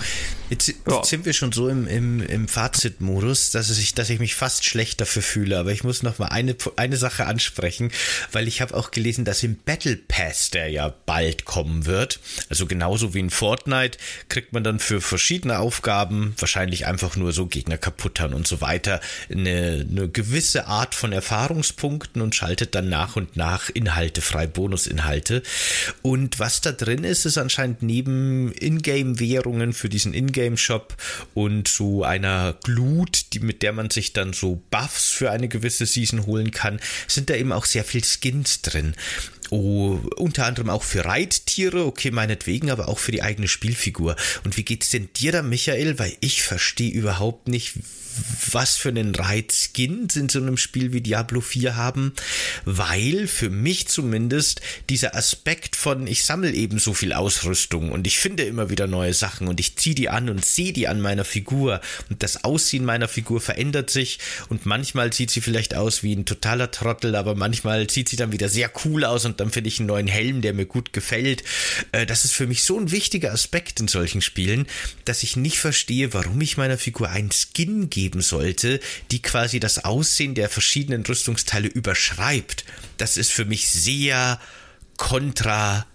[0.48, 1.04] Jetzt, ja.
[1.04, 5.00] sind wir schon so im, im, im Fazitmodus, dass ich, dass ich mich fast schlecht
[5.00, 5.58] dafür fühle.
[5.58, 7.90] Aber ich muss noch mal eine, eine Sache ansprechen,
[8.32, 12.66] weil ich habe auch gelesen, dass im Battle Pass, der ja bald kommen wird, also
[12.66, 13.98] genauso wie in Fortnite,
[14.28, 19.00] kriegt man dann für verschiedene Aufgaben, wahrscheinlich einfach nur so Gegner kaputtern und so weiter,
[19.30, 25.42] eine, eine gewisse Art von Erfahrungspunkten und schaltet dann nach und nach Inhalte frei, Bonusinhalte.
[26.02, 30.96] Und was da drin ist, ist anscheinend neben Ingame-Währungen Belohnungen für diesen Ingame-Shop
[31.34, 35.86] und so einer Glut, die, mit der man sich dann so Buffs für eine gewisse
[35.86, 38.94] Season holen kann, sind da eben auch sehr viel Skins drin.
[39.50, 44.16] Oh, unter anderem auch für Reittiere, okay, meinetwegen, aber auch für die eigene Spielfigur.
[44.44, 45.98] Und wie geht's denn dir da, Michael?
[45.98, 47.74] Weil ich verstehe überhaupt nicht,
[48.52, 52.12] was für einen Reiz Skins in so einem Spiel wie Diablo 4 haben,
[52.64, 58.18] weil für mich zumindest dieser Aspekt von ich sammle eben so viel Ausrüstung und ich
[58.18, 61.24] finde immer wieder neue Sachen und ich ziehe die an und sehe die an meiner
[61.24, 66.14] Figur und das Aussehen meiner Figur verändert sich und manchmal sieht sie vielleicht aus wie
[66.14, 69.68] ein totaler Trottel, aber manchmal sieht sie dann wieder sehr cool aus und dann finde
[69.68, 71.44] ich einen neuen Helm, der mir gut gefällt.
[71.92, 74.66] Äh, das ist für mich so ein wichtiger Aspekt in solchen Spielen,
[75.04, 78.78] dass ich nicht verstehe, warum ich meiner Figur einen Skin geben sollte,
[79.10, 82.64] die quasi das Aussehen der verschiedenen Rüstungsteile überschreibt.
[82.98, 84.38] Das ist für mich sehr
[84.96, 85.86] kontra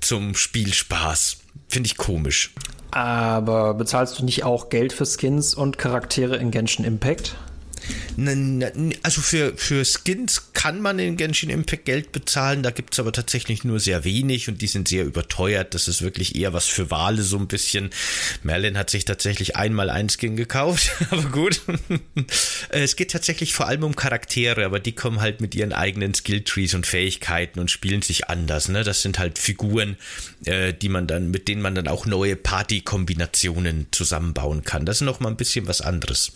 [0.00, 1.36] zum Spielspaß.
[1.68, 2.52] Finde ich komisch.
[2.90, 7.36] Aber bezahlst du nicht auch Geld für Skins und Charaktere in Genshin Impact?
[9.02, 13.12] Also für, für Skins kann man in Genshin Impact Geld bezahlen, da gibt es aber
[13.12, 15.74] tatsächlich nur sehr wenig und die sind sehr überteuert.
[15.74, 17.90] Das ist wirklich eher was für Wale so ein bisschen.
[18.42, 21.62] Merlin hat sich tatsächlich einmal ein Skin gekauft, aber gut.
[22.68, 26.74] es geht tatsächlich vor allem um Charaktere, aber die kommen halt mit ihren eigenen Skilltrees
[26.74, 28.68] und Fähigkeiten und spielen sich anders.
[28.68, 28.84] Ne?
[28.84, 29.96] Das sind halt Figuren,
[30.44, 34.86] äh, die man dann, mit denen man dann auch neue Party-Kombinationen zusammenbauen kann.
[34.86, 36.32] Das ist noch mal ein bisschen was anderes.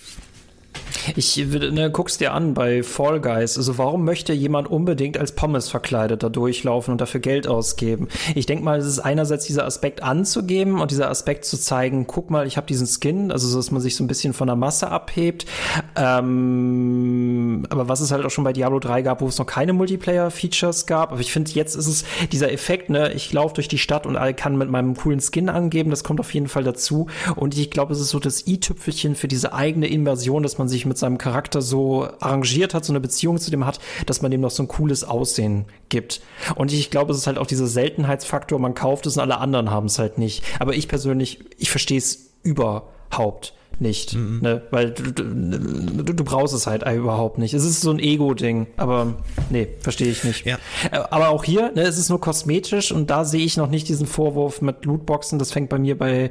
[1.15, 3.57] Ich ne, guck's dir an bei Fall Guys.
[3.57, 8.09] Also warum möchte jemand unbedingt als Pommes verkleidet da durchlaufen und dafür Geld ausgeben?
[8.35, 12.31] Ich denke mal, es ist einerseits dieser Aspekt anzugeben und dieser Aspekt zu zeigen, guck
[12.31, 14.57] mal, ich habe diesen Skin, also so, dass man sich so ein bisschen von der
[14.57, 15.47] Masse abhebt.
[15.95, 19.73] Ähm, aber was es halt auch schon bei Diablo 3 gab, wo es noch keine
[19.73, 21.13] Multiplayer-Features gab.
[21.13, 24.17] Aber ich finde, jetzt ist es dieser Effekt, ne, ich laufe durch die Stadt und
[24.37, 27.07] kann mit meinem coolen Skin angeben, das kommt auf jeden Fall dazu.
[27.37, 30.87] Und ich glaube, es ist so das i-Tüpfelchen für diese eigene Immersion, dass man sich
[30.87, 34.41] mit seinem Charakter so arrangiert hat, so eine Beziehung zu dem hat, dass man dem
[34.41, 36.21] noch so ein cooles Aussehen gibt.
[36.55, 39.71] Und ich glaube, es ist halt auch dieser Seltenheitsfaktor, man kauft es und alle anderen
[39.71, 40.43] haben es halt nicht.
[40.59, 44.41] Aber ich persönlich, ich verstehe es überhaupt nicht, mhm.
[44.41, 44.63] ne?
[44.71, 47.55] weil du, du, du, brauchst es halt überhaupt nicht.
[47.55, 49.17] Es ist so ein Ego-Ding, aber
[49.51, 50.47] nee, verstehe ich nicht.
[50.47, 50.59] Ja.
[50.91, 53.89] Äh, aber auch hier, ne, es ist nur kosmetisch und da sehe ich noch nicht
[53.89, 55.39] diesen Vorwurf mit Lootboxen.
[55.39, 56.31] Das fängt bei mir bei,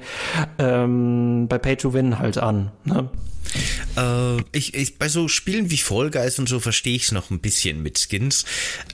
[0.58, 2.72] ähm, bei Pay to Win halt an.
[2.84, 3.10] Ne?
[3.98, 7.30] Äh, ich, ich, bei so Spielen wie Fall Guys und so verstehe ich es noch
[7.30, 8.46] ein bisschen mit Skins.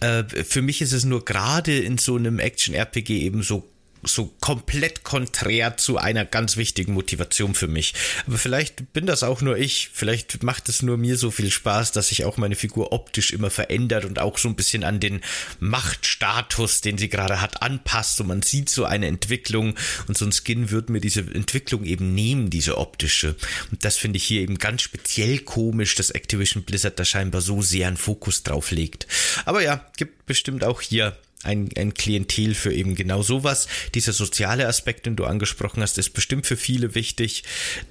[0.02, 3.68] Äh, für mich ist es nur gerade in so einem Action-RPG eben so
[4.04, 7.94] so komplett konträr zu einer ganz wichtigen Motivation für mich.
[8.28, 9.90] Aber vielleicht bin das auch nur ich.
[9.94, 13.50] Vielleicht macht es nur mir so viel Spaß, dass sich auch meine Figur optisch immer
[13.50, 15.22] verändert und auch so ein bisschen an den
[15.60, 18.22] Machtstatus, den sie gerade hat, anpasst.
[18.22, 19.76] Und man sieht so eine Entwicklung
[20.08, 23.36] und so ein Skin wird mir diese Entwicklung eben nehmen, diese optische.
[23.72, 27.62] Und das finde ich hier eben ganz speziell komisch, dass Activision Blizzard da scheinbar so
[27.62, 29.08] sehr einen Fokus drauf legt.
[29.46, 33.68] Aber ja, gibt bestimmt auch hier ein, ein Klientel für eben genau sowas.
[33.96, 37.44] Dieser soziale Aspekt, den du angesprochen hast, ist bestimmt für viele wichtig.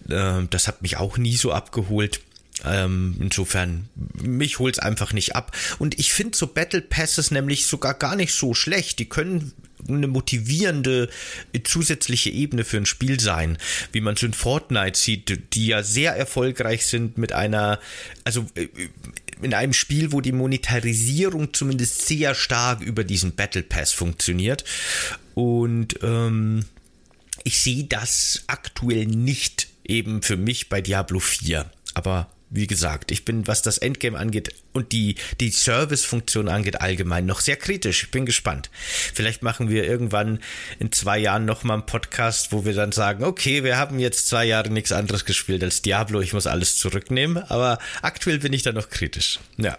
[0.09, 2.20] Ähm, das hat mich auch nie so abgeholt.
[2.64, 3.88] Ähm, insofern,
[4.20, 5.57] mich holt's einfach nicht ab.
[5.78, 8.98] Und ich finde so Battle Passes nämlich sogar gar nicht so schlecht.
[8.98, 9.53] Die können
[9.88, 11.09] eine motivierende
[11.64, 13.59] zusätzliche Ebene für ein Spiel sein,
[13.92, 17.80] wie man es in Fortnite sieht, die ja sehr erfolgreich sind mit einer,
[18.24, 18.68] also äh,
[19.43, 24.64] in einem Spiel, wo die Monetarisierung zumindest sehr stark über diesen Battle Pass funktioniert.
[25.34, 26.64] Und ähm,
[27.45, 31.70] ich sehe das aktuell nicht eben für mich bei Diablo 4.
[31.95, 37.24] Aber wie gesagt, ich bin, was das Endgame angeht und die, die Service-Funktion angeht, allgemein
[37.24, 38.03] noch sehr kritisch.
[38.03, 38.70] Ich bin gespannt.
[39.14, 40.40] Vielleicht machen wir irgendwann
[40.80, 44.44] in zwei Jahren nochmal einen Podcast, wo wir dann sagen, okay, wir haben jetzt zwei
[44.44, 48.72] Jahre nichts anderes gespielt als Diablo, ich muss alles zurücknehmen, aber aktuell bin ich da
[48.72, 49.38] noch kritisch.
[49.57, 49.78] Ja.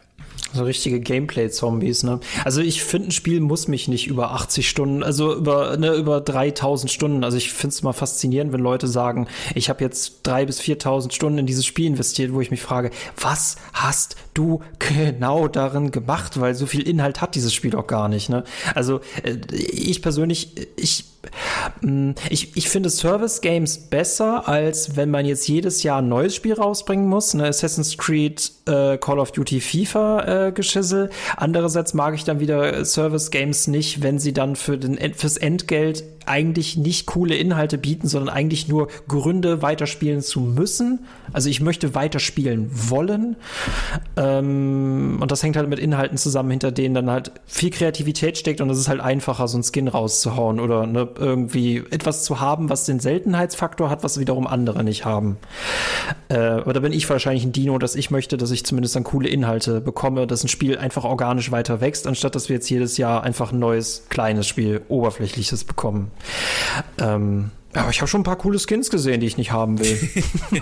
[0.53, 2.19] So richtige Gameplay-Zombies, ne?
[2.43, 6.19] Also ich finde, ein Spiel muss mich nicht über 80 Stunden, also über, ne, über
[6.19, 7.23] 3000 Stunden.
[7.23, 11.11] Also ich finde es mal faszinierend, wenn Leute sagen, ich habe jetzt 3.000 bis 4.000
[11.13, 16.39] Stunden in dieses Spiel investiert, wo ich mich frage, was hast du genau darin gemacht?
[16.39, 18.43] Weil so viel Inhalt hat dieses Spiel doch gar nicht, ne?
[18.75, 21.05] Also äh, ich persönlich, ich
[22.29, 26.53] ich, ich finde Service Games besser, als wenn man jetzt jedes Jahr ein neues Spiel
[26.53, 27.33] rausbringen muss.
[27.33, 27.45] Ne?
[27.45, 31.09] Assassin's Creed, äh, Call of Duty, FIFA äh, geschissel.
[31.37, 36.03] Andererseits mag ich dann wieder Service Games nicht, wenn sie dann für den, fürs Entgelt
[36.27, 40.99] eigentlich nicht coole Inhalte bieten, sondern eigentlich nur Gründe, weiterspielen zu müssen.
[41.33, 43.35] Also ich möchte weiterspielen wollen.
[44.17, 48.61] Ähm, und das hängt halt mit Inhalten zusammen, hinter denen dann halt viel Kreativität steckt
[48.61, 52.69] und es ist halt einfacher, so ein Skin rauszuhauen oder ne, irgendwie etwas zu haben,
[52.69, 55.37] was den Seltenheitsfaktor hat, was wiederum andere nicht haben.
[56.29, 59.03] Äh, aber da bin ich wahrscheinlich ein Dino, dass ich möchte, dass ich zumindest dann
[59.03, 62.97] coole Inhalte bekomme, dass ein Spiel einfach organisch weiter wächst, anstatt dass wir jetzt jedes
[62.97, 66.10] Jahr einfach ein neues, kleines Spiel, oberflächliches bekommen.
[66.97, 69.97] Ähm, Aber ich habe schon ein paar coole Skins gesehen, die ich nicht haben will.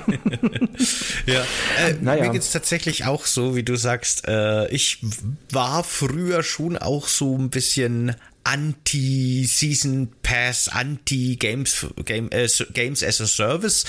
[1.25, 1.41] ja,
[1.85, 2.25] äh, naja.
[2.25, 4.27] mir geht's tatsächlich auch so, wie du sagst.
[4.27, 5.03] Äh, ich
[5.51, 13.27] war früher schon auch so ein bisschen Anti-Season Pass, Anti-Games Game, äh, Games as a
[13.27, 13.85] Service,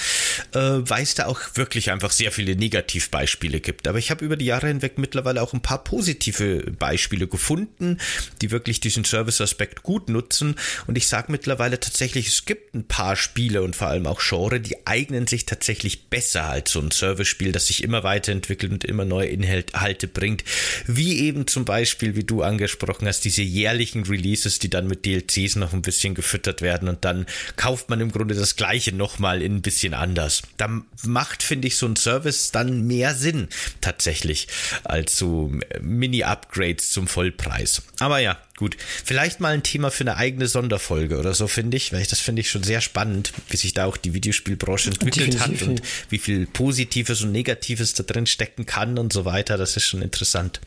[0.53, 3.89] äh, weil es da auch wirklich einfach sehr viele Negativbeispiele gibt.
[3.89, 7.99] Aber ich habe über die Jahre hinweg mittlerweile auch ein paar positive Beispiele gefunden,
[8.43, 10.57] die wirklich diesen Service-Aspekt gut nutzen.
[10.87, 14.61] Und ich sage mittlerweile tatsächlich, es gibt ein paar Spiele und vor allem auch Genre,
[14.61, 19.05] die eignen sich tatsächlich besser als so ein Service-Spiel, das sich immer weiterentwickelt und immer
[19.05, 20.45] neue Inhalte bringt.
[20.87, 25.57] Wie eben zum Beispiel, wie du angesprochen hast, diese jährlichen Releases, die dann mit DLCs
[25.57, 29.57] noch ein bisschen gefüttert werden und dann kauft man im Grunde das gleiche nochmal in
[29.57, 30.43] ein bisschen anders.
[30.57, 33.49] Da macht, finde ich, so ein Service dann mehr Sinn
[33.81, 34.49] tatsächlich
[34.85, 37.83] als so Mini-Upgrades zum Vollpreis.
[37.99, 38.77] Aber ja, gut.
[39.05, 42.21] Vielleicht mal ein Thema für eine eigene Sonderfolge oder so, finde ich, weil ich das
[42.21, 46.19] finde ich schon sehr spannend, wie sich da auch die Videospielbranche entwickelt hat und wie
[46.19, 49.57] viel Positives und Negatives da drin stecken kann und so weiter.
[49.57, 50.61] Das ist schon interessant.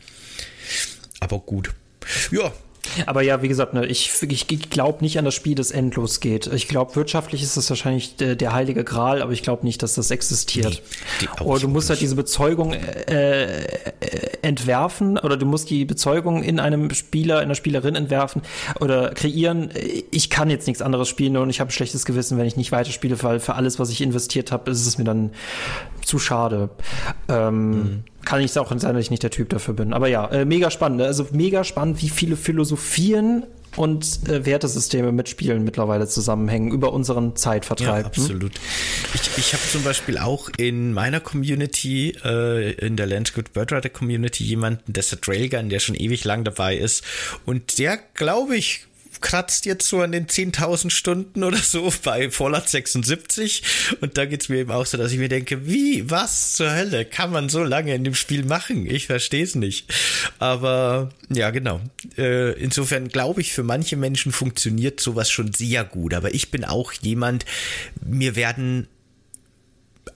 [1.20, 1.70] Aber gut.
[2.30, 2.52] Ja,
[3.06, 6.46] aber ja, wie gesagt, ne, ich, ich glaube nicht an das Spiel, das endlos geht.
[6.48, 9.94] Ich glaube, wirtschaftlich ist das wahrscheinlich der, der heilige Gral, aber ich glaube nicht, dass
[9.94, 10.82] das existiert.
[11.20, 13.68] Nee, oder du musst halt diese Bezeugung äh, äh,
[14.42, 18.42] entwerfen oder du musst die Bezeugung in einem Spieler, in einer Spielerin entwerfen
[18.80, 19.70] oder kreieren.
[20.10, 22.72] Ich kann jetzt nichts anderes spielen und ich habe ein schlechtes Gewissen, wenn ich nicht
[22.72, 25.30] weiterspiele, weil für alles, was ich investiert habe, ist es mir dann
[26.04, 26.70] zu schade.
[27.28, 29.92] Ähm, mhm kann ich es auch sein, dass ich nicht der Typ dafür bin.
[29.92, 30.98] Aber ja, äh, mega spannend.
[30.98, 31.06] Ne?
[31.06, 33.44] Also mega spannend, wie viele Philosophien
[33.76, 38.04] und äh, Wertesysteme mit Spielen mittlerweile zusammenhängen über unseren Zeitvertreib.
[38.04, 38.54] Ja, absolut.
[38.54, 38.60] Hm?
[39.14, 44.44] Ich, ich habe zum Beispiel auch in meiner Community, äh, in der Landgood Birdrider Community,
[44.44, 47.04] jemanden, der ist der Trailgun, der schon ewig lang dabei ist.
[47.44, 48.86] Und der, glaube ich,
[49.24, 53.62] kratzt jetzt so an den 10.000 Stunden oder so bei Fallout 76.
[54.02, 57.06] Und da geht's mir eben auch so, dass ich mir denke, wie, was zur Hölle
[57.06, 58.86] kann man so lange in dem Spiel machen?
[58.86, 59.92] Ich verstehe es nicht.
[60.38, 61.80] Aber ja, genau.
[62.18, 66.12] Äh, insofern glaube ich, für manche Menschen funktioniert sowas schon sehr gut.
[66.12, 67.46] Aber ich bin auch jemand,
[68.04, 68.88] mir werden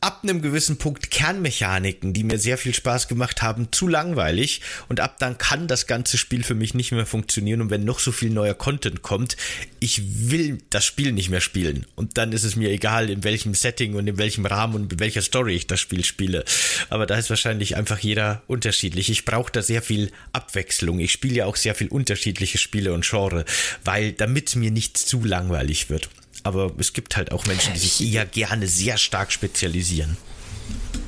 [0.00, 5.00] ab einem gewissen Punkt Kernmechaniken, die mir sehr viel Spaß gemacht haben, zu langweilig und
[5.00, 8.12] ab dann kann das ganze Spiel für mich nicht mehr funktionieren und wenn noch so
[8.12, 9.36] viel neuer Content kommt,
[9.80, 13.54] ich will das Spiel nicht mehr spielen und dann ist es mir egal, in welchem
[13.54, 16.44] Setting und in welchem Rahmen und mit welcher Story ich das Spiel spiele.
[16.90, 19.10] Aber da ist wahrscheinlich einfach jeder unterschiedlich.
[19.10, 21.00] Ich brauche da sehr viel Abwechslung.
[21.00, 23.44] Ich spiele ja auch sehr viel unterschiedliche Spiele und Genre,
[23.84, 26.08] weil damit mir nicht zu langweilig wird.
[26.42, 30.16] Aber es gibt halt auch Menschen, die sich eher gerne sehr stark spezialisieren.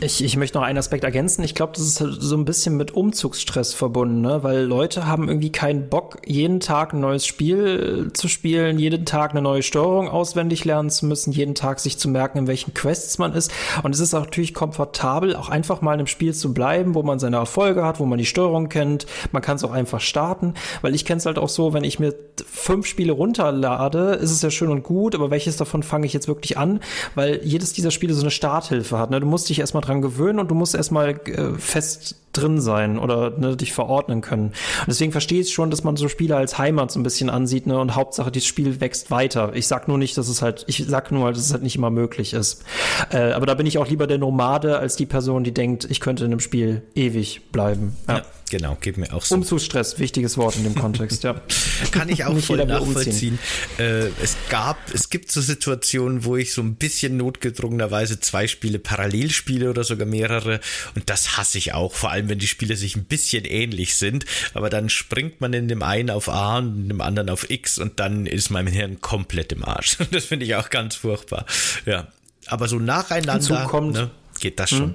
[0.02, 1.44] Ich, ich möchte noch einen Aspekt ergänzen.
[1.44, 4.42] Ich glaube, das ist so ein bisschen mit Umzugsstress verbunden, ne?
[4.42, 9.32] weil Leute haben irgendwie keinen Bock, jeden Tag ein neues Spiel zu spielen, jeden Tag
[9.32, 13.18] eine neue Steuerung auswendig lernen zu müssen, jeden Tag sich zu merken, in welchen Quests
[13.18, 13.52] man ist.
[13.82, 17.02] Und es ist auch natürlich komfortabel, auch einfach mal in einem Spiel zu bleiben, wo
[17.02, 19.04] man seine Erfolge hat, wo man die Steuerung kennt.
[19.32, 22.00] Man kann es auch einfach starten, weil ich kenne es halt auch so, wenn ich
[22.00, 22.14] mir
[22.46, 26.26] fünf Spiele runterlade, ist es ja schön und gut, aber welches davon fange ich jetzt
[26.26, 26.80] wirklich an?
[27.14, 29.10] Weil jedes dieser Spiele so eine Starthilfe hat.
[29.10, 29.20] Ne?
[29.20, 33.30] Du musst dich erstmal dran gewöhnen und du musst erstmal äh, fest drin sein oder
[33.30, 34.46] ne, dich verordnen können.
[34.46, 37.66] Und deswegen verstehe ich schon, dass man so Spiele als Heimat so ein bisschen ansieht,
[37.66, 37.78] ne?
[37.78, 39.52] Und Hauptsache, das Spiel wächst weiter.
[39.54, 41.90] Ich sag nur nicht, dass es halt, ich sag nur, dass es halt nicht immer
[41.90, 42.64] möglich ist.
[43.10, 46.00] Äh, aber da bin ich auch lieber der Nomade als die Person, die denkt, ich
[46.00, 47.96] könnte in einem Spiel ewig bleiben.
[48.06, 48.18] Ja.
[48.18, 49.34] ja genau, geht mir auch so.
[49.36, 51.40] Umzugsstress, wichtiges Wort in dem Kontext, ja.
[51.90, 53.38] Kann ich auch voll nachvollziehen.
[53.78, 58.78] Äh, es gab, es gibt so Situationen, wo ich so ein bisschen notgedrungenerweise zwei Spiele
[58.78, 60.60] parallel spiele oder sogar mehrere
[60.94, 64.26] und das hasse ich auch, vor allem wenn die Spiele sich ein bisschen ähnlich sind,
[64.54, 67.78] aber dann springt man in dem einen auf A und in dem anderen auf X
[67.78, 69.96] und dann ist mein Hirn komplett im Arsch.
[70.10, 71.46] Das finde ich auch ganz furchtbar.
[71.86, 72.08] Ja,
[72.46, 74.10] aber so nacheinander kommt, ne,
[74.40, 74.94] geht das schon.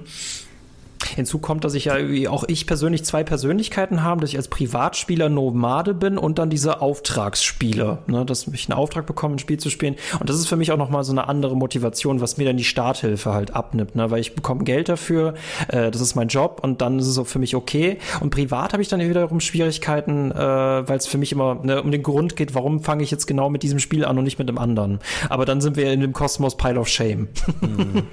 [1.14, 1.96] Hinzu kommt, dass ich ja
[2.28, 6.80] auch ich persönlich zwei Persönlichkeiten habe, dass ich als Privatspieler Nomade bin und dann diese
[6.80, 9.96] Auftragsspieler, ne, dass ich einen Auftrag bekomme, ein Spiel zu spielen.
[10.18, 12.64] Und das ist für mich auch nochmal so eine andere Motivation, was mir dann die
[12.64, 15.34] Starthilfe halt abnimmt, ne, weil ich bekomme Geld dafür,
[15.68, 17.98] äh, das ist mein Job und dann ist es auch für mich okay.
[18.20, 21.90] Und privat habe ich dann wiederum Schwierigkeiten, äh, weil es für mich immer ne, um
[21.90, 24.48] den Grund geht, warum fange ich jetzt genau mit diesem Spiel an und nicht mit
[24.48, 25.00] dem anderen.
[25.28, 27.28] Aber dann sind wir in dem Kosmos Pile of Shame.
[27.60, 28.04] Hm.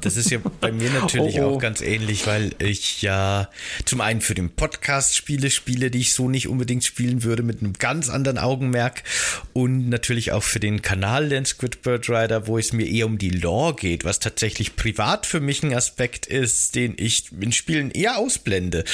[0.00, 1.54] Das ist ja bei mir natürlich oh, oh.
[1.54, 3.50] auch ganz ähnlich weil ich ja
[3.84, 7.60] zum einen für den Podcast Spiele spiele, die ich so nicht unbedingt spielen würde, mit
[7.60, 9.02] einem ganz anderen Augenmerk
[9.52, 13.30] und natürlich auch für den Kanal den Squidbird Rider, wo es mir eher um die
[13.30, 18.18] Lore geht, was tatsächlich privat für mich ein Aspekt ist, den ich in Spielen eher
[18.18, 18.84] ausblende.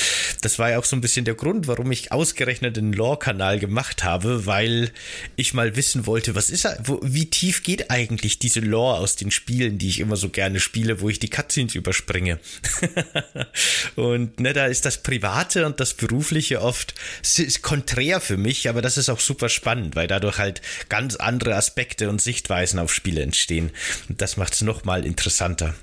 [0.40, 4.02] Das war ja auch so ein bisschen der Grund, warum ich ausgerechnet den Lore-Kanal gemacht
[4.02, 4.92] habe, weil
[5.36, 9.30] ich mal wissen wollte, was ist, wo, wie tief geht eigentlich diese Lore aus den
[9.30, 12.38] Spielen, die ich immer so gerne spiele, wo ich die Cutscenes überspringe.
[13.96, 16.94] und ne, da ist das Private und das Berufliche oft
[17.62, 22.08] konträr für mich, aber das ist auch super spannend, weil dadurch halt ganz andere Aspekte
[22.08, 23.70] und Sichtweisen auf Spiele entstehen.
[24.08, 25.74] Und das macht es nochmal interessanter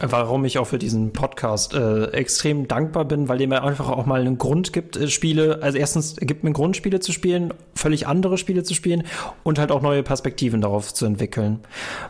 [0.00, 4.06] warum ich auch für diesen Podcast äh, extrem dankbar bin, weil der mir einfach auch
[4.06, 7.52] mal einen Grund gibt, äh, Spiele, also erstens gibt mir einen Grund, Spiele zu spielen,
[7.74, 9.04] völlig andere Spiele zu spielen
[9.42, 11.60] und halt auch neue Perspektiven darauf zu entwickeln.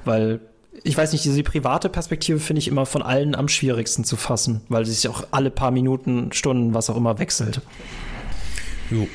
[0.04, 0.40] Weil
[0.84, 4.60] ich weiß nicht, diese private Perspektive finde ich immer von allen am schwierigsten zu fassen,
[4.68, 7.60] weil sie sich auch alle paar Minuten, Stunden, was auch immer wechselt.
[8.90, 9.06] Jo.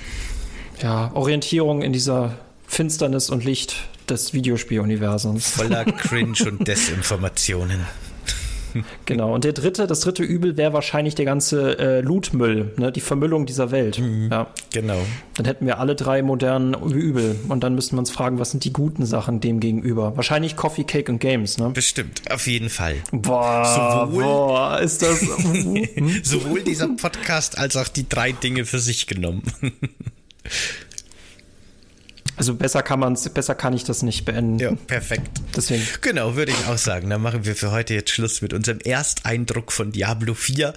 [0.82, 2.38] Ja, Orientierung in dieser
[2.68, 3.76] Finsternis und Licht
[4.10, 5.52] des Videospieluniversums.
[5.52, 7.86] Voller Cringe und Desinformationen.
[9.06, 9.34] genau.
[9.34, 12.92] Und der dritte, das dritte Übel wäre wahrscheinlich der ganze äh, Lootmüll, ne?
[12.92, 14.00] die Vermüllung dieser Welt.
[14.00, 14.48] Mhm, ja.
[14.72, 15.00] Genau.
[15.36, 17.36] Dann hätten wir alle drei modernen Übel.
[17.50, 20.16] Und dann müssten wir uns fragen, was sind die guten Sachen dem gegenüber?
[20.16, 21.70] Wahrscheinlich Coffee, Cake und Games, ne?
[21.72, 22.96] Bestimmt, auf jeden Fall.
[23.12, 25.20] Boah, sowohl, boah ist das.
[26.24, 29.44] sowohl dieser Podcast als auch die drei Dinge für sich genommen.
[32.36, 34.60] Also besser kann man besser kann ich das nicht beenden.
[34.60, 35.42] Ja, perfekt.
[35.56, 35.84] Deswegen.
[36.02, 37.10] Genau, würde ich auch sagen.
[37.10, 40.74] Dann machen wir für heute jetzt Schluss mit unserem Ersteindruck von Diablo 4.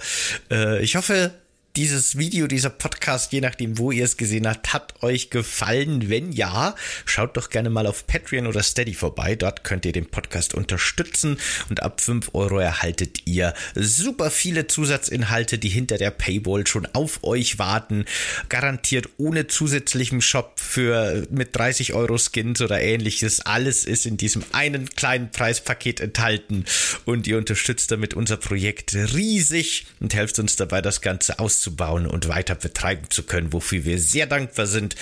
[0.50, 1.32] Äh, ich hoffe,
[1.76, 6.08] dieses Video, dieser Podcast, je nachdem, wo ihr es gesehen habt, hat euch gefallen.
[6.08, 6.74] Wenn ja,
[7.04, 9.36] schaut doch gerne mal auf Patreon oder Steady vorbei.
[9.36, 11.38] Dort könnt ihr den Podcast unterstützen
[11.68, 17.22] und ab 5 Euro erhaltet ihr super viele Zusatzinhalte, die hinter der Paywall schon auf
[17.22, 18.06] euch warten.
[18.48, 23.40] Garantiert ohne zusätzlichem Shop für mit 30 Euro Skins oder ähnliches.
[23.40, 26.64] Alles ist in diesem einen kleinen Preispaket enthalten
[27.04, 32.06] und ihr unterstützt damit unser Projekt riesig und helft uns dabei, das Ganze auszuprobieren auszubauen
[32.06, 34.94] und weiter betreiben zu können, wofür wir sehr dankbar sind.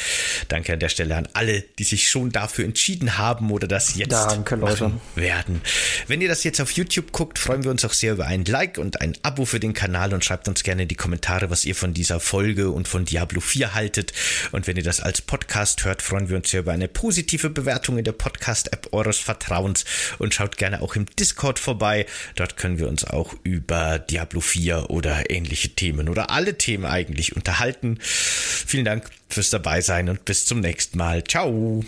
[0.49, 4.13] Danke an der Stelle an alle, die sich schon dafür entschieden haben oder das jetzt
[4.13, 4.93] Danke, Leute.
[5.15, 5.61] werden.
[6.07, 8.79] Wenn ihr das jetzt auf YouTube guckt, freuen wir uns auch sehr über ein Like
[8.79, 11.75] und ein Abo für den Kanal und schreibt uns gerne in die Kommentare, was ihr
[11.75, 14.13] von dieser Folge und von Diablo 4 haltet.
[14.53, 17.99] Und wenn ihr das als Podcast hört, freuen wir uns sehr über eine positive Bewertung
[17.99, 19.85] in der Podcast-App eures Vertrauens
[20.19, 22.07] und schaut gerne auch im Discord vorbei.
[22.37, 27.99] Dort können wir uns auch über Diablo 4 oder ähnliche Themen oder Themen eigentlich unterhalten.
[28.01, 31.25] Vielen Dank fürs Dabeisein und bis zum nächsten Mal.
[31.25, 31.85] Ciao.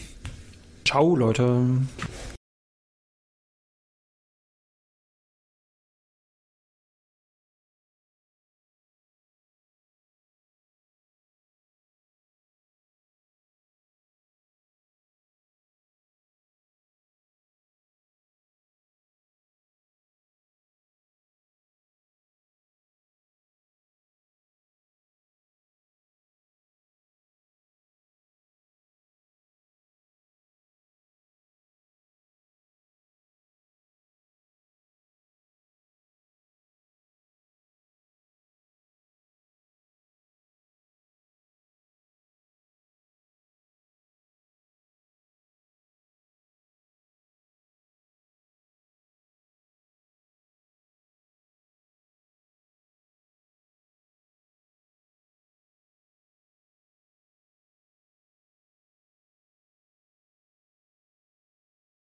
[0.84, 1.66] Ciao, Leute.